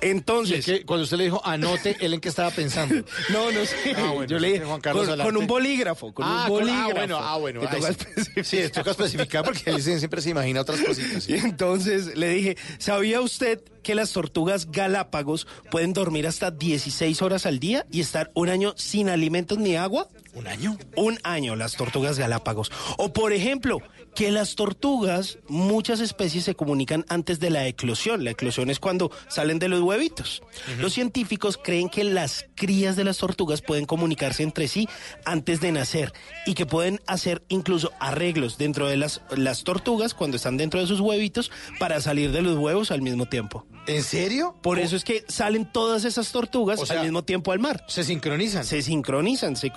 Entonces. 0.00 0.60
Es 0.60 0.64
que 0.66 0.86
cuando 0.86 1.04
usted 1.04 1.16
le 1.16 1.24
dijo 1.24 1.40
anote, 1.44 1.96
¿él 2.00 2.14
en 2.14 2.20
qué 2.20 2.28
estaba 2.28 2.50
pensando? 2.50 2.94
No, 3.30 3.50
no 3.52 3.64
sé. 3.64 3.94
Ah, 3.96 4.10
bueno, 4.12 4.24
yo 4.24 4.38
le 4.38 4.52
dije, 4.52 4.64
Juan 4.64 4.80
Carlos 4.80 5.06
con, 5.08 5.18
con 5.18 5.36
un 5.36 5.46
bolígrafo, 5.46 6.12
con 6.14 6.26
ah, 6.26 6.44
un 6.44 6.48
bolígrafo. 6.48 6.88
ah, 6.88 6.94
bueno, 6.94 7.18
ah, 7.20 7.36
bueno. 7.38 7.60
Ah, 7.62 7.70
toca 7.70 7.92
sí. 7.92 7.92
especificar. 7.92 8.44
Sí, 8.44 8.68
toca 8.70 8.90
especificar 8.92 9.44
porque 9.44 9.70
él 9.70 9.82
siempre 9.82 10.20
se 10.20 10.30
imagina 10.30 10.60
otras 10.60 10.80
cositas. 10.80 11.28
Y 11.28 11.34
entonces 11.34 12.16
le 12.16 12.30
dije, 12.30 12.56
¿sabía 12.78 13.20
usted 13.20 13.60
que 13.82 13.94
las 13.94 14.12
tortugas 14.12 14.70
galápagos 14.70 15.46
pueden 15.70 15.92
dormir 15.92 16.26
hasta 16.26 16.50
16 16.50 17.22
horas 17.22 17.46
al 17.46 17.58
día 17.58 17.86
y 17.90 18.00
estar 18.00 18.30
un 18.34 18.48
año 18.48 18.74
sin 18.76 19.08
alimentos 19.08 19.58
ni 19.58 19.76
agua? 19.76 20.08
¿Un 20.34 20.46
año? 20.46 20.76
Un 20.96 21.18
año 21.22 21.56
las 21.56 21.76
tortugas 21.76 22.18
galápagos. 22.18 22.70
O 22.96 23.12
por 23.12 23.32
ejemplo, 23.32 23.80
que 24.14 24.30
las 24.30 24.56
tortugas, 24.56 25.38
muchas 25.48 26.00
especies 26.00 26.44
se 26.44 26.54
comunican 26.54 27.04
antes 27.08 27.40
de 27.40 27.50
la 27.50 27.66
eclosión. 27.66 28.24
La 28.24 28.30
eclosión 28.30 28.68
es 28.70 28.80
cuando 28.80 29.10
salen 29.28 29.58
de 29.58 29.68
los 29.68 29.80
huevitos. 29.80 30.42
Los 30.78 30.94
científicos 30.94 31.58
creen 31.62 31.88
que 31.88 32.04
las 32.04 32.46
crías 32.54 32.96
de 32.96 33.04
las 33.04 33.18
tortugas 33.18 33.62
pueden 33.62 33.86
comunicarse 33.86 34.42
entre 34.42 34.68
sí 34.68 34.88
antes 35.24 35.60
de 35.60 35.72
nacer 35.72 36.12
y 36.46 36.54
que 36.54 36.66
pueden 36.66 37.00
hacer 37.06 37.42
incluso 37.48 37.92
arreglos 38.00 38.58
dentro 38.58 38.88
de 38.88 38.96
las, 38.96 39.22
las 39.36 39.64
tortugas 39.64 40.14
cuando 40.14 40.36
están 40.36 40.56
dentro 40.56 40.80
de 40.80 40.86
sus 40.86 41.00
huevitos 41.00 41.50
para 41.78 42.00
salir 42.00 42.32
de 42.32 42.42
los 42.42 42.58
huevos 42.58 42.90
al 42.90 43.02
mismo 43.02 43.26
tiempo. 43.26 43.66
¿En 43.86 44.02
serio? 44.02 44.56
Por 44.62 44.78
eso 44.78 44.96
es 44.96 45.04
que 45.04 45.24
salen 45.28 45.64
todas 45.64 46.04
esas 46.04 46.30
tortugas 46.32 46.78
O 46.80 46.86
sea, 46.86 46.98
al 46.98 47.04
mismo 47.04 47.24
tiempo 47.24 47.52
al 47.52 47.58
mar. 47.58 47.84
Se 47.88 48.04
sincronizan. 48.04 48.64
Se 48.64 48.82
sincronizan, 48.82 49.56
se, 49.56 49.70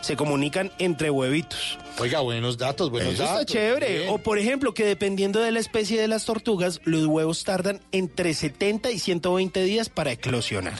se 0.00 0.16
comunican 0.16 0.70
entre 0.78 1.10
huevitos. 1.10 1.78
Oiga, 1.98 2.20
buenos 2.20 2.56
datos, 2.58 2.90
buenos 2.90 3.14
Eso 3.14 3.22
datos. 3.24 3.40
está 3.42 3.52
chévere. 3.52 3.98
Bien. 3.98 4.08
O 4.10 4.18
por 4.18 4.38
ejemplo, 4.38 4.72
que 4.74 4.84
dependiendo 4.84 5.40
de 5.40 5.52
la 5.52 5.60
especie 5.60 6.00
de 6.00 6.08
las 6.08 6.24
tortugas, 6.24 6.80
los 6.84 7.06
huevos 7.06 7.44
tardan 7.44 7.80
entre 7.92 8.32
70 8.34 8.90
y 8.90 8.98
120 8.98 9.62
días 9.64 9.88
para 9.88 10.12
eclosionar. 10.12 10.78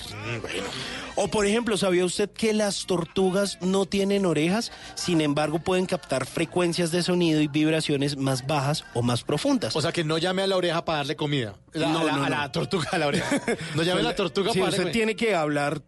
O 1.14 1.28
por 1.28 1.44
ejemplo, 1.46 1.76
¿sabía 1.76 2.06
usted 2.06 2.30
que 2.30 2.54
las 2.54 2.86
tortugas 2.86 3.58
no 3.60 3.84
tienen 3.84 4.24
orejas? 4.24 4.72
Sin 4.94 5.20
embargo, 5.20 5.58
pueden 5.58 5.84
captar 5.84 6.24
frecuencias 6.26 6.90
de 6.90 7.02
sonido 7.02 7.42
y 7.42 7.48
vibraciones 7.48 8.16
más 8.16 8.46
bajas 8.46 8.84
o 8.94 9.02
más 9.02 9.22
profundas. 9.22 9.76
O 9.76 9.82
sea, 9.82 9.92
que 9.92 10.04
no 10.04 10.16
llame 10.16 10.40
a 10.42 10.46
la 10.46 10.56
oreja 10.56 10.84
para 10.86 10.98
darle 10.98 11.16
comida. 11.16 11.54
La- 11.74 11.88
No, 11.88 11.98
a, 12.00 12.04
la, 12.04 12.12
no, 12.16 12.24
a 12.24 12.30
no. 12.30 12.36
la 12.36 12.52
tortuga 12.52 12.88
a 12.92 12.98
la 12.98 13.06
oreja. 13.08 13.42
No 13.74 13.82
llame 13.82 14.00
a 14.00 14.04
la 14.04 14.16
tortuga 14.16 14.52
Sí, 14.52 14.58
para 14.58 14.70
usted 14.70 14.84
darle 14.84 14.92
comida. 14.92 14.92
tiene 14.92 15.16
que 15.16 15.34
hablar 15.34 15.82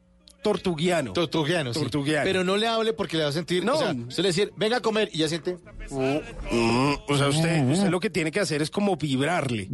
tortuguiano. 0.45 1.13
Tortugiano, 1.15 1.73
sí. 1.73 1.81
Tortugiano. 1.81 2.25
Pero 2.25 2.45
no 2.45 2.57
le 2.57 2.69
hable 2.69 2.93
porque 2.93 3.17
le 3.17 3.25
va 3.25 3.31
a 3.31 3.33
sentir. 3.33 3.65
No. 3.65 3.75
O 3.75 3.79
sea, 3.79 3.93
usted 3.93 4.23
le 4.23 4.29
decir, 4.29 4.53
venga 4.57 4.77
a 4.77 4.81
comer 4.81 5.09
y 5.13 5.19
ya 5.19 5.29
siente. 5.29 5.57
Mm, 5.91 6.95
o 7.09 7.17
sea, 7.17 7.29
usted, 7.29 7.69
usted 7.71 7.89
lo 7.89 7.99
que 7.99 8.11
tiene 8.11 8.31
que 8.31 8.41
hacer 8.41 8.63
es 8.63 8.71
como 8.71 8.97
vibrarle. 8.97 9.67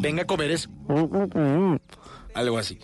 Venga 0.00 0.22
a 0.22 0.26
comer 0.26 0.52
es. 0.52 0.68
Algo 2.36 2.58
así. 2.58 2.78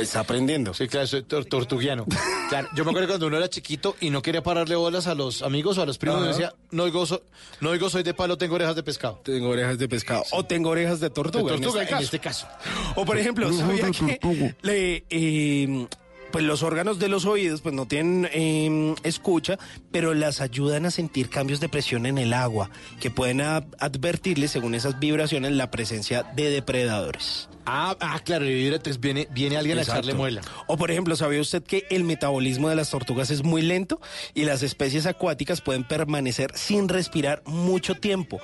Está 0.00 0.20
aprendiendo. 0.20 0.72
Sí, 0.72 0.86
claro, 0.86 1.06
soy 1.08 1.22
tor- 1.22 1.44
tortugiano. 1.46 2.06
Claro, 2.48 2.68
yo 2.76 2.84
me 2.84 2.90
acuerdo 2.92 3.08
cuando 3.08 3.26
uno 3.26 3.36
era 3.36 3.50
chiquito 3.50 3.96
y 4.00 4.10
no 4.10 4.22
quería 4.22 4.42
pararle 4.42 4.76
bolas 4.76 5.08
a 5.08 5.14
los 5.16 5.42
amigos 5.42 5.76
o 5.78 5.82
a 5.82 5.86
los 5.86 5.98
primos, 5.98 6.18
Ajá. 6.18 6.26
me 6.26 6.32
decía, 6.32 6.54
no 6.70 6.84
oigo, 6.84 7.04
so- 7.04 7.22
no 7.60 7.70
oigo 7.70 7.90
soy 7.90 8.04
de 8.04 8.14
palo, 8.14 8.38
tengo 8.38 8.54
orejas 8.54 8.76
de 8.76 8.82
pescado. 8.84 9.20
Tengo 9.24 9.48
orejas 9.48 9.76
de 9.78 9.88
pescado. 9.88 10.22
O 10.30 10.44
tengo 10.44 10.70
orejas 10.70 11.00
de 11.00 11.10
tortuga. 11.10 11.52
De 11.54 11.58
tortuga, 11.58 11.80
en, 11.82 11.84
este 11.88 11.96
en 11.96 12.02
este 12.04 12.18
caso. 12.20 12.46
O 12.94 13.04
por 13.04 13.18
ejemplo, 13.18 13.52
¿sabía 13.52 13.90
que 13.90 14.54
le, 14.62 15.04
eh, 15.10 15.86
pues 16.32 16.44
los 16.44 16.62
órganos 16.62 16.98
de 16.98 17.08
los 17.08 17.24
oídos 17.24 17.60
pues 17.60 17.74
no 17.74 17.86
tienen 17.86 18.28
eh, 18.32 18.94
escucha, 19.02 19.58
pero 19.90 20.14
las 20.14 20.40
ayudan 20.40 20.86
a 20.86 20.90
sentir 20.90 21.28
cambios 21.30 21.60
de 21.60 21.68
presión 21.68 22.06
en 22.06 22.18
el 22.18 22.32
agua, 22.34 22.70
que 23.00 23.10
pueden 23.10 23.40
a- 23.40 23.64
advertirles, 23.78 24.50
según 24.50 24.74
esas 24.74 24.98
vibraciones, 24.98 25.52
la 25.52 25.70
presencia 25.70 26.22
de 26.34 26.50
depredadores. 26.50 27.48
Ah, 27.68 27.96
ah, 28.00 28.20
claro, 28.24 28.48
y 28.48 28.66
entonces 28.66 29.00
viene, 29.00 29.26
viene 29.32 29.56
alguien 29.56 29.78
a 29.78 29.82
echarle 29.82 30.14
muela. 30.14 30.40
O 30.68 30.76
por 30.76 30.90
ejemplo, 30.90 31.16
¿sabía 31.16 31.40
usted 31.40 31.62
que 31.64 31.84
el 31.90 32.04
metabolismo 32.04 32.68
de 32.68 32.76
las 32.76 32.90
tortugas 32.90 33.30
es 33.30 33.42
muy 33.42 33.62
lento 33.62 34.00
y 34.34 34.44
las 34.44 34.62
especies 34.62 35.06
acuáticas 35.06 35.60
pueden 35.60 35.82
permanecer 35.82 36.52
sin 36.54 36.88
respirar 36.88 37.42
mucho 37.44 37.94
tiempo? 37.96 38.38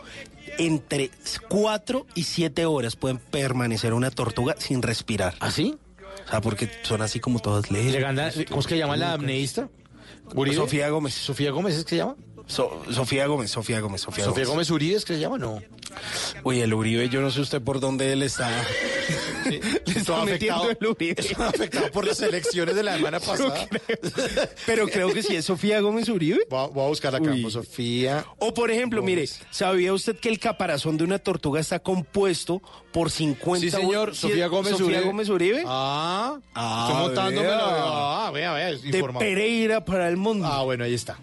Entre 0.58 1.10
4 1.48 2.06
y 2.14 2.24
7 2.24 2.66
horas 2.66 2.96
pueden 2.96 3.18
permanecer 3.18 3.94
una 3.94 4.10
tortuga 4.10 4.54
sin 4.58 4.82
respirar. 4.82 5.34
¿Ah, 5.40 5.50
sí? 5.52 5.76
O 6.26 6.30
sea, 6.30 6.40
porque 6.40 6.68
son 6.82 7.02
así 7.02 7.20
como 7.20 7.38
todas 7.40 7.70
leyes. 7.70 8.04
¿cómo 8.48 8.60
es 8.60 8.66
que 8.66 8.78
llama 8.78 8.96
la 8.96 9.14
amneísta? 9.14 9.68
Uribe. 10.34 10.56
Sofía 10.56 10.88
Gómez. 10.88 11.14
Sofía 11.14 11.50
Gómez 11.50 11.74
es 11.76 11.84
que 11.84 11.90
se 11.90 11.96
llama. 11.96 12.16
So- 12.46 12.82
Sofía 12.90 13.26
Gómez, 13.26 13.50
Sofía 13.50 13.80
Gómez, 13.80 14.00
Sofía, 14.00 14.24
Sofía 14.24 14.44
Gómez 14.44 14.68
Uribe 14.70 14.96
es 14.96 15.04
que 15.04 15.14
se 15.14 15.20
llama, 15.20 15.38
no. 15.38 15.62
Uy, 16.42 16.60
el 16.60 16.74
Uribe, 16.74 17.08
yo 17.08 17.20
no 17.20 17.30
sé 17.30 17.40
usted 17.40 17.62
por 17.62 17.78
dónde 17.78 18.12
él 18.12 18.22
está. 18.22 18.50
Le 19.48 19.60
está 19.98 20.24
metiendo 20.24 20.70
el 20.70 20.86
Uribe. 20.86 21.16
afectado 21.38 21.90
por 21.92 22.06
las 22.06 22.20
elecciones 22.20 22.74
de 22.74 22.82
la 22.82 22.96
semana 22.96 23.20
pasada. 23.20 23.66
Pero 24.66 24.88
creo 24.88 25.12
que 25.12 25.22
sí 25.22 25.36
es 25.36 25.44
Sofía 25.44 25.80
Gómez 25.80 26.08
Uribe. 26.08 26.40
Voy 26.50 26.58
a, 26.64 26.66
voy 26.66 26.84
a 26.84 26.88
buscar 26.88 27.14
acá, 27.14 27.30
Uy. 27.30 27.42
pues, 27.42 27.54
Sofía. 27.54 28.24
O 28.38 28.52
por 28.52 28.70
ejemplo, 28.70 29.02
mire, 29.02 29.28
¿sabía 29.50 29.92
usted 29.92 30.16
que 30.18 30.28
el 30.28 30.38
caparazón 30.40 30.96
de 30.96 31.04
una 31.04 31.18
tortuga 31.18 31.60
está 31.60 31.78
compuesto 31.78 32.60
por 32.92 33.10
50 33.10 33.60
Sí, 33.60 33.70
señor, 33.70 34.14
Sofía 34.14 34.46
Gómez 34.48 34.72
Sofía 34.72 34.86
Uribe. 34.86 35.02
Gómez 35.02 35.28
Uribe? 35.28 35.64
Ah, 35.66 36.38
Ah, 36.54 36.86
estoy 36.88 37.02
montándome 37.02 37.46
vea. 37.46 37.56
la- 37.56 38.26
Ah, 38.26 38.30
vea, 38.30 38.52
vea, 38.52 38.70
es 38.70 38.82
de 38.82 38.88
informado. 38.88 39.20
Pereira 39.20 39.84
para 39.84 40.08
el 40.08 40.16
mundo. 40.16 40.46
Ah, 40.46 40.62
bueno, 40.62 40.84
ahí 40.84 40.94
está. 40.94 41.18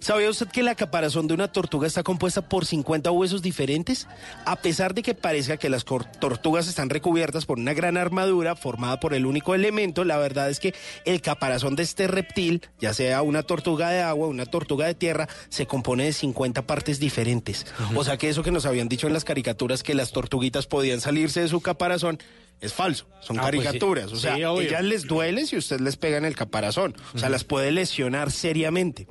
¿Sabía 0.00 0.30
usted 0.30 0.48
que 0.48 0.62
la 0.62 0.74
caparazón 0.74 1.28
de 1.28 1.34
una 1.34 1.52
tortuga 1.52 1.86
está 1.86 2.02
compuesta 2.02 2.48
por 2.48 2.64
50 2.64 3.10
huesos 3.10 3.42
diferentes? 3.42 4.08
A 4.46 4.56
pesar 4.56 4.94
de 4.94 5.02
que 5.02 5.14
parezca 5.14 5.58
que 5.58 5.68
las 5.68 5.84
tortugas 5.84 6.66
están 6.68 6.88
recubiertas 6.90 7.44
por 7.44 7.58
una 7.58 7.74
gran 7.74 7.96
armadura 7.98 8.56
formada 8.56 8.98
por 8.98 9.12
el 9.14 9.26
único 9.26 9.54
elemento, 9.54 10.04
la 10.04 10.16
verdad 10.16 10.48
es 10.48 10.58
que 10.58 10.74
el 11.04 11.20
caparazón 11.20 11.76
de 11.76 11.82
este 11.82 12.06
reptil, 12.08 12.62
ya 12.80 12.94
sea 12.94 13.20
una 13.22 13.42
tortuga 13.42 13.90
de 13.90 14.00
agua, 14.00 14.26
una 14.28 14.46
tortuga 14.46 14.86
de 14.86 14.94
tierra, 14.94 15.28
se 15.50 15.66
compone 15.66 16.04
de 16.04 16.12
50 16.14 16.62
partes 16.62 16.98
diferentes. 16.98 17.66
O 17.94 18.02
sea 18.02 18.16
que 18.16 18.28
eso 18.30 18.42
que 18.42 18.50
nos 18.50 18.64
habían 18.66 18.88
dicho 18.88 19.06
en 19.06 19.12
las 19.12 19.24
caricaturas 19.24 19.82
que 19.82 19.94
las 19.94 20.12
tortuguitas 20.12 20.66
podían 20.66 21.00
salirse 21.10 21.40
de 21.40 21.48
su 21.48 21.60
caparazón. 21.60 22.18
Es 22.60 22.74
falso, 22.74 23.06
son 23.20 23.38
Ah, 23.38 23.42
pues 23.42 23.52
sí. 23.52 23.58
caricaturas. 23.66 24.12
O 24.12 24.16
sea, 24.16 24.34
Sí, 24.36 24.42
ellas 24.42 24.84
les 24.84 25.06
duele 25.06 25.46
si 25.46 25.56
usted 25.56 25.80
les 25.80 25.96
pega 25.96 26.18
en 26.18 26.24
el 26.26 26.36
caparazón. 26.36 26.94
O 27.14 27.18
sea, 27.18 27.28
las 27.30 27.42
puede 27.42 27.72
lesionar 27.72 28.30
seriamente. 28.30 29.06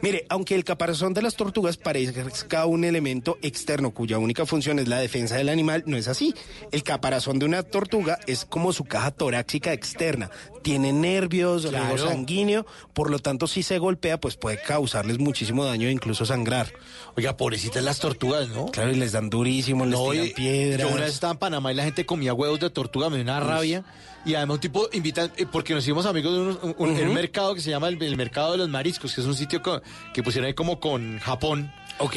Mire, 0.00 0.26
aunque 0.28 0.54
el 0.54 0.64
caparazón 0.64 1.14
de 1.14 1.22
las 1.22 1.36
tortugas 1.36 1.76
parezca 1.76 2.66
un 2.66 2.84
elemento 2.84 3.38
externo 3.42 3.92
cuya 3.92 4.18
única 4.18 4.46
función 4.46 4.78
es 4.78 4.88
la 4.88 4.98
defensa 4.98 5.36
del 5.36 5.48
animal, 5.48 5.84
no 5.86 5.96
es 5.96 6.08
así. 6.08 6.34
El 6.70 6.82
caparazón 6.82 7.38
de 7.38 7.46
una 7.46 7.62
tortuga 7.62 8.18
es 8.26 8.44
como 8.44 8.72
su 8.72 8.84
caja 8.84 9.10
torácica 9.10 9.72
externa. 9.72 10.30
Tiene 10.62 10.92
nervios, 10.92 11.66
Claro. 11.66 11.98
sanguíneo, 12.08 12.66
por 12.92 13.10
lo 13.10 13.18
tanto, 13.18 13.46
si 13.46 13.62
se 13.62 13.78
golpea, 13.78 14.20
pues 14.20 14.36
puede 14.36 14.60
causarles 14.60 15.18
muchísimo 15.18 15.64
daño 15.64 15.88
e 15.88 15.90
incluso 15.92 16.24
sangrar. 16.24 16.72
Oiga, 17.16 17.36
pobrecitas 17.36 17.82
las 17.82 17.98
tortugas, 17.98 18.48
¿no? 18.48 18.66
Claro, 18.66 18.92
y 18.92 18.96
les 18.96 19.12
dan 19.12 19.28
durísimo, 19.30 19.84
les 19.84 19.94
No, 19.98 20.10
tiran 20.10 20.26
y- 20.26 20.30
piedras. 20.30 20.88
Yo 20.88 20.94
una 20.94 21.04
vez 21.04 21.14
estaba 21.14 21.32
en 21.32 21.38
Panamá 21.38 21.72
y 21.72 21.74
la 21.74 21.84
gente 21.84 22.06
comía 22.06 22.32
huevos 22.34 22.60
de 22.60 22.70
tortuga, 22.70 23.10
me 23.10 23.16
dio 23.16 23.24
una 23.24 23.40
rabia. 23.40 23.84
Y 24.24 24.34
además 24.36 24.54
un 24.54 24.60
tipo 24.60 24.88
invita, 24.92 25.32
eh, 25.36 25.46
porque 25.50 25.74
nos 25.74 25.82
hicimos 25.82 26.06
amigos 26.06 26.32
de 26.32 26.38
unos- 26.40 26.58
un, 26.78 27.12
mercado 27.12 27.56
que 27.56 27.60
se 27.60 27.70
llama 27.70 27.88
el, 27.88 28.00
el 28.00 28.16
Mercado 28.16 28.52
de 28.52 28.58
los 28.58 28.68
Mariscos, 28.68 29.12
que 29.12 29.20
es 29.20 29.26
un 29.26 29.34
sitio 29.34 29.51
que 29.60 30.22
pusieron 30.22 30.46
ahí 30.46 30.54
como 30.54 30.80
con 30.80 31.18
Japón. 31.18 31.72
Ok. 31.98 32.16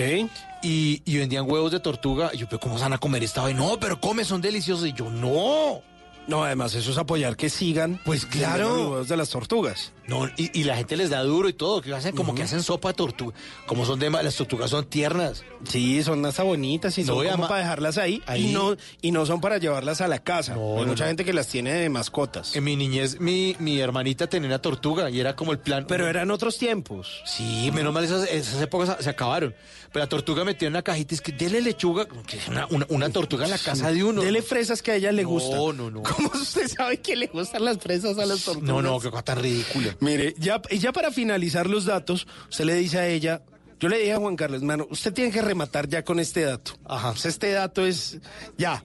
Y, 0.64 1.02
y 1.06 1.18
vendían 1.18 1.50
huevos 1.50 1.72
de 1.72 1.80
tortuga. 1.80 2.32
Y 2.34 2.38
yo, 2.38 2.48
pero 2.48 2.60
¿cómo 2.60 2.78
se 2.78 2.84
van 2.84 2.94
a 2.94 2.98
comer 2.98 3.24
esta 3.24 3.44
vez? 3.44 3.56
No, 3.56 3.80
pero 3.80 4.00
come, 4.00 4.24
son 4.24 4.42
deliciosos. 4.42 4.88
Y 4.88 4.94
yo, 4.94 5.10
no. 5.10 5.82
No, 6.28 6.44
además 6.44 6.74
eso 6.74 6.92
es 6.92 6.98
apoyar 6.98 7.36
que 7.36 7.50
sigan. 7.50 8.00
Pues 8.04 8.26
claro. 8.26 8.70
los 8.70 8.78
huevos 8.78 9.08
de 9.08 9.18
las 9.18 9.30
tortugas. 9.30 9.94
No, 10.08 10.28
y, 10.38 10.60
y 10.60 10.64
la 10.66 10.76
gente 10.78 10.96
les 10.98 11.10
da 11.10 11.24
duro 11.24 11.50
y 11.50 11.54
todo, 11.54 11.82
que 11.82 11.94
hacen 11.94 12.16
como 12.16 12.36
que 12.36 12.44
hacen 12.44 12.62
sopa 12.62 12.90
de 12.90 12.94
tortuga. 12.94 13.34
Como 13.66 13.86
son 13.86 14.00
de 14.00 14.10
las 14.10 14.36
tortugas 14.36 14.70
son 14.70 14.86
tiernas. 14.86 15.44
Sí, 15.68 16.04
son 16.04 16.24
hasta 16.26 16.44
bonitas 16.44 16.96
y 17.00 17.04
No, 17.04 17.16
son 17.16 17.26
y 17.26 17.30
como 17.30 17.48
para 17.48 17.62
dejarlas 17.62 17.98
ahí, 17.98 18.22
ahí. 18.28 18.50
Y, 18.50 18.54
no, 18.54 18.76
y 19.02 19.12
no 19.12 19.26
son 19.26 19.42
para 19.42 19.58
llevarlas 19.58 20.02
a 20.02 20.08
la 20.08 20.20
casa. 20.20 20.54
No, 20.56 20.76
Hay 20.78 20.82
no, 20.84 20.88
mucha 20.90 21.08
gente 21.08 21.26
que 21.26 21.34
las 21.34 21.48
tiene 21.48 21.74
de 21.74 21.90
mascotas. 21.90 22.56
En 22.56 22.64
mi 22.64 22.76
niñez, 22.76 23.20
mi, 23.20 23.56
mi 23.60 23.80
hermanita 23.80 24.28
tenía 24.28 24.48
una 24.48 24.60
tortuga 24.60 25.10
y 25.10 25.20
era 25.20 25.36
como 25.36 25.52
el 25.52 25.60
plan. 25.60 25.86
Pero 25.88 26.08
eran 26.08 26.30
otros 26.30 26.58
tiempos. 26.60 27.22
Sí, 27.26 27.72
menos 27.74 27.92
mal 27.94 28.04
esas, 28.04 28.30
esas 28.30 28.62
épocas 28.62 28.98
se 29.00 29.10
acabaron. 29.10 29.56
Pero 29.92 30.04
la 30.06 30.10
tortuga 30.10 30.44
metía 30.44 30.68
en 30.68 30.74
una 30.74 30.82
cajita, 30.82 31.16
es 31.16 31.22
que 31.22 31.32
dele 31.32 31.62
lechuga, 31.62 32.06
que 32.28 32.38
es 32.38 32.48
una, 32.50 32.68
una, 32.70 32.86
una 32.90 33.10
tortuga 33.10 33.46
en 33.46 33.52
la 33.52 33.58
casa 33.58 33.92
de 33.92 34.04
uno. 34.04 34.22
Dele 34.22 34.42
fresas 34.42 34.82
que 34.82 34.92
a 34.92 34.96
ella 34.98 35.12
le 35.14 35.24
No, 35.24 35.30
gustan. 35.30 35.78
no, 35.78 35.90
no. 35.90 36.04
¿Cómo 36.16 36.30
usted 36.34 36.68
sabe 36.68 36.98
que 37.00 37.16
le 37.16 37.28
gustan 37.28 37.64
las 37.64 37.78
fresas 37.80 38.18
a 38.18 38.26
las 38.26 38.44
tortugas? 38.44 38.68
No, 38.70 38.82
no, 38.82 39.00
qué 39.00 39.10
cosa 39.10 39.24
tan 39.24 39.40
ridícula. 39.42 39.95
Mire, 40.00 40.36
ya, 40.38 40.62
ya 40.72 40.92
para 40.92 41.12
finalizar 41.12 41.68
los 41.68 41.86
datos, 41.86 42.28
usted 42.50 42.66
le 42.66 42.76
dice 42.76 43.00
a 43.00 43.08
ella, 43.08 43.42
Yo 43.80 43.90
le 43.90 44.00
dije 44.00 44.14
a 44.14 44.18
Juan 44.18 44.36
Carlos, 44.36 44.64
mano, 44.64 44.88
usted 44.90 45.14
tiene 45.14 45.32
que 45.32 45.42
rematar 45.42 45.88
ya 45.88 46.04
con 46.04 46.20
este 46.20 46.42
dato. 46.42 46.74
Ajá. 46.86 47.14
este 47.24 47.52
dato 47.52 47.86
es 47.86 48.20
ya, 48.58 48.84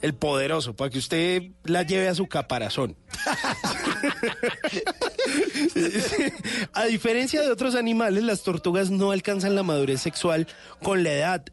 el 0.00 0.14
poderoso, 0.14 0.74
para 0.74 0.90
que 0.90 0.98
usted 0.98 1.42
la 1.64 1.82
lleve 1.82 2.08
a 2.08 2.14
su 2.14 2.26
caparazón. 2.26 2.96
a 6.72 6.84
diferencia 6.86 7.42
de 7.42 7.50
otros 7.50 7.74
animales, 7.74 8.24
las 8.24 8.42
tortugas 8.42 8.90
no 8.90 9.10
alcanzan 9.10 9.54
la 9.54 9.62
madurez 9.62 10.00
sexual 10.00 10.46
con 10.82 11.04
la 11.04 11.12
edad 11.12 11.44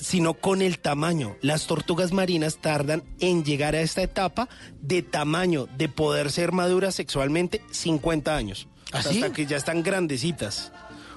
sino 0.00 0.34
con 0.34 0.62
el 0.62 0.78
tamaño. 0.78 1.36
Las 1.40 1.66
tortugas 1.66 2.12
marinas 2.12 2.58
tardan 2.60 3.02
en 3.20 3.44
llegar 3.44 3.74
a 3.74 3.80
esta 3.80 4.02
etapa 4.02 4.48
de 4.80 5.02
tamaño, 5.02 5.68
de 5.76 5.88
poder 5.88 6.30
ser 6.30 6.52
maduras 6.52 6.94
sexualmente 6.94 7.62
50 7.70 8.36
años. 8.36 8.68
¿Ah, 8.92 9.02
sí? 9.02 9.22
Hasta 9.22 9.32
que 9.32 9.46
ya 9.46 9.56
están 9.56 9.82
grandecitas. 9.82 10.72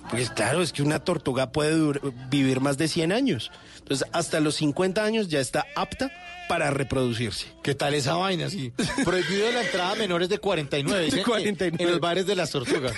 Pues 0.10 0.30
claro, 0.30 0.62
es 0.62 0.72
que 0.72 0.84
una 0.84 1.00
tortuga 1.00 1.52
puede 1.52 2.00
vivir 2.30 2.62
más 2.62 2.78
de 2.78 2.88
100 2.88 3.12
años. 3.12 3.52
Entonces, 3.80 4.08
hasta 4.14 4.40
los 4.40 4.56
50 4.56 5.04
años 5.04 5.28
ya 5.28 5.40
está 5.40 5.66
apta 5.76 6.12
para 6.48 6.72
reproducirse. 6.72 7.48
¿Qué 7.62 7.76
tal 7.76 7.94
esa 7.94 8.16
vaina? 8.16 8.50
Sí. 8.50 8.72
Prohibido 9.04 9.52
la 9.52 9.64
entrada 9.64 9.92
a 9.92 9.96
menores 9.96 10.30
de 10.30 10.38
49. 10.38 11.06
dicen, 11.06 11.20
De 11.20 11.26
49. 11.26 11.84
En 11.84 11.92
los 11.92 12.00
bares 12.00 12.26
de 12.26 12.36
las 12.36 12.52
tortugas. 12.52 12.94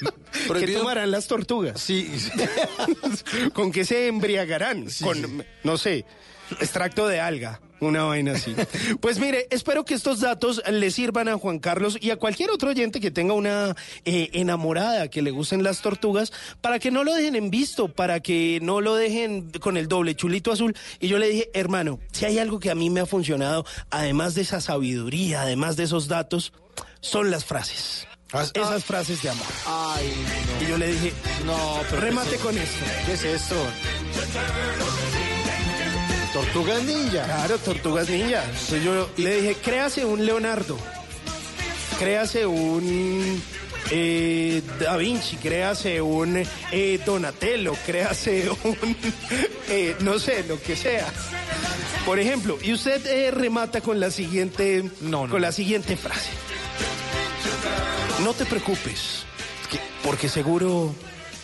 ¿Qué 0.58 0.68
tomarán 0.68 1.10
las 1.10 1.26
tortugas? 1.26 1.80
Sí. 1.80 2.10
¿Con 3.52 3.72
qué 3.72 3.84
se 3.84 4.08
embriagarán? 4.08 4.86
Con, 5.02 5.44
no 5.64 5.78
sé, 5.78 6.04
extracto 6.60 7.06
de 7.08 7.20
alga, 7.20 7.60
una 7.80 8.04
vaina 8.04 8.32
así. 8.32 8.54
Pues 9.00 9.18
mire, 9.18 9.46
espero 9.50 9.84
que 9.84 9.94
estos 9.94 10.20
datos 10.20 10.62
le 10.70 10.90
sirvan 10.90 11.28
a 11.28 11.38
Juan 11.38 11.58
Carlos 11.58 11.98
y 12.00 12.10
a 12.10 12.16
cualquier 12.16 12.50
otro 12.50 12.70
oyente 12.70 13.00
que 13.00 13.10
tenga 13.10 13.34
una 13.34 13.74
eh, 14.04 14.30
enamorada 14.32 15.08
que 15.08 15.22
le 15.22 15.30
gusten 15.30 15.62
las 15.62 15.82
tortugas, 15.82 16.32
para 16.60 16.78
que 16.78 16.90
no 16.90 17.04
lo 17.04 17.14
dejen 17.14 17.36
en 17.36 17.50
visto, 17.50 17.88
para 17.88 18.20
que 18.20 18.58
no 18.62 18.80
lo 18.80 18.94
dejen 18.94 19.50
con 19.60 19.76
el 19.76 19.88
doble 19.88 20.14
chulito 20.14 20.52
azul. 20.52 20.74
Y 21.00 21.08
yo 21.08 21.18
le 21.18 21.28
dije, 21.28 21.50
hermano, 21.54 21.98
si 22.12 22.24
hay 22.24 22.38
algo 22.38 22.58
que 22.58 22.70
a 22.70 22.74
mí 22.74 22.90
me 22.90 23.00
ha 23.00 23.06
funcionado, 23.06 23.64
además 23.90 24.34
de 24.34 24.42
esa 24.42 24.60
sabiduría, 24.60 25.42
además 25.42 25.76
de 25.76 25.84
esos 25.84 26.08
datos, 26.08 26.52
son 27.00 27.30
las 27.30 27.44
frases. 27.44 28.06
Esas 28.32 28.84
frases 28.84 29.22
de 29.22 29.30
amor. 29.30 29.46
Ay, 29.66 30.12
Y 30.60 30.66
yo 30.66 30.76
le 30.78 30.88
dije, 30.92 31.12
no, 31.44 31.80
pero 31.88 32.00
remate 32.02 32.30
¿qué 32.30 32.36
es- 32.36 32.42
con 32.42 32.58
esto. 32.58 32.84
¿Qué 33.06 33.12
es 33.12 33.24
esto? 33.24 33.54
Tortugas 36.32 36.82
ninja. 36.82 37.24
Claro, 37.24 37.58
tortugas 37.58 38.08
ninja. 38.10 38.42
Entonces 38.44 38.84
yo 38.84 39.08
le 39.16 39.40
dije, 39.40 39.54
créase 39.62 40.04
un 40.04 40.26
Leonardo, 40.26 40.76
créase 41.98 42.44
un 42.44 43.42
eh, 43.90 44.60
Da 44.80 44.96
Vinci, 44.96 45.36
créase 45.36 46.02
un 46.02 46.42
eh, 46.72 47.00
Donatello, 47.06 47.74
créase 47.86 48.50
un, 48.64 48.76
eh, 49.70 49.96
no 50.00 50.18
sé, 50.18 50.44
lo 50.46 50.60
que 50.60 50.76
sea. 50.76 51.06
Por 52.04 52.18
ejemplo, 52.18 52.58
y 52.62 52.72
usted 52.72 53.04
eh, 53.06 53.30
remata 53.30 53.80
con 53.80 53.98
la 53.98 54.10
siguiente, 54.10 54.84
con 55.30 55.40
la 55.40 55.52
siguiente 55.52 55.96
frase. 55.96 56.30
No 58.22 58.32
te 58.34 58.44
preocupes, 58.46 59.24
que- 59.70 59.80
porque 60.02 60.28
seguro 60.28 60.94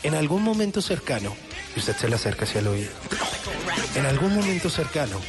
en 0.02 0.14
algún 0.14 0.42
momento 0.42 0.80
cercano, 0.82 1.34
y 1.76 1.78
usted 1.78 1.96
se 1.96 2.08
le 2.08 2.16
acerca 2.16 2.44
hacia 2.44 2.60
el 2.60 2.66
oído, 2.68 2.90
en 3.94 4.06
algún 4.06 4.34
momento 4.34 4.68
cercano 4.70 5.20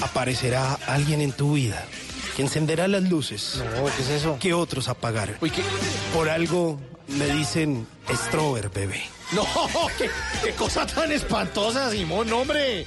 aparecerá 0.00 0.74
alguien 0.86 1.20
en 1.20 1.32
tu 1.32 1.54
vida 1.54 1.84
que 2.36 2.42
encenderá 2.42 2.86
las 2.88 3.02
luces. 3.04 3.60
¿qué 3.96 4.02
es 4.02 4.08
eso? 4.10 4.38
Que 4.40 4.54
otros 4.54 4.88
apagaron. 4.88 5.36
Por 6.14 6.28
algo 6.28 6.78
me 7.08 7.26
dicen 7.26 7.86
Strober, 8.12 8.70
bebé. 8.70 9.02
No, 9.32 9.46
qué, 9.98 10.10
qué 10.44 10.52
cosa 10.52 10.86
tan 10.86 11.10
espantosa, 11.12 11.90
Simón, 11.90 12.32
hombre. 12.32 12.86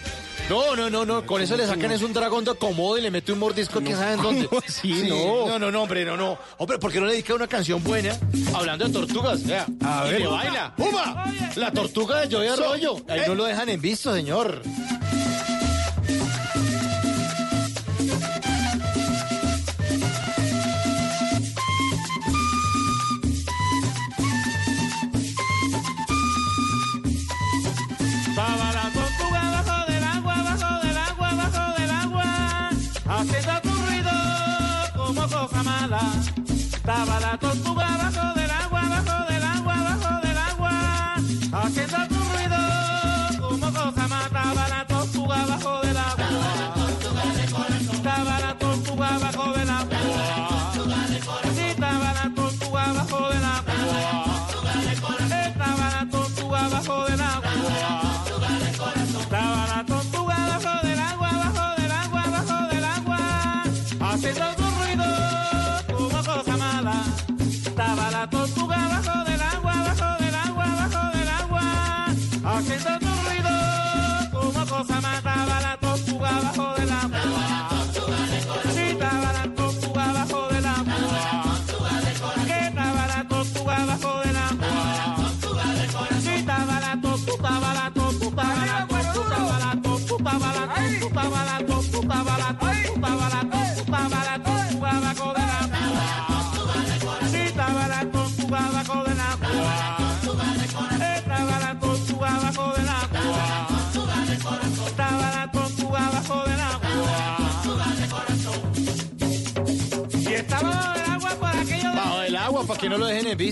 No, 0.49 0.75
no, 0.75 0.89
no, 0.89 1.05
no, 1.05 1.25
con 1.25 1.41
eso 1.41 1.55
le 1.55 1.65
sacan 1.65 1.91
es 1.91 2.01
un 2.01 2.11
dragón 2.13 2.43
de 2.43 2.53
comodo 2.55 2.97
y 2.97 3.01
le 3.01 3.09
mete 3.11 3.31
un 3.31 3.39
mordisco 3.39 3.79
que 3.81 3.93
saben 3.95 4.21
dónde. 4.21 4.49
Sí, 4.67 5.07
No. 5.07 5.47
no, 5.47 5.59
no, 5.59 5.71
no, 5.71 5.83
hombre, 5.83 6.03
no, 6.05 6.17
no. 6.17 6.37
Hombre, 6.57 6.77
¿por 6.79 6.91
qué 6.91 6.99
no 6.99 7.05
le 7.05 7.13
dedica 7.13 7.33
una 7.33 7.47
canción 7.47 7.81
buena 7.83 8.17
hablando 8.53 8.85
de 8.85 8.91
tortugas? 8.93 9.45
Vea, 9.45 9.65
A 9.85 10.05
y 10.07 10.11
ver. 10.11 10.21
que 10.21 10.27
baila. 10.27 10.75
¡Puma! 10.75 11.33
La 11.55 11.71
tortuga 11.71 12.21
de 12.21 12.35
Joey 12.35 12.47
Arroyo. 12.49 12.97
Ahí 13.07 13.21
eh. 13.21 13.23
no 13.27 13.35
lo 13.35 13.45
dejan 13.45 13.69
en 13.69 13.81
visto, 13.81 14.13
señor. 14.13 14.61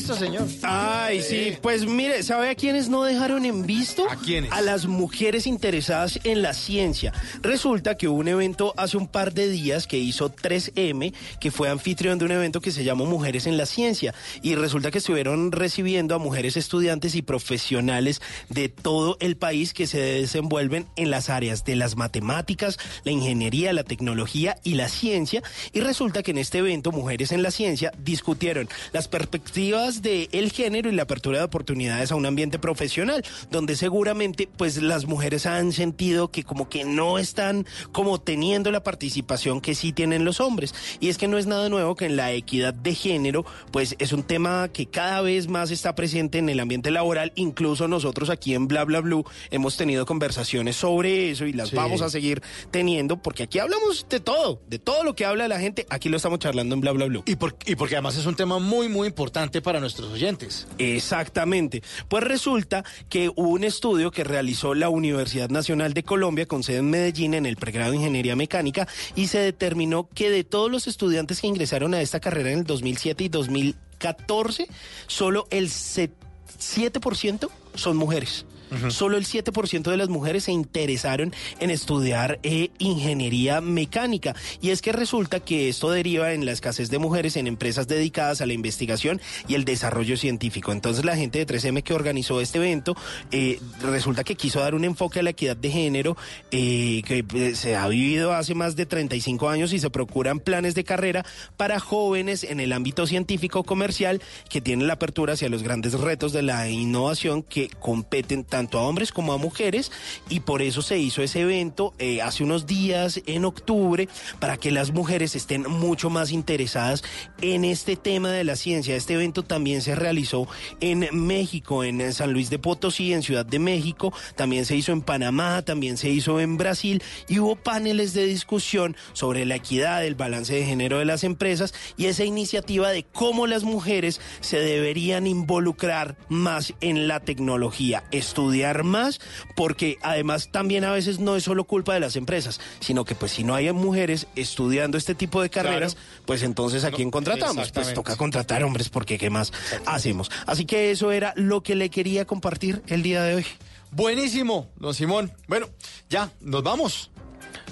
Visto, 0.01 0.15
señor. 0.15 0.47
Ay, 0.63 1.21
sí, 1.21 1.57
pues 1.61 1.85
mire, 1.85 2.23
¿sabe 2.23 2.49
a 2.49 2.55
quiénes 2.55 2.89
no 2.89 3.03
dejaron 3.03 3.45
en 3.45 3.65
visto? 3.65 4.09
¿A 4.09 4.15
quiénes? 4.15 4.51
A 4.51 4.61
las 4.61 4.85
mujeres 4.87 5.45
interesadas 5.45 6.19
en 6.23 6.41
la 6.41 6.53
ciencia. 6.53 7.13
Resulta 7.43 7.97
que 7.97 8.07
hubo 8.07 8.19
un 8.19 8.27
evento 8.27 8.71
hace 8.77 8.97
un 8.97 9.07
par 9.07 9.33
de 9.33 9.49
días 9.49 9.87
que 9.87 9.97
hizo 9.97 10.31
3M, 10.31 11.11
que 11.39 11.49
fue 11.49 11.69
anfitrión 11.69 12.19
de 12.19 12.25
un 12.25 12.31
evento 12.31 12.61
que 12.61 12.69
se 12.69 12.83
llamó 12.83 13.07
Mujeres 13.07 13.47
en 13.47 13.57
la 13.57 13.65
Ciencia. 13.65 14.13
Y 14.43 14.53
resulta 14.53 14.91
que 14.91 14.99
estuvieron 14.99 15.51
recibiendo 15.51 16.13
a 16.13 16.19
mujeres 16.19 16.55
estudiantes 16.55 17.15
y 17.15 17.23
profesionales 17.23 18.21
de 18.49 18.69
todo 18.69 19.17
el 19.21 19.37
país 19.37 19.73
que 19.73 19.87
se 19.87 19.99
desenvuelven 19.99 20.85
en 20.95 21.09
las 21.09 21.31
áreas 21.31 21.65
de 21.65 21.75
las 21.75 21.95
matemáticas, 21.95 22.77
la 23.05 23.11
ingeniería, 23.11 23.73
la 23.73 23.85
tecnología 23.85 24.57
y 24.63 24.75
la 24.75 24.87
ciencia. 24.87 25.41
Y 25.73 25.79
resulta 25.79 26.21
que 26.21 26.31
en 26.31 26.37
este 26.37 26.59
evento, 26.59 26.91
Mujeres 26.91 27.31
en 27.31 27.41
la 27.41 27.49
Ciencia, 27.49 27.91
discutieron 27.97 28.69
las 28.93 29.07
perspectivas 29.07 30.03
del 30.03 30.29
el 30.31 30.51
género 30.51 30.89
y 30.89 30.93
la 30.93 31.03
apertura 31.03 31.39
de 31.39 31.45
oportunidades 31.45 32.11
a 32.11 32.15
un 32.15 32.27
ambiente 32.27 32.59
profesional, 32.59 33.25
donde 33.49 33.75
seguramente 33.75 34.47
pues 34.57 34.79
las 34.79 35.05
mujeres 35.05 35.47
han 35.47 35.71
sentido 35.71 36.29
que 36.29 36.43
como 36.43 36.69
que 36.69 36.83
no 36.83 37.17
están 37.31 37.65
como 37.93 38.19
teniendo 38.19 38.71
la 38.71 38.83
participación 38.83 39.61
que 39.61 39.73
sí 39.73 39.93
tienen 39.93 40.25
los 40.25 40.39
hombres. 40.41 40.75
Y 40.99 41.07
es 41.09 41.17
que 41.17 41.27
no 41.29 41.37
es 41.37 41.47
nada 41.47 41.69
nuevo 41.69 41.95
que 41.95 42.05
en 42.05 42.17
la 42.17 42.31
equidad 42.33 42.73
de 42.73 42.93
género 42.93 43.45
pues 43.71 43.95
es 43.99 44.11
un 44.11 44.23
tema 44.23 44.67
que 44.73 44.85
cada 44.87 45.21
vez 45.21 45.47
más 45.47 45.71
está 45.71 45.95
presente 45.95 46.37
en 46.39 46.49
el 46.49 46.59
ambiente 46.59 46.91
laboral, 46.91 47.31
incluso 47.35 47.87
nosotros 47.87 48.29
aquí 48.29 48.53
en 48.53 48.67
Bla 48.67 48.83
Bla 48.83 48.99
Blue 48.99 49.23
hemos 49.49 49.77
tenido 49.77 50.05
conversaciones 50.05 50.75
sobre 50.75 51.31
eso 51.31 51.45
y 51.45 51.53
las 51.53 51.69
Sí. 51.69 51.75
vamos 51.77 52.01
a 52.01 52.09
seguir 52.09 52.41
teniendo 52.69 53.21
porque 53.21 53.43
aquí 53.43 53.59
hablamos 53.59 54.05
de 54.09 54.19
todo, 54.19 54.61
de 54.67 54.77
todo 54.77 55.03
lo 55.05 55.15
que 55.15 55.23
habla 55.25 55.47
la 55.47 55.59
gente, 55.59 55.85
aquí 55.89 56.09
lo 56.09 56.17
estamos 56.17 56.39
charlando 56.39 56.75
en 56.75 56.81
Bla 56.81 56.91
Bla 56.91 57.05
Blue. 57.05 57.23
Y, 57.25 57.35
por- 57.37 57.55
y 57.65 57.75
porque 57.75 57.95
además 57.95 58.17
es 58.17 58.25
un 58.25 58.35
tema 58.35 58.41
tema 58.41 58.57
muy, 58.57 58.89
muy 58.89 59.07
importante 59.07 59.61
para 59.61 59.79
nuestros 59.79 60.09
oyentes. 60.11 60.65
Exactamente. 60.79 61.83
Pues 62.09 62.23
resulta 62.23 62.83
que 63.07 63.29
hubo 63.29 63.49
un 63.49 63.63
estudio 63.63 64.09
que 64.09 64.23
realizó 64.23 64.73
la 64.73 64.89
Universidad 64.89 65.49
Nacional 65.49 65.93
de 65.93 66.01
Colombia 66.01 66.47
con 66.47 66.63
sede 66.63 66.77
en 66.77 66.89
Medellín 66.89 67.20
en 67.25 67.45
el 67.45 67.55
pregrado 67.55 67.91
de 67.91 67.97
Ingeniería 67.97 68.35
Mecánica 68.35 68.87
y 69.15 69.27
se 69.27 69.39
determinó 69.39 70.09
que 70.13 70.29
de 70.29 70.43
todos 70.43 70.71
los 70.71 70.87
estudiantes 70.87 71.41
que 71.41 71.47
ingresaron 71.47 71.93
a 71.93 72.01
esta 72.01 72.19
carrera 72.19 72.51
en 72.51 72.59
el 72.59 72.65
2007 72.65 73.23
y 73.23 73.29
2014, 73.29 74.67
solo 75.07 75.47
el 75.51 75.69
7% 75.69 77.49
son 77.75 77.97
mujeres. 77.97 78.45
Solo 78.89 79.17
el 79.17 79.25
7% 79.25 79.89
de 79.89 79.97
las 79.97 80.09
mujeres 80.09 80.45
se 80.45 80.51
interesaron 80.51 81.33
en 81.59 81.69
estudiar 81.69 82.39
eh, 82.43 82.69
ingeniería 82.77 83.59
mecánica. 83.59 84.35
Y 84.61 84.69
es 84.69 84.81
que 84.81 84.91
resulta 84.91 85.39
que 85.39 85.69
esto 85.69 85.91
deriva 85.91 86.33
en 86.33 86.45
la 86.45 86.51
escasez 86.51 86.89
de 86.89 86.97
mujeres 86.97 87.35
en 87.35 87.47
empresas 87.47 87.87
dedicadas 87.87 88.41
a 88.41 88.45
la 88.45 88.53
investigación 88.53 89.21
y 89.47 89.55
el 89.55 89.65
desarrollo 89.65 90.15
científico. 90.17 90.71
Entonces 90.71 91.03
la 91.03 91.17
gente 91.17 91.43
de 91.43 91.47
3M 91.47 91.83
que 91.83 91.93
organizó 91.93 92.39
este 92.39 92.59
evento 92.59 92.95
eh, 93.31 93.59
resulta 93.81 94.23
que 94.23 94.35
quiso 94.35 94.59
dar 94.59 94.75
un 94.75 94.85
enfoque 94.85 95.19
a 95.19 95.23
la 95.23 95.31
equidad 95.31 95.57
de 95.57 95.69
género 95.69 96.17
eh, 96.51 97.01
que 97.05 97.25
eh, 97.33 97.55
se 97.55 97.75
ha 97.75 97.87
vivido 97.87 98.33
hace 98.33 98.55
más 98.55 98.75
de 98.75 98.85
35 98.85 99.49
años 99.49 99.73
y 99.73 99.79
se 99.79 99.89
procuran 99.89 100.39
planes 100.39 100.75
de 100.75 100.83
carrera 100.83 101.25
para 101.57 101.79
jóvenes 101.79 102.43
en 102.43 102.59
el 102.59 102.71
ámbito 102.73 103.05
científico 103.05 103.63
comercial 103.63 104.21
que 104.49 104.61
tienen 104.61 104.87
la 104.87 104.93
apertura 104.93 105.33
hacia 105.33 105.49
los 105.49 105.63
grandes 105.63 105.93
retos 105.93 106.31
de 106.31 106.41
la 106.41 106.69
innovación 106.69 107.43
que 107.43 107.69
competen 107.79 108.43
tanto 108.43 108.60
a 108.77 108.81
hombres 108.81 109.11
como 109.11 109.33
a 109.33 109.37
mujeres 109.37 109.91
y 110.29 110.41
por 110.41 110.61
eso 110.61 110.81
se 110.81 110.97
hizo 110.97 111.21
ese 111.21 111.41
evento 111.41 111.93
eh, 111.99 112.21
hace 112.21 112.43
unos 112.43 112.65
días 112.65 113.21
en 113.25 113.45
octubre 113.45 114.07
para 114.39 114.57
que 114.57 114.71
las 114.71 114.91
mujeres 114.91 115.35
estén 115.35 115.63
mucho 115.63 116.09
más 116.09 116.31
interesadas 116.31 117.03
en 117.41 117.65
este 117.65 117.95
tema 117.95 118.29
de 118.29 118.43
la 118.43 118.55
ciencia. 118.55 118.95
Este 118.95 119.15
evento 119.15 119.43
también 119.43 119.81
se 119.81 119.95
realizó 119.95 120.47
en 120.79 121.07
México, 121.11 121.83
en 121.83 122.13
San 122.13 122.33
Luis 122.33 122.49
de 122.49 122.59
Potosí, 122.59 123.13
en 123.13 123.23
Ciudad 123.23 123.45
de 123.45 123.59
México, 123.59 124.13
también 124.35 124.65
se 124.65 124.75
hizo 124.75 124.91
en 124.91 125.01
Panamá, 125.01 125.61
también 125.63 125.97
se 125.97 126.09
hizo 126.09 126.39
en 126.39 126.57
Brasil 126.57 127.01
y 127.27 127.39
hubo 127.39 127.55
paneles 127.55 128.13
de 128.13 128.25
discusión 128.25 128.95
sobre 129.13 129.45
la 129.45 129.55
equidad, 129.55 130.05
el 130.05 130.15
balance 130.15 130.53
de 130.53 130.65
género 130.65 130.99
de 130.99 131.05
las 131.05 131.23
empresas 131.23 131.73
y 131.97 132.05
esa 132.05 132.23
iniciativa 132.23 132.89
de 132.89 133.03
cómo 133.03 133.47
las 133.47 133.63
mujeres 133.63 134.21
se 134.39 134.59
deberían 134.59 135.27
involucrar 135.27 136.17
más 136.29 136.73
en 136.81 137.07
la 137.07 137.19
tecnología, 137.19 138.03
estudiar 138.11 138.50
más, 138.83 139.19
porque 139.55 139.97
además 140.01 140.49
también 140.51 140.83
a 140.83 140.91
veces 140.91 141.19
no 141.19 141.35
es 141.35 141.43
solo 141.43 141.63
culpa 141.63 141.93
de 141.93 141.99
las 141.99 142.15
empresas, 142.15 142.59
sino 142.79 143.05
que 143.05 143.15
pues 143.15 143.31
si 143.31 143.43
no 143.43 143.55
hay 143.55 143.71
mujeres 143.71 144.27
estudiando 144.35 144.97
este 144.97 145.15
tipo 145.15 145.41
de 145.41 145.49
carreras, 145.49 145.97
pues 146.25 146.43
entonces 146.43 146.83
a 146.83 146.91
quién 146.91 147.11
contratamos? 147.11 147.71
Pues 147.71 147.93
toca 147.93 148.15
contratar 148.15 148.63
hombres 148.63 148.89
porque 148.89 149.17
qué 149.17 149.29
más 149.29 149.51
hacemos. 149.85 150.31
Así 150.45 150.65
que 150.65 150.91
eso 150.91 151.11
era 151.11 151.33
lo 151.35 151.63
que 151.63 151.75
le 151.75 151.89
quería 151.89 152.25
compartir 152.25 152.81
el 152.87 153.03
día 153.03 153.23
de 153.23 153.35
hoy. 153.35 153.45
Buenísimo, 153.91 154.69
don 154.77 154.93
Simón. 154.93 155.31
Bueno, 155.47 155.67
ya, 156.09 156.31
nos 156.39 156.63
vamos. 156.63 157.11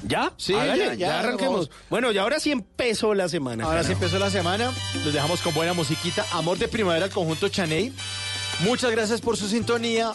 ¿Ya? 0.03 0.33
Sí, 0.37 0.53
ya, 0.53 0.93
ya, 0.93 1.19
arranquemos. 1.19 1.69
Bueno, 1.89 2.11
y 2.11 2.17
ahora 2.17 2.39
sí 2.39 2.51
empezó 2.51 3.13
la 3.13 3.27
semana. 3.27 3.65
Ahora 3.65 3.83
sí 3.83 3.93
empezó 3.93 4.17
la 4.19 4.29
semana. 4.29 4.73
Los 5.03 5.13
dejamos 5.13 5.41
con 5.41 5.53
buena 5.53 5.73
musiquita. 5.73 6.25
Amor 6.31 6.57
de 6.57 6.67
primavera 6.67 7.05
al 7.05 7.11
conjunto 7.11 7.49
Chaney. 7.49 7.93
Muchas 8.61 8.91
gracias 8.91 9.21
por 9.21 9.37
su 9.37 9.47
sintonía. 9.47 10.11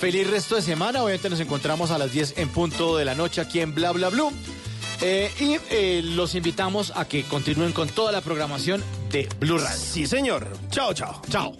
Feliz 0.00 0.28
resto 0.28 0.56
de 0.56 0.62
semana. 0.62 1.02
Obviamente 1.02 1.30
nos 1.30 1.40
encontramos 1.40 1.90
a 1.90 1.98
las 1.98 2.12
10 2.12 2.34
en 2.36 2.48
punto 2.50 2.96
de 2.96 3.04
la 3.04 3.14
noche 3.14 3.40
aquí 3.40 3.60
en 3.60 3.74
Bla 3.74 3.92
Bla 3.92 4.10
Blue. 4.10 4.30
Eh, 5.00 5.30
y 5.40 5.56
eh, 5.70 6.02
los 6.02 6.34
invitamos 6.34 6.92
a 6.94 7.06
que 7.06 7.24
continúen 7.24 7.72
con 7.72 7.88
toda 7.88 8.12
la 8.12 8.20
programación 8.20 8.82
de 9.10 9.28
Blue 9.40 9.58
Radio. 9.58 9.78
Sí, 9.78 10.06
señor. 10.06 10.48
Chao, 10.70 10.92
chao. 10.94 11.20
Chao. 11.30 11.52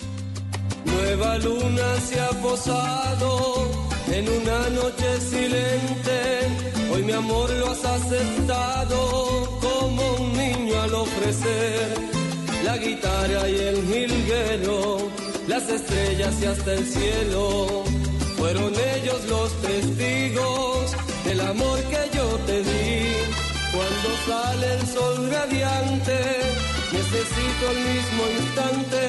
Nueva 0.85 1.39
luna 1.39 2.01
se 2.01 2.21
ha 2.21 2.31
posado 2.43 3.71
en 4.13 4.29
una 4.29 4.69
noche 4.71 5.21
silente. 5.21 6.49
Hoy 6.93 7.03
mi 7.03 7.13
amor 7.13 7.51
lo 7.51 7.71
has 7.71 7.85
aceptado 7.85 9.59
como 9.61 10.15
un 10.15 10.33
niño 10.37 10.81
al 10.83 10.95
ofrecer 10.95 11.99
la 12.65 12.77
guitarra 12.79 13.49
y 13.49 13.57
el 13.57 13.87
jilguero, 13.87 15.11
las 15.47 15.69
estrellas 15.69 16.35
y 16.41 16.45
hasta 16.47 16.73
el 16.73 16.87
cielo. 16.87 17.85
Fueron 18.47 18.73
ellos 18.95 19.25
los 19.29 19.51
testigos 19.61 20.93
del 21.25 21.41
amor 21.41 21.81
que 21.91 22.17
yo 22.17 22.27
te 22.47 22.63
di. 22.63 23.13
Cuando 23.75 24.09
sale 24.25 24.75
el 24.75 24.87
sol 24.87 25.29
radiante, 25.33 26.17
necesito 26.93 27.65
el 27.73 27.79
mismo 27.91 28.23
instante 28.39 29.03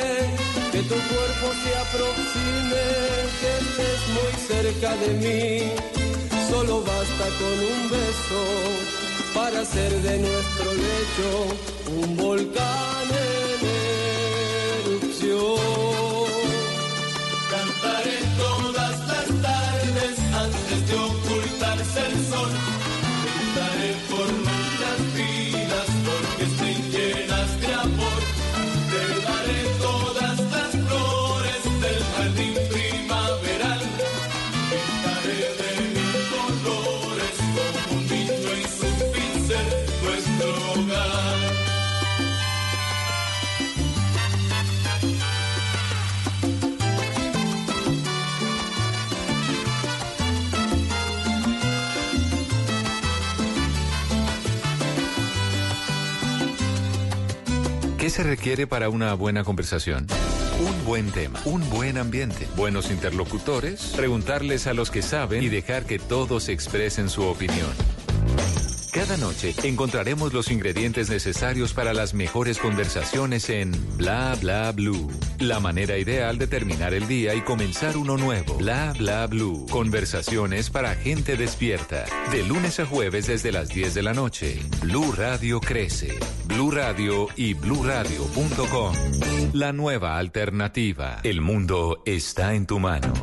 que 0.71 0.81
tu 0.89 0.95
cuerpo 1.11 1.47
se 1.63 1.71
aproxime, 1.85 2.85
que 3.39 3.51
estés 3.61 4.01
muy 4.17 4.33
cerca 4.47 4.95
de 5.03 5.09
mí. 5.23 5.47
Solo 6.49 6.81
basta 6.81 7.25
con 7.37 7.55
un 7.73 7.79
beso 7.91 8.41
para 9.35 9.61
hacer 9.61 9.91
de 10.01 10.17
nuestro 10.17 10.73
lecho 10.73 11.29
un 12.01 12.17
volcán 12.17 13.07
en 13.29 13.59
erupción. 14.93 16.06
sense 21.97 22.36
¿Qué 58.07 58.11
se 58.11 58.23
requiere 58.23 58.67
para 58.67 58.87
una 58.87 59.13
buena 59.15 59.43
conversación? 59.43 60.07
Un 60.61 60.85
buen 60.85 61.11
tema, 61.11 61.41
un 61.43 61.69
buen 61.69 61.97
ambiente, 61.97 62.47
buenos 62.55 62.89
interlocutores, 62.89 63.91
preguntarles 63.97 64.65
a 64.67 64.73
los 64.73 64.91
que 64.91 65.01
saben 65.01 65.43
y 65.43 65.49
dejar 65.49 65.83
que 65.83 65.99
todos 65.99 66.47
expresen 66.47 67.09
su 67.09 67.23
opinión. 67.23 67.67
Cada 68.93 69.17
noche 69.17 69.53
encontraremos 69.63 70.31
los 70.31 70.49
ingredientes 70.51 71.09
necesarios 71.09 71.73
para 71.73 71.93
las 71.93 72.13
mejores 72.13 72.59
conversaciones 72.59 73.49
en 73.49 73.71
Bla 73.97 74.37
Bla 74.39 74.71
Blue. 74.71 75.11
La 75.39 75.59
manera 75.59 75.97
ideal 75.97 76.37
de 76.37 76.47
terminar 76.47 76.93
el 76.93 77.09
día 77.09 77.35
y 77.35 77.41
comenzar 77.41 77.97
uno 77.97 78.15
nuevo. 78.15 78.55
Bla 78.55 78.93
Bla 78.97 79.27
Blue. 79.27 79.67
Conversaciones 79.69 80.69
para 80.69 80.95
gente 80.95 81.35
despierta. 81.35 82.05
De 82.31 82.41
lunes 82.43 82.79
a 82.79 82.85
jueves 82.85 83.27
desde 83.27 83.51
las 83.51 83.67
10 83.67 83.93
de 83.93 84.01
la 84.01 84.13
noche. 84.13 84.61
Blue 84.81 85.11
Radio 85.11 85.59
crece. 85.59 86.17
Blue 86.57 86.71
Radio 86.71 87.27
y 87.35 87.53
bluradio.com. 87.53 88.95
La 89.53 89.71
nueva 89.73 90.17
alternativa. 90.17 91.19
El 91.21 91.39
mundo 91.39 92.01
está 92.03 92.55
en 92.55 92.65
tu 92.65 92.79
mano. 92.79 93.13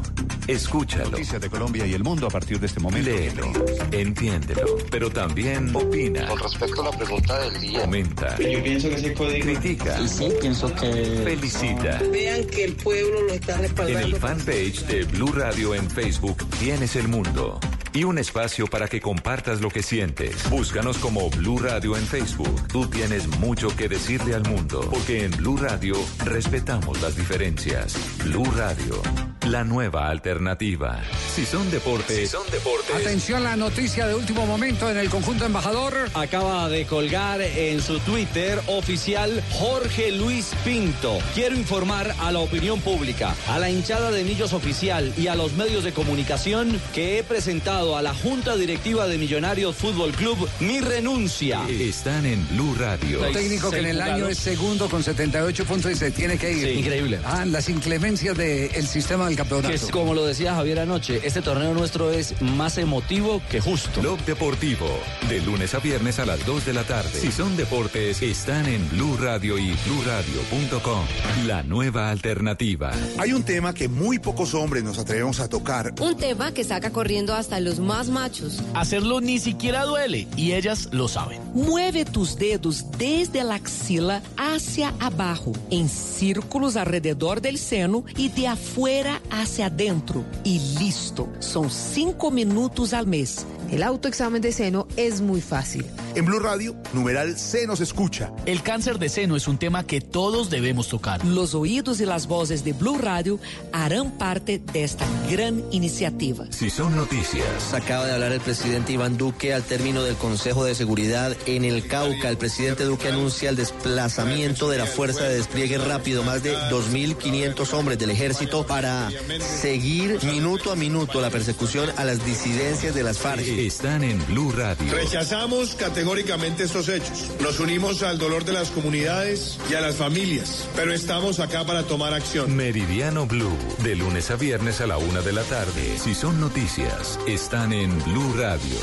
Escúchalo. 0.47 1.11
Noticias 1.11 1.41
de 1.43 1.51
Colombia 1.51 1.85
y 1.85 1.95
el 1.95 2.05
mundo 2.05 2.29
a 2.29 2.31
partir 2.31 2.61
de 2.61 2.67
este 2.67 2.79
momento. 2.79 3.11
Léelo, 3.11 3.51
entiéndelo, 3.91 4.77
pero 4.89 5.11
también 5.11 5.75
opina. 5.75 6.29
Con 6.29 6.39
respecto 6.39 6.83
a 6.83 6.93
la 6.93 6.97
pregunta 6.97 7.41
del 7.41 7.61
día. 7.61 7.81
Comenta. 7.81 8.39
Yo 8.39 8.63
pienso 8.63 8.89
que 8.89 8.95
ese 8.95 9.15
código. 9.15 9.45
Critica. 9.47 10.01
Y 10.01 10.07
sí, 10.07 10.29
pienso 10.41 10.73
que. 10.73 11.23
Felicita. 11.25 12.01
Vean 12.13 12.45
que 12.47 12.65
el 12.67 12.77
pueblo 12.77 13.21
lo 13.23 13.33
está 13.35 13.57
En 13.57 13.63
respaldando. 13.63 14.07
el 14.07 14.15
fanpage 14.15 14.87
de 14.87 15.05
Blue 15.07 15.33
Radio 15.33 15.75
en 15.75 15.91
Facebook 15.91 16.37
tienes 16.61 16.95
el 16.95 17.09
mundo 17.09 17.59
y 17.95 18.03
un 18.03 18.19
espacio 18.19 18.67
para 18.67 18.89
que 18.89 19.01
compartas 19.01 19.61
lo 19.61 19.71
que 19.71 19.83
sientes. 19.83 20.51
Búscanos 20.51 20.99
como 20.99 21.31
Blue 21.31 21.59
Radio 21.59 21.97
en 21.97 22.05
Facebook. 22.05 22.67
Tú 22.67 22.87
tienes 22.89 23.29
mucho 23.39 23.69
que 23.69 23.89
decirle 23.89 24.35
al 24.35 24.43
mundo, 24.43 24.81
porque 24.91 25.25
en 25.25 25.31
Blue 25.31 25.57
Radio 25.57 25.95
respetamos 26.25 27.01
las 27.01 27.17
diferencias. 27.17 27.97
Blue 28.25 28.51
Radio, 28.57 29.01
la 29.47 29.63
nueva 29.63 30.09
alternativa. 30.09 31.01
Si 31.35 31.47
son 31.47 31.71
deportes, 31.71 32.19
si 32.19 32.27
son 32.27 32.43
deportes. 32.51 32.97
Atención, 32.97 33.45
la 33.45 33.57
noticia 33.57 34.09
de 34.09 34.15
último 34.15 34.45
momento 34.45 34.91
en 34.91 34.99
el 34.99 35.09
conjunto 35.09 35.47
embajador. 35.47 35.95
Acaba 36.15 36.69
de 36.69 36.87
colgar 36.87 37.41
en 37.41 37.81
su 37.81 38.01
Twitter 38.01 38.61
oficial 38.67 39.43
Jorge 39.53 40.11
Luis 40.11 40.51
Pinto. 40.65 41.19
Quiero 41.33 41.55
informar 41.55 42.13
a 42.19 42.33
la 42.33 42.41
opinión 42.41 42.81
pública, 42.81 43.37
a 43.49 43.61
la 43.61 43.71
hinchada 43.71 44.11
de 44.11 44.25
Millos 44.25 44.53
oficial 44.53 45.15
y 45.17 45.29
a 45.29 45.37
los 45.37 45.53
medios 45.53 45.85
de 45.85 45.93
comunicación 45.93 46.81
que 46.93 47.19
he 47.19 47.23
presentado 47.23 47.84
a 47.93 48.01
la 48.01 48.15
Junta 48.15 48.57
Directiva 48.57 49.07
de 49.07 49.19
Millonarios 49.19 49.77
Fútbol 49.77 50.13
Club 50.13 50.49
mi 50.61 50.81
renuncia. 50.81 51.61
Están 51.69 52.25
en 52.25 52.47
Blue 52.49 52.75
Radio. 52.79 53.21
Un 53.27 53.33
técnico 53.33 53.71
que 53.71 53.81
en 53.81 53.87
el 53.87 54.01
año 54.01 54.27
es 54.27 54.39
segundo 54.39 54.89
con 54.89 55.03
78 55.03 55.65
puntos 55.67 55.93
y 55.93 55.95
se 55.95 56.11
tiene 56.11 56.39
que 56.39 56.51
ir. 56.51 56.67
Sí, 56.67 56.79
increíble. 56.79 57.21
Ah, 57.25 57.45
las 57.45 57.69
inclemencias 57.69 58.37
del 58.37 58.87
sistema 58.87 59.27
del 59.27 59.37
campeonato. 59.37 59.69
Que 59.69 59.75
es 59.75 59.91
como 59.91 60.15
lo 60.15 60.25
decía 60.25 60.55
Javier 60.55 60.81
anoche, 60.81 61.21
este 61.25 61.43
torneo 61.43 61.75
nuestro 61.75 62.11
es 62.11 62.41
más 62.41 62.79
emotivo 62.79 63.43
que 63.51 63.61
justo. 63.61 64.01
Blog 64.01 64.19
Deportivo, 64.25 64.89
de 65.29 65.41
lunes 65.43 65.75
a 65.75 65.81
viernes 65.81 66.19
a 66.19 66.25
las 66.25 66.45
2 66.47 66.65
de 66.65 66.73
la 66.73 66.85
tarde. 66.85 67.21
Si 67.21 67.31
son 67.31 67.55
deportes, 67.57 68.23
están 68.23 68.67
en 68.67 68.89
Blue 68.91 69.19
Radio 69.19 69.59
y 69.59 69.77
bluradio.com. 69.87 71.05
La 71.47 71.63
nueva 71.63 72.11
alternativa. 72.11 72.93
Hay 73.19 73.33
un 73.33 73.43
tema 73.43 73.75
que 73.75 73.89
muy 73.89 74.19
pocos 74.19 74.55
hombres 74.55 74.85
nos 74.85 74.99
atrevemos 74.99 75.41
a 75.41 75.49
tocar. 75.49 75.93
Un 76.01 76.17
tema 76.17 76.53
que 76.53 76.65
saca 76.65 76.91
corriendo 76.91 77.35
hasta 77.35 77.61
los 77.61 77.74
más 77.79 78.09
machos. 78.09 78.63
Hacerlo 78.75 79.21
ni 79.21 79.39
siquiera 79.39 79.85
duele 79.85 80.27
y 80.37 80.53
ellas 80.53 80.89
lo 80.93 81.09
saben. 81.09 81.41
Mueve 81.55 82.05
tus 82.05 82.37
dedos 82.37 82.87
desde 82.99 83.45
la 83.45 83.57
axila 83.57 84.23
hacia 84.37 84.95
abajo, 85.01 85.53
en 85.71 85.89
círculos 85.89 86.77
alrededor 86.77 87.41
del 87.41 87.59
seno 87.59 88.05
y 88.17 88.29
de 88.29 88.49
afuera 88.49 89.21
hacia 89.31 89.67
adentro. 89.67 90.25
Y 90.45 90.61
listo. 90.79 91.29
Son 91.41 91.71
cinco 91.71 92.31
minutos 92.31 92.93
al 92.93 93.07
mes. 93.07 93.47
El 93.71 93.83
autoexamen 93.83 94.43
de 94.43 94.53
seno 94.53 94.87
es 94.97 95.21
muy 95.21 95.41
fácil. 95.41 95.85
En 96.17 96.25
Blue 96.27 96.39
Radio, 96.39 96.77
numeral 96.93 97.37
se 97.37 97.67
nos 97.67 97.81
escucha. 97.81 98.33
El 98.47 98.63
cáncer 98.63 99.01
de 99.01 99.09
seno 99.09 99.35
es 99.35 99.49
un 99.49 99.59
tema 99.59 99.85
que 99.85 100.01
todos 100.01 100.49
debemos 100.49 100.89
tocar. 100.89 101.25
Los 101.25 101.57
oídos 101.57 102.01
y 102.01 102.07
las 102.07 102.29
voces 102.29 102.63
de 102.63 102.73
Blue 102.73 102.99
Radio 102.99 103.41
harán 103.73 104.13
parte 104.13 104.61
de 104.61 104.85
esta 104.85 105.05
gran 105.29 105.65
iniciativa. 105.73 106.47
Si 106.51 106.71
son 106.71 106.95
noticias. 106.95 107.75
Acaba 107.75 108.07
de 108.07 108.13
hablar 108.13 108.31
el 108.31 108.41
presidente 108.41 108.93
Iván 108.93 109.17
Duque 109.17 109.53
al 109.53 109.65
término 109.65 110.05
del 110.05 110.15
Consejo 110.15 110.65
de 110.65 110.77
Seguridad 110.77 111.37
en 111.47 111.65
el 111.65 111.89
Cauca. 111.89 112.29
El 112.29 112.37
presidente 112.37 112.85
Duque 112.85 113.09
anuncia 113.09 113.51
el 113.51 113.57
desplazamiento 113.57 114.71
de 114.71 114.79
la 114.79 114.87
Fuerza 114.87 115.25
de 115.25 115.35
Despliegue 115.35 115.79
Rápido, 115.79 116.23
más 116.23 116.45
de 116.45 116.57
2.500 116.71 117.73
hombres 117.73 117.99
del 117.99 118.11
ejército 118.11 118.65
para 118.67 119.11
seguir 119.41 120.23
minuto 120.23 120.71
a 120.71 120.77
minuto 120.77 121.21
la 121.21 121.31
persecución 121.31 121.91
a 121.97 122.05
las 122.05 122.25
disidencias 122.25 122.95
de 122.95 123.03
las 123.03 123.19
FARC. 123.19 123.41
Están 123.41 124.05
en 124.05 124.25
Blue 124.27 124.53
Radio. 124.53 124.93
Rechazamos 124.93 125.75
categóricamente 126.05 126.65
estos 126.65 126.91
hechos. 126.91 127.31
Nos 127.41 127.61
unimos 127.61 128.03
al 128.03 128.19
dolor 128.19 128.45
de 128.45 128.53
las 128.53 128.71
comunidades 128.71 129.59
y 129.71 129.75
a 129.75 129.81
las 129.81 129.97
familias, 129.97 130.69
pero 130.77 130.93
estamos 130.93 131.41
acá 131.41 131.65
para 131.65 131.85
tomar 131.85 132.13
acción. 132.13 132.55
Meridiano 132.55 133.27
Blue, 133.27 133.57
de 133.83 133.97
lunes 133.97 134.31
a 134.31 134.37
viernes 134.37 134.83
a 134.83 134.87
la 134.87 134.99
una 134.99 135.23
de 135.23 135.33
la 135.33 135.45
tarde. 135.45 135.97
Si 135.97 136.15
son 136.15 136.43
noticias, 136.43 137.19
están 137.27 137.73
en 137.73 137.99
Blue 138.05 138.35
Radio. 138.37 138.77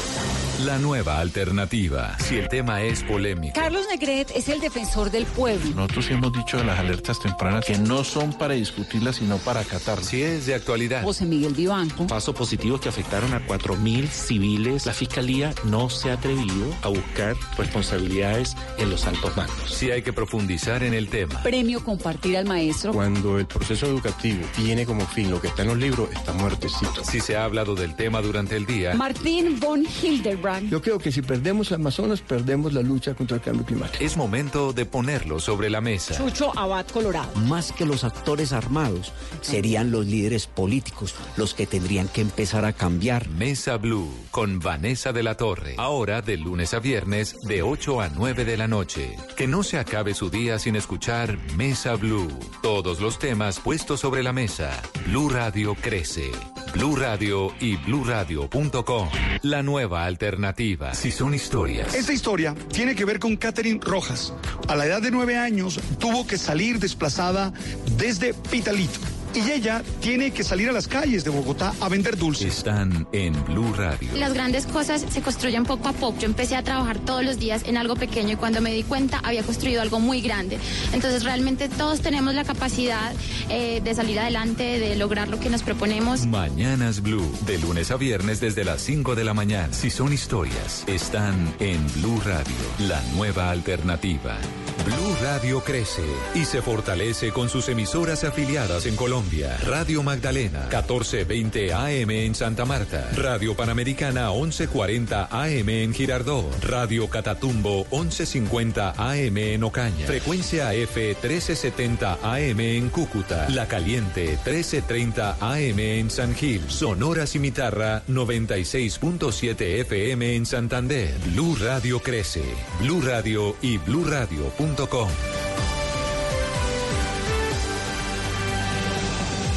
La 0.66 0.80
nueva 0.80 1.20
alternativa. 1.20 2.18
Si 2.20 2.38
el 2.38 2.48
tema 2.50 2.82
es 2.82 3.04
polémico. 3.04 3.54
Carlos 3.54 3.86
Negret 3.88 4.32
es 4.36 4.50
el 4.50 4.60
defensor 4.60 5.12
del 5.12 5.26
pueblo. 5.26 5.76
Nosotros 5.76 6.06
sí 6.06 6.14
hemos 6.14 6.34
dicho 6.34 6.58
de 6.58 6.64
las 6.64 6.80
alertas 6.80 7.20
tempranas 7.20 7.66
que 7.66 7.78
no 7.78 8.04
son 8.04 8.34
para 8.34 8.56
discutirlas, 8.56 9.18
sino 9.18 9.38
para 9.38 9.60
acatarlas. 9.60 10.08
Si 10.08 10.24
es 10.24 10.48
de 10.48 10.56
actualidad. 10.56 11.04
José 11.04 11.26
Miguel 11.26 11.54
Vivanco. 11.54 12.08
Pasos 12.08 12.36
positivos 12.36 12.82
que 12.82 12.90
afectaron 12.90 13.34
a 13.34 13.46
4.000 13.46 14.08
civiles. 14.08 14.86
La 14.86 14.94
fiscalía 14.94 15.54
no 15.66 15.90
se 15.90 16.12
ha 16.12 16.14
atrevido 16.14 16.76
a 16.82 16.90
buscar 16.90 17.11
responsabilidades 17.58 18.56
en 18.78 18.90
los 18.90 19.06
altos 19.06 19.36
mandos. 19.36 19.74
Si 19.74 19.92
hay 19.92 20.02
que 20.02 20.14
profundizar 20.14 20.84
en 20.84 20.94
el 20.94 21.10
tema. 21.10 21.42
Premio 21.44 21.84
Compartir 21.84 22.38
al 22.38 22.46
Maestro. 22.46 22.94
Cuando 22.94 23.40
el 23.40 23.46
proceso 23.46 23.86
educativo 23.86 24.46
tiene 24.56 24.86
como 24.86 25.06
fin 25.06 25.30
lo 25.30 25.42
que 25.42 25.48
está 25.48 25.64
en 25.64 25.70
los 25.70 25.78
libros, 25.78 26.10
está 26.12 26.34
muertecito. 26.34 27.04
Si 27.04 27.20
se 27.20 27.36
ha 27.36 27.44
hablado 27.44 27.76
del 27.76 27.96
tema 27.96 28.22
durante 28.22 28.56
el 28.56 28.66
día. 28.66 28.94
Martín 28.94 29.60
von 29.60 29.86
Hildebrand. 29.86 30.70
Yo 30.70 30.82
creo 30.82 31.00
que 31.00 31.12
si 31.12 31.22
perdemos 31.22 31.70
el 31.70 31.76
Amazonas, 31.76 32.22
perdemos 32.22 32.74
la 32.74 32.82
lucha 32.82 33.14
contra 33.16 33.38
el 33.38 33.42
cambio 33.42 33.66
climático. 33.66 34.04
Es 34.04 34.16
momento 34.16 34.72
de 34.72 34.86
ponerlo 34.86 35.40
sobre 35.40 35.70
la 35.70 35.82
mesa. 35.82 36.16
Chucho 36.16 36.58
Abad 36.58 36.86
Colorado. 36.88 37.34
Más 37.48 37.72
que 37.72 37.86
los 37.86 38.04
actores 38.04 38.54
armados, 38.54 39.12
serían 39.42 39.92
los 39.92 40.06
líderes 40.06 40.48
políticos 40.48 41.16
los 41.38 41.54
que 41.54 41.66
tendrían 41.66 42.08
que 42.08 42.22
empezar 42.22 42.66
a 42.66 42.74
cambiar. 42.74 43.28
Mesa 43.30 43.78
Blue 43.78 44.12
con 44.30 44.60
Vanessa 44.60 45.12
de 45.12 45.24
la 45.24 45.36
Torre. 45.36 45.76
Ahora 45.78 46.22
de 46.22 46.38
lunes 46.38 46.74
a 46.74 46.80
viernes 46.80 47.01
de 47.06 47.64
8 47.64 48.02
a 48.02 48.10
9 48.10 48.46
de 48.46 48.58
la 48.58 48.68
noche. 48.68 49.16
Que 49.36 49.48
no 49.48 49.64
se 49.64 49.80
acabe 49.80 50.14
su 50.14 50.30
día 50.30 50.60
sin 50.60 50.76
escuchar 50.76 51.38
Mesa 51.58 51.96
Blue. 51.96 52.28
Todos 52.62 53.02
los 53.02 53.18
temas 53.18 53.60
puestos 53.60 54.00
sobre 54.00 54.22
la 54.22 54.34
mesa. 54.34 54.72
Blue 55.08 55.30
Radio 55.30 55.76
crece. 55.76 56.32
Blue 56.74 56.96
Radio 56.96 57.54
y 57.60 57.76
bluradio.com. 57.78 59.10
La 59.42 59.64
nueva 59.64 60.06
alternativa. 60.06 60.94
Si 60.94 61.12
son 61.12 61.34
historias. 61.34 61.94
Esta 61.96 62.14
historia 62.14 62.56
tiene 62.72 62.96
que 62.96 63.06
ver 63.06 63.20
con 63.20 63.36
Catherine 63.36 63.80
Rojas. 63.82 64.34
A 64.68 64.76
la 64.76 64.86
edad 64.86 65.02
de 65.02 65.12
nueve 65.12 65.38
años 65.38 65.80
tuvo 66.00 66.28
que 66.28 66.38
salir 66.38 66.80
desplazada 66.80 67.52
desde 67.98 68.34
Pitalito. 68.34 69.00
Y 69.34 69.50
ella 69.50 69.82
tiene 70.02 70.32
que 70.32 70.44
salir 70.44 70.70
a 70.70 70.72
las 70.74 70.88
calles 70.88 71.24
de 71.24 71.30
Bogotá 71.30 71.74
a 71.80 71.88
vender 71.88 72.18
dulces. 72.18 72.58
Están 72.58 73.08
en 73.12 73.34
Blue 73.46 73.74
Radio. 73.74 74.10
Las 74.16 74.34
grandes 74.34 74.66
cosas 74.66 75.06
se 75.10 75.22
construyen 75.22 75.64
poco 75.64 75.88
a 75.88 75.94
poco. 75.94 76.20
Yo 76.20 76.26
empecé 76.26 76.56
a 76.56 76.64
trabajar 76.64 77.00
todos 77.00 77.24
los 77.24 77.40
días 77.40 77.64
en 77.66 77.78
algo 77.78 77.96
pequeño 77.96 78.34
y 78.34 78.36
cuando 78.36 78.62
me 78.62 78.74
di 78.74 78.84
cuenta 78.84 79.20
había 79.24 79.44
construido 79.44 79.82
algo 79.82 80.00
muy 80.00 80.22
grande. 80.22 80.58
Entonces 80.94 81.24
realmente 81.24 81.70
todos 81.70 82.02
tenemos 82.02 82.34
la 82.34 82.44
capacidad 82.44 83.14
eh, 83.50 83.82
de 83.82 83.96
salir 83.96 84.20
adelante, 84.20 84.80
de 84.80 84.96
lograr 84.96 85.30
lo 85.30 85.40
que 85.40 85.50
nos 85.50 85.64
proponemos. 85.64 86.26
Mañanas 86.26 87.02
Blue, 87.02 87.32
de 87.46 87.58
lunes 87.60 87.92
a 87.92 87.98
viernes 87.98 88.42
desde 88.42 88.66
las 88.66 88.82
5 88.82 89.16
de 89.16 89.24
la 89.24 89.34
mañana. 89.34 89.74
Si 89.74 89.90
son 89.90 90.12
historias, 90.12 90.84
están 90.88 91.54
en 91.60 91.86
Blue 91.96 92.20
Radio, 92.26 92.56
la 92.80 93.02
nueva 93.16 93.50
alternativa. 93.50 94.38
Blue 94.86 95.16
Radio 95.22 95.62
crece 95.62 96.04
y 96.34 96.46
se 96.46 96.62
fortalece 96.62 97.32
con 97.32 97.50
sus 97.50 97.70
emisoras 97.70 98.24
afiliadas 98.24 98.86
en 98.86 98.96
Colombia. 98.96 99.58
Radio 99.66 100.04
Magdalena, 100.04 100.62
1420 100.70 101.74
AM 101.74 102.10
en 102.10 102.36
Santa 102.36 102.66
Marta. 102.66 103.10
Radio 103.16 103.56
Panamericana, 103.56 104.32
1140 104.32 105.28
AM 105.32 105.70
en 105.70 105.94
Girardot. 105.94 106.64
Radio 106.64 107.10
Catatumbo, 107.10 107.86
1150 107.92 108.94
AM 108.98 109.38
en 109.38 109.64
Ocaña. 109.64 110.08
Frecuencia 110.08 110.74
F, 110.74 111.16
1370 111.22 112.20
AM 112.22 112.60
en 112.60 112.90
Cúcuta. 112.90 113.50
La 113.50 113.68
Caliente, 113.68 114.40
1330 114.46 115.38
AM 115.40 115.80
en 115.80 116.10
San 116.10 116.34
Gil. 116.36 116.62
Sonora 116.70 117.28
Cimitarra, 117.28 118.04
96.7 118.08 119.62
FM 119.82 120.36
en 120.36 120.46
Santander. 120.46 121.14
Blue 121.34 121.56
Radio 121.60 122.00
crece. 122.00 122.44
Blue 122.80 123.02
Radio 123.02 123.56
y 123.62 123.78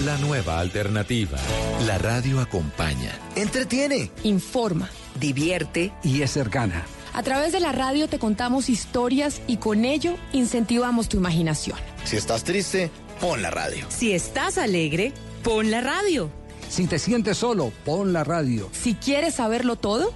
La 0.03 0.17
nueva 0.17 0.59
alternativa. 0.61 1.39
La 1.87 1.99
radio 1.99 2.41
acompaña. 2.41 3.13
Entretiene. 3.37 4.11
Informa. 4.23 4.89
Divierte. 5.21 5.93
Y 6.03 6.23
es 6.23 6.31
cercana. 6.31 6.87
A 7.13 7.23
través 7.23 7.53
de 7.53 7.61
la 7.61 7.73
radio 7.73 8.09
te 8.09 8.19
contamos 8.19 8.71
historias 8.71 9.43
y 9.47 9.59
con 9.59 9.85
ello 9.85 10.17
incentivamos 10.33 11.11
tu 11.11 11.19
imaginación. 11.19 11.77
Si 12.05 12.17
estás 12.17 12.43
triste, 12.43 12.91
pon 13.21 13.43
la 13.43 13.51
radio. 13.51 13.85
Si 13.91 14.15
estás 14.15 14.57
alegre, 14.57 15.13
pon 15.43 15.71
la 15.71 15.83
radio. 15.83 16.31
Si 16.71 16.87
te 16.87 16.99
sientes 16.99 17.37
solo, 17.37 17.75
pon 17.85 18.15
la 18.15 18.25
radio. 18.25 18.71
Si 18.73 18.95
quieres 18.95 19.35
saberlo 19.35 19.77
todo, 19.77 20.15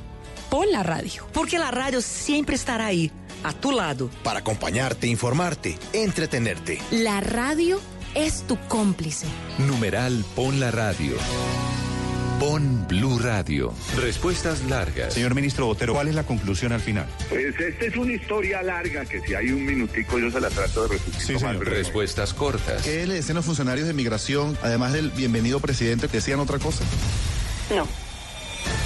pon 0.48 0.72
la 0.72 0.82
radio. 0.82 1.26
Porque 1.34 1.58
la 1.58 1.70
radio 1.70 2.00
siempre 2.00 2.56
estará 2.56 2.86
ahí, 2.86 3.12
a 3.42 3.52
tu 3.52 3.72
lado. 3.72 4.10
Para 4.22 4.40
acompañarte, 4.40 5.06
informarte, 5.06 5.78
entretenerte. 5.92 6.80
La 6.90 7.20
radio 7.20 7.80
es 8.14 8.42
tu 8.46 8.58
cómplice. 8.68 9.26
Numeral 9.58 10.24
Pon 10.34 10.60
la 10.60 10.70
Radio. 10.70 11.16
Pon 12.38 12.86
Blue 12.86 13.18
Radio. 13.18 13.74
Respuestas 13.96 14.62
largas. 14.66 15.14
Señor 15.14 15.34
ministro 15.34 15.66
Botero, 15.66 15.92
¿cuál 15.92 16.06
es 16.06 16.14
la 16.14 16.22
conclusión 16.22 16.70
al 16.70 16.80
final? 16.80 17.06
Pues 17.28 17.58
esta 17.58 17.84
es 17.84 17.96
una 17.96 18.12
historia 18.12 18.62
larga 18.62 19.04
que 19.04 19.20
si 19.20 19.34
hay 19.34 19.50
un 19.50 19.64
minutico 19.64 20.20
yo 20.20 20.30
se 20.30 20.40
la 20.40 20.48
trato 20.48 20.82
de 20.86 20.96
resumir. 20.96 21.20
Sí, 21.20 21.38
señor. 21.38 21.66
Respuestas 21.66 22.34
cortas. 22.34 22.82
¿Qué 22.82 23.06
le 23.06 23.14
decían 23.14 23.34
los 23.34 23.44
funcionarios 23.44 23.88
de 23.88 23.92
migración, 23.92 24.56
además 24.62 24.92
del 24.92 25.10
bienvenido 25.10 25.58
presidente, 25.58 26.06
que 26.06 26.18
decían 26.18 26.38
otra 26.38 26.60
cosa? 26.60 26.84
No. 27.74 27.88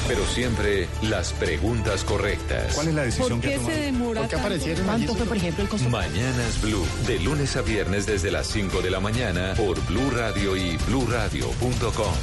Pero 0.09 0.25
siempre 0.27 0.89
las 1.03 1.33
preguntas 1.33 2.05
correctas. 2.05 2.75
¿Cuál 2.75 2.89
es 2.89 2.95
la 2.95 3.03
decisión 3.03 3.29
¿Por 3.29 3.41
que 3.41 3.49
qué 3.49 3.55
se 3.55 3.61
tomado? 3.63 3.81
demora 3.81 4.21
¿Por 4.21 4.29
qué 4.29 4.37
tanto? 4.37 4.47
aparecieron 4.47 4.85
¿Cuánto 4.87 5.05
allí 5.13 5.17
fue, 5.19 5.27
por 5.27 5.37
ejemplo, 5.37 5.63
el 5.65 5.69
consultorio? 5.71 6.09
Mañanas 6.09 6.61
Blue, 6.63 6.87
de 7.07 7.19
lunes 7.21 7.57
a 7.57 7.63
viernes 7.63 8.07
desde 8.07 8.31
las 8.31 8.47
5 8.49 8.81
de 8.83 8.91
la 8.91 9.01
mañana 9.01 9.55
por 9.57 9.85
Blue 9.87 10.11
Radio 10.11 10.57
y 10.57 10.77
bluradio.com. 10.89 12.15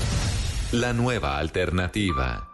La 0.72 0.94
nueva 0.94 1.38
alternativa. 1.38 2.46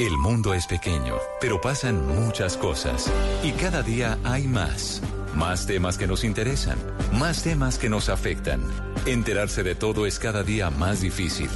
El 0.00 0.16
mundo 0.16 0.54
es 0.54 0.66
pequeño, 0.66 1.18
pero 1.40 1.60
pasan 1.60 2.04
muchas 2.06 2.56
cosas 2.56 3.10
y 3.44 3.52
cada 3.52 3.82
día 3.82 4.18
hay 4.24 4.48
más. 4.48 5.00
Más 5.36 5.66
temas 5.66 5.98
que 5.98 6.06
nos 6.06 6.22
interesan, 6.22 6.78
más 7.12 7.42
temas 7.42 7.78
que 7.78 7.88
nos 7.88 8.08
afectan. 8.08 8.60
Enterarse 9.04 9.62
de 9.64 9.74
todo 9.74 10.06
es 10.06 10.18
cada 10.18 10.44
día 10.44 10.70
más 10.70 11.00
difícil. 11.00 11.50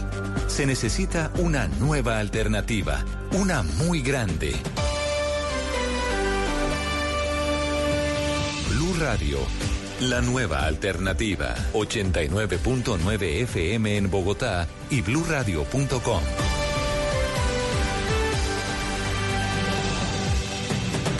Se 0.48 0.66
necesita 0.66 1.30
una 1.38 1.68
nueva 1.68 2.18
alternativa, 2.18 3.04
una 3.32 3.62
muy 3.62 4.02
grande. 4.02 4.52
Blue 8.68 8.94
Radio, 8.98 9.38
la 10.00 10.20
nueva 10.22 10.66
alternativa. 10.66 11.54
89.9 11.72 13.22
FM 13.42 13.96
en 13.96 14.10
Bogotá 14.10 14.66
y 14.90 15.02
bluradio.com. 15.02 16.22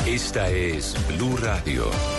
Esta 0.07 0.51
es 0.51 0.97
Blue 1.07 1.37
Radio. 1.37 2.18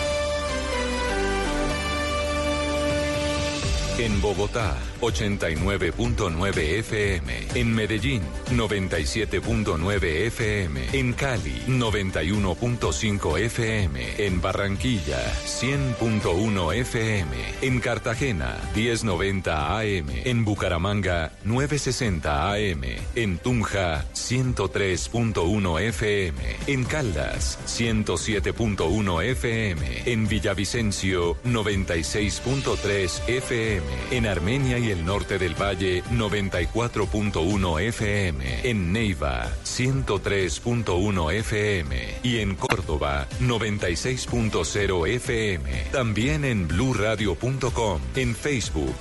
En 4.00 4.18
Bogotá, 4.22 4.78
89.9 5.02 6.78
FM. 6.78 7.48
En 7.54 7.74
Medellín, 7.74 8.22
97.9 8.50 10.04
FM. 10.26 10.80
En 10.94 11.12
Cali, 11.12 11.60
91.5 11.68 13.38
FM. 13.40 14.24
En 14.24 14.40
Barranquilla, 14.40 15.20
100.1 15.44 16.74
FM. 16.76 17.36
En 17.60 17.80
Cartagena, 17.80 18.56
1090 18.74 19.78
AM. 19.78 20.08
En 20.24 20.46
Bucaramanga, 20.46 21.32
960 21.44 22.52
AM. 22.54 22.82
En 23.14 23.36
Tunja, 23.36 24.06
103.1 24.14 25.78
FM. 25.78 26.40
En 26.68 26.84
Caldas, 26.84 27.58
107.1 27.66 29.22
FM. 29.24 30.02
En 30.06 30.26
Villavicencio, 30.26 31.36
96.3 31.44 33.28
FM. 33.28 33.89
En 34.10 34.26
Armenia 34.26 34.78
y 34.78 34.90
el 34.90 35.04
norte 35.04 35.38
del 35.38 35.54
Valle, 35.54 36.02
94.1 36.04 37.80
FM. 37.80 38.68
En 38.68 38.92
Neiva, 38.92 39.50
103.1 39.64 41.32
FM. 41.32 42.18
Y 42.22 42.38
en 42.38 42.54
Córdoba, 42.56 43.26
96.0 43.40 45.08
FM. 45.08 45.84
También 45.92 46.44
en 46.44 46.66
bluradio.com, 46.68 48.00
en 48.16 48.34
Facebook, 48.34 48.94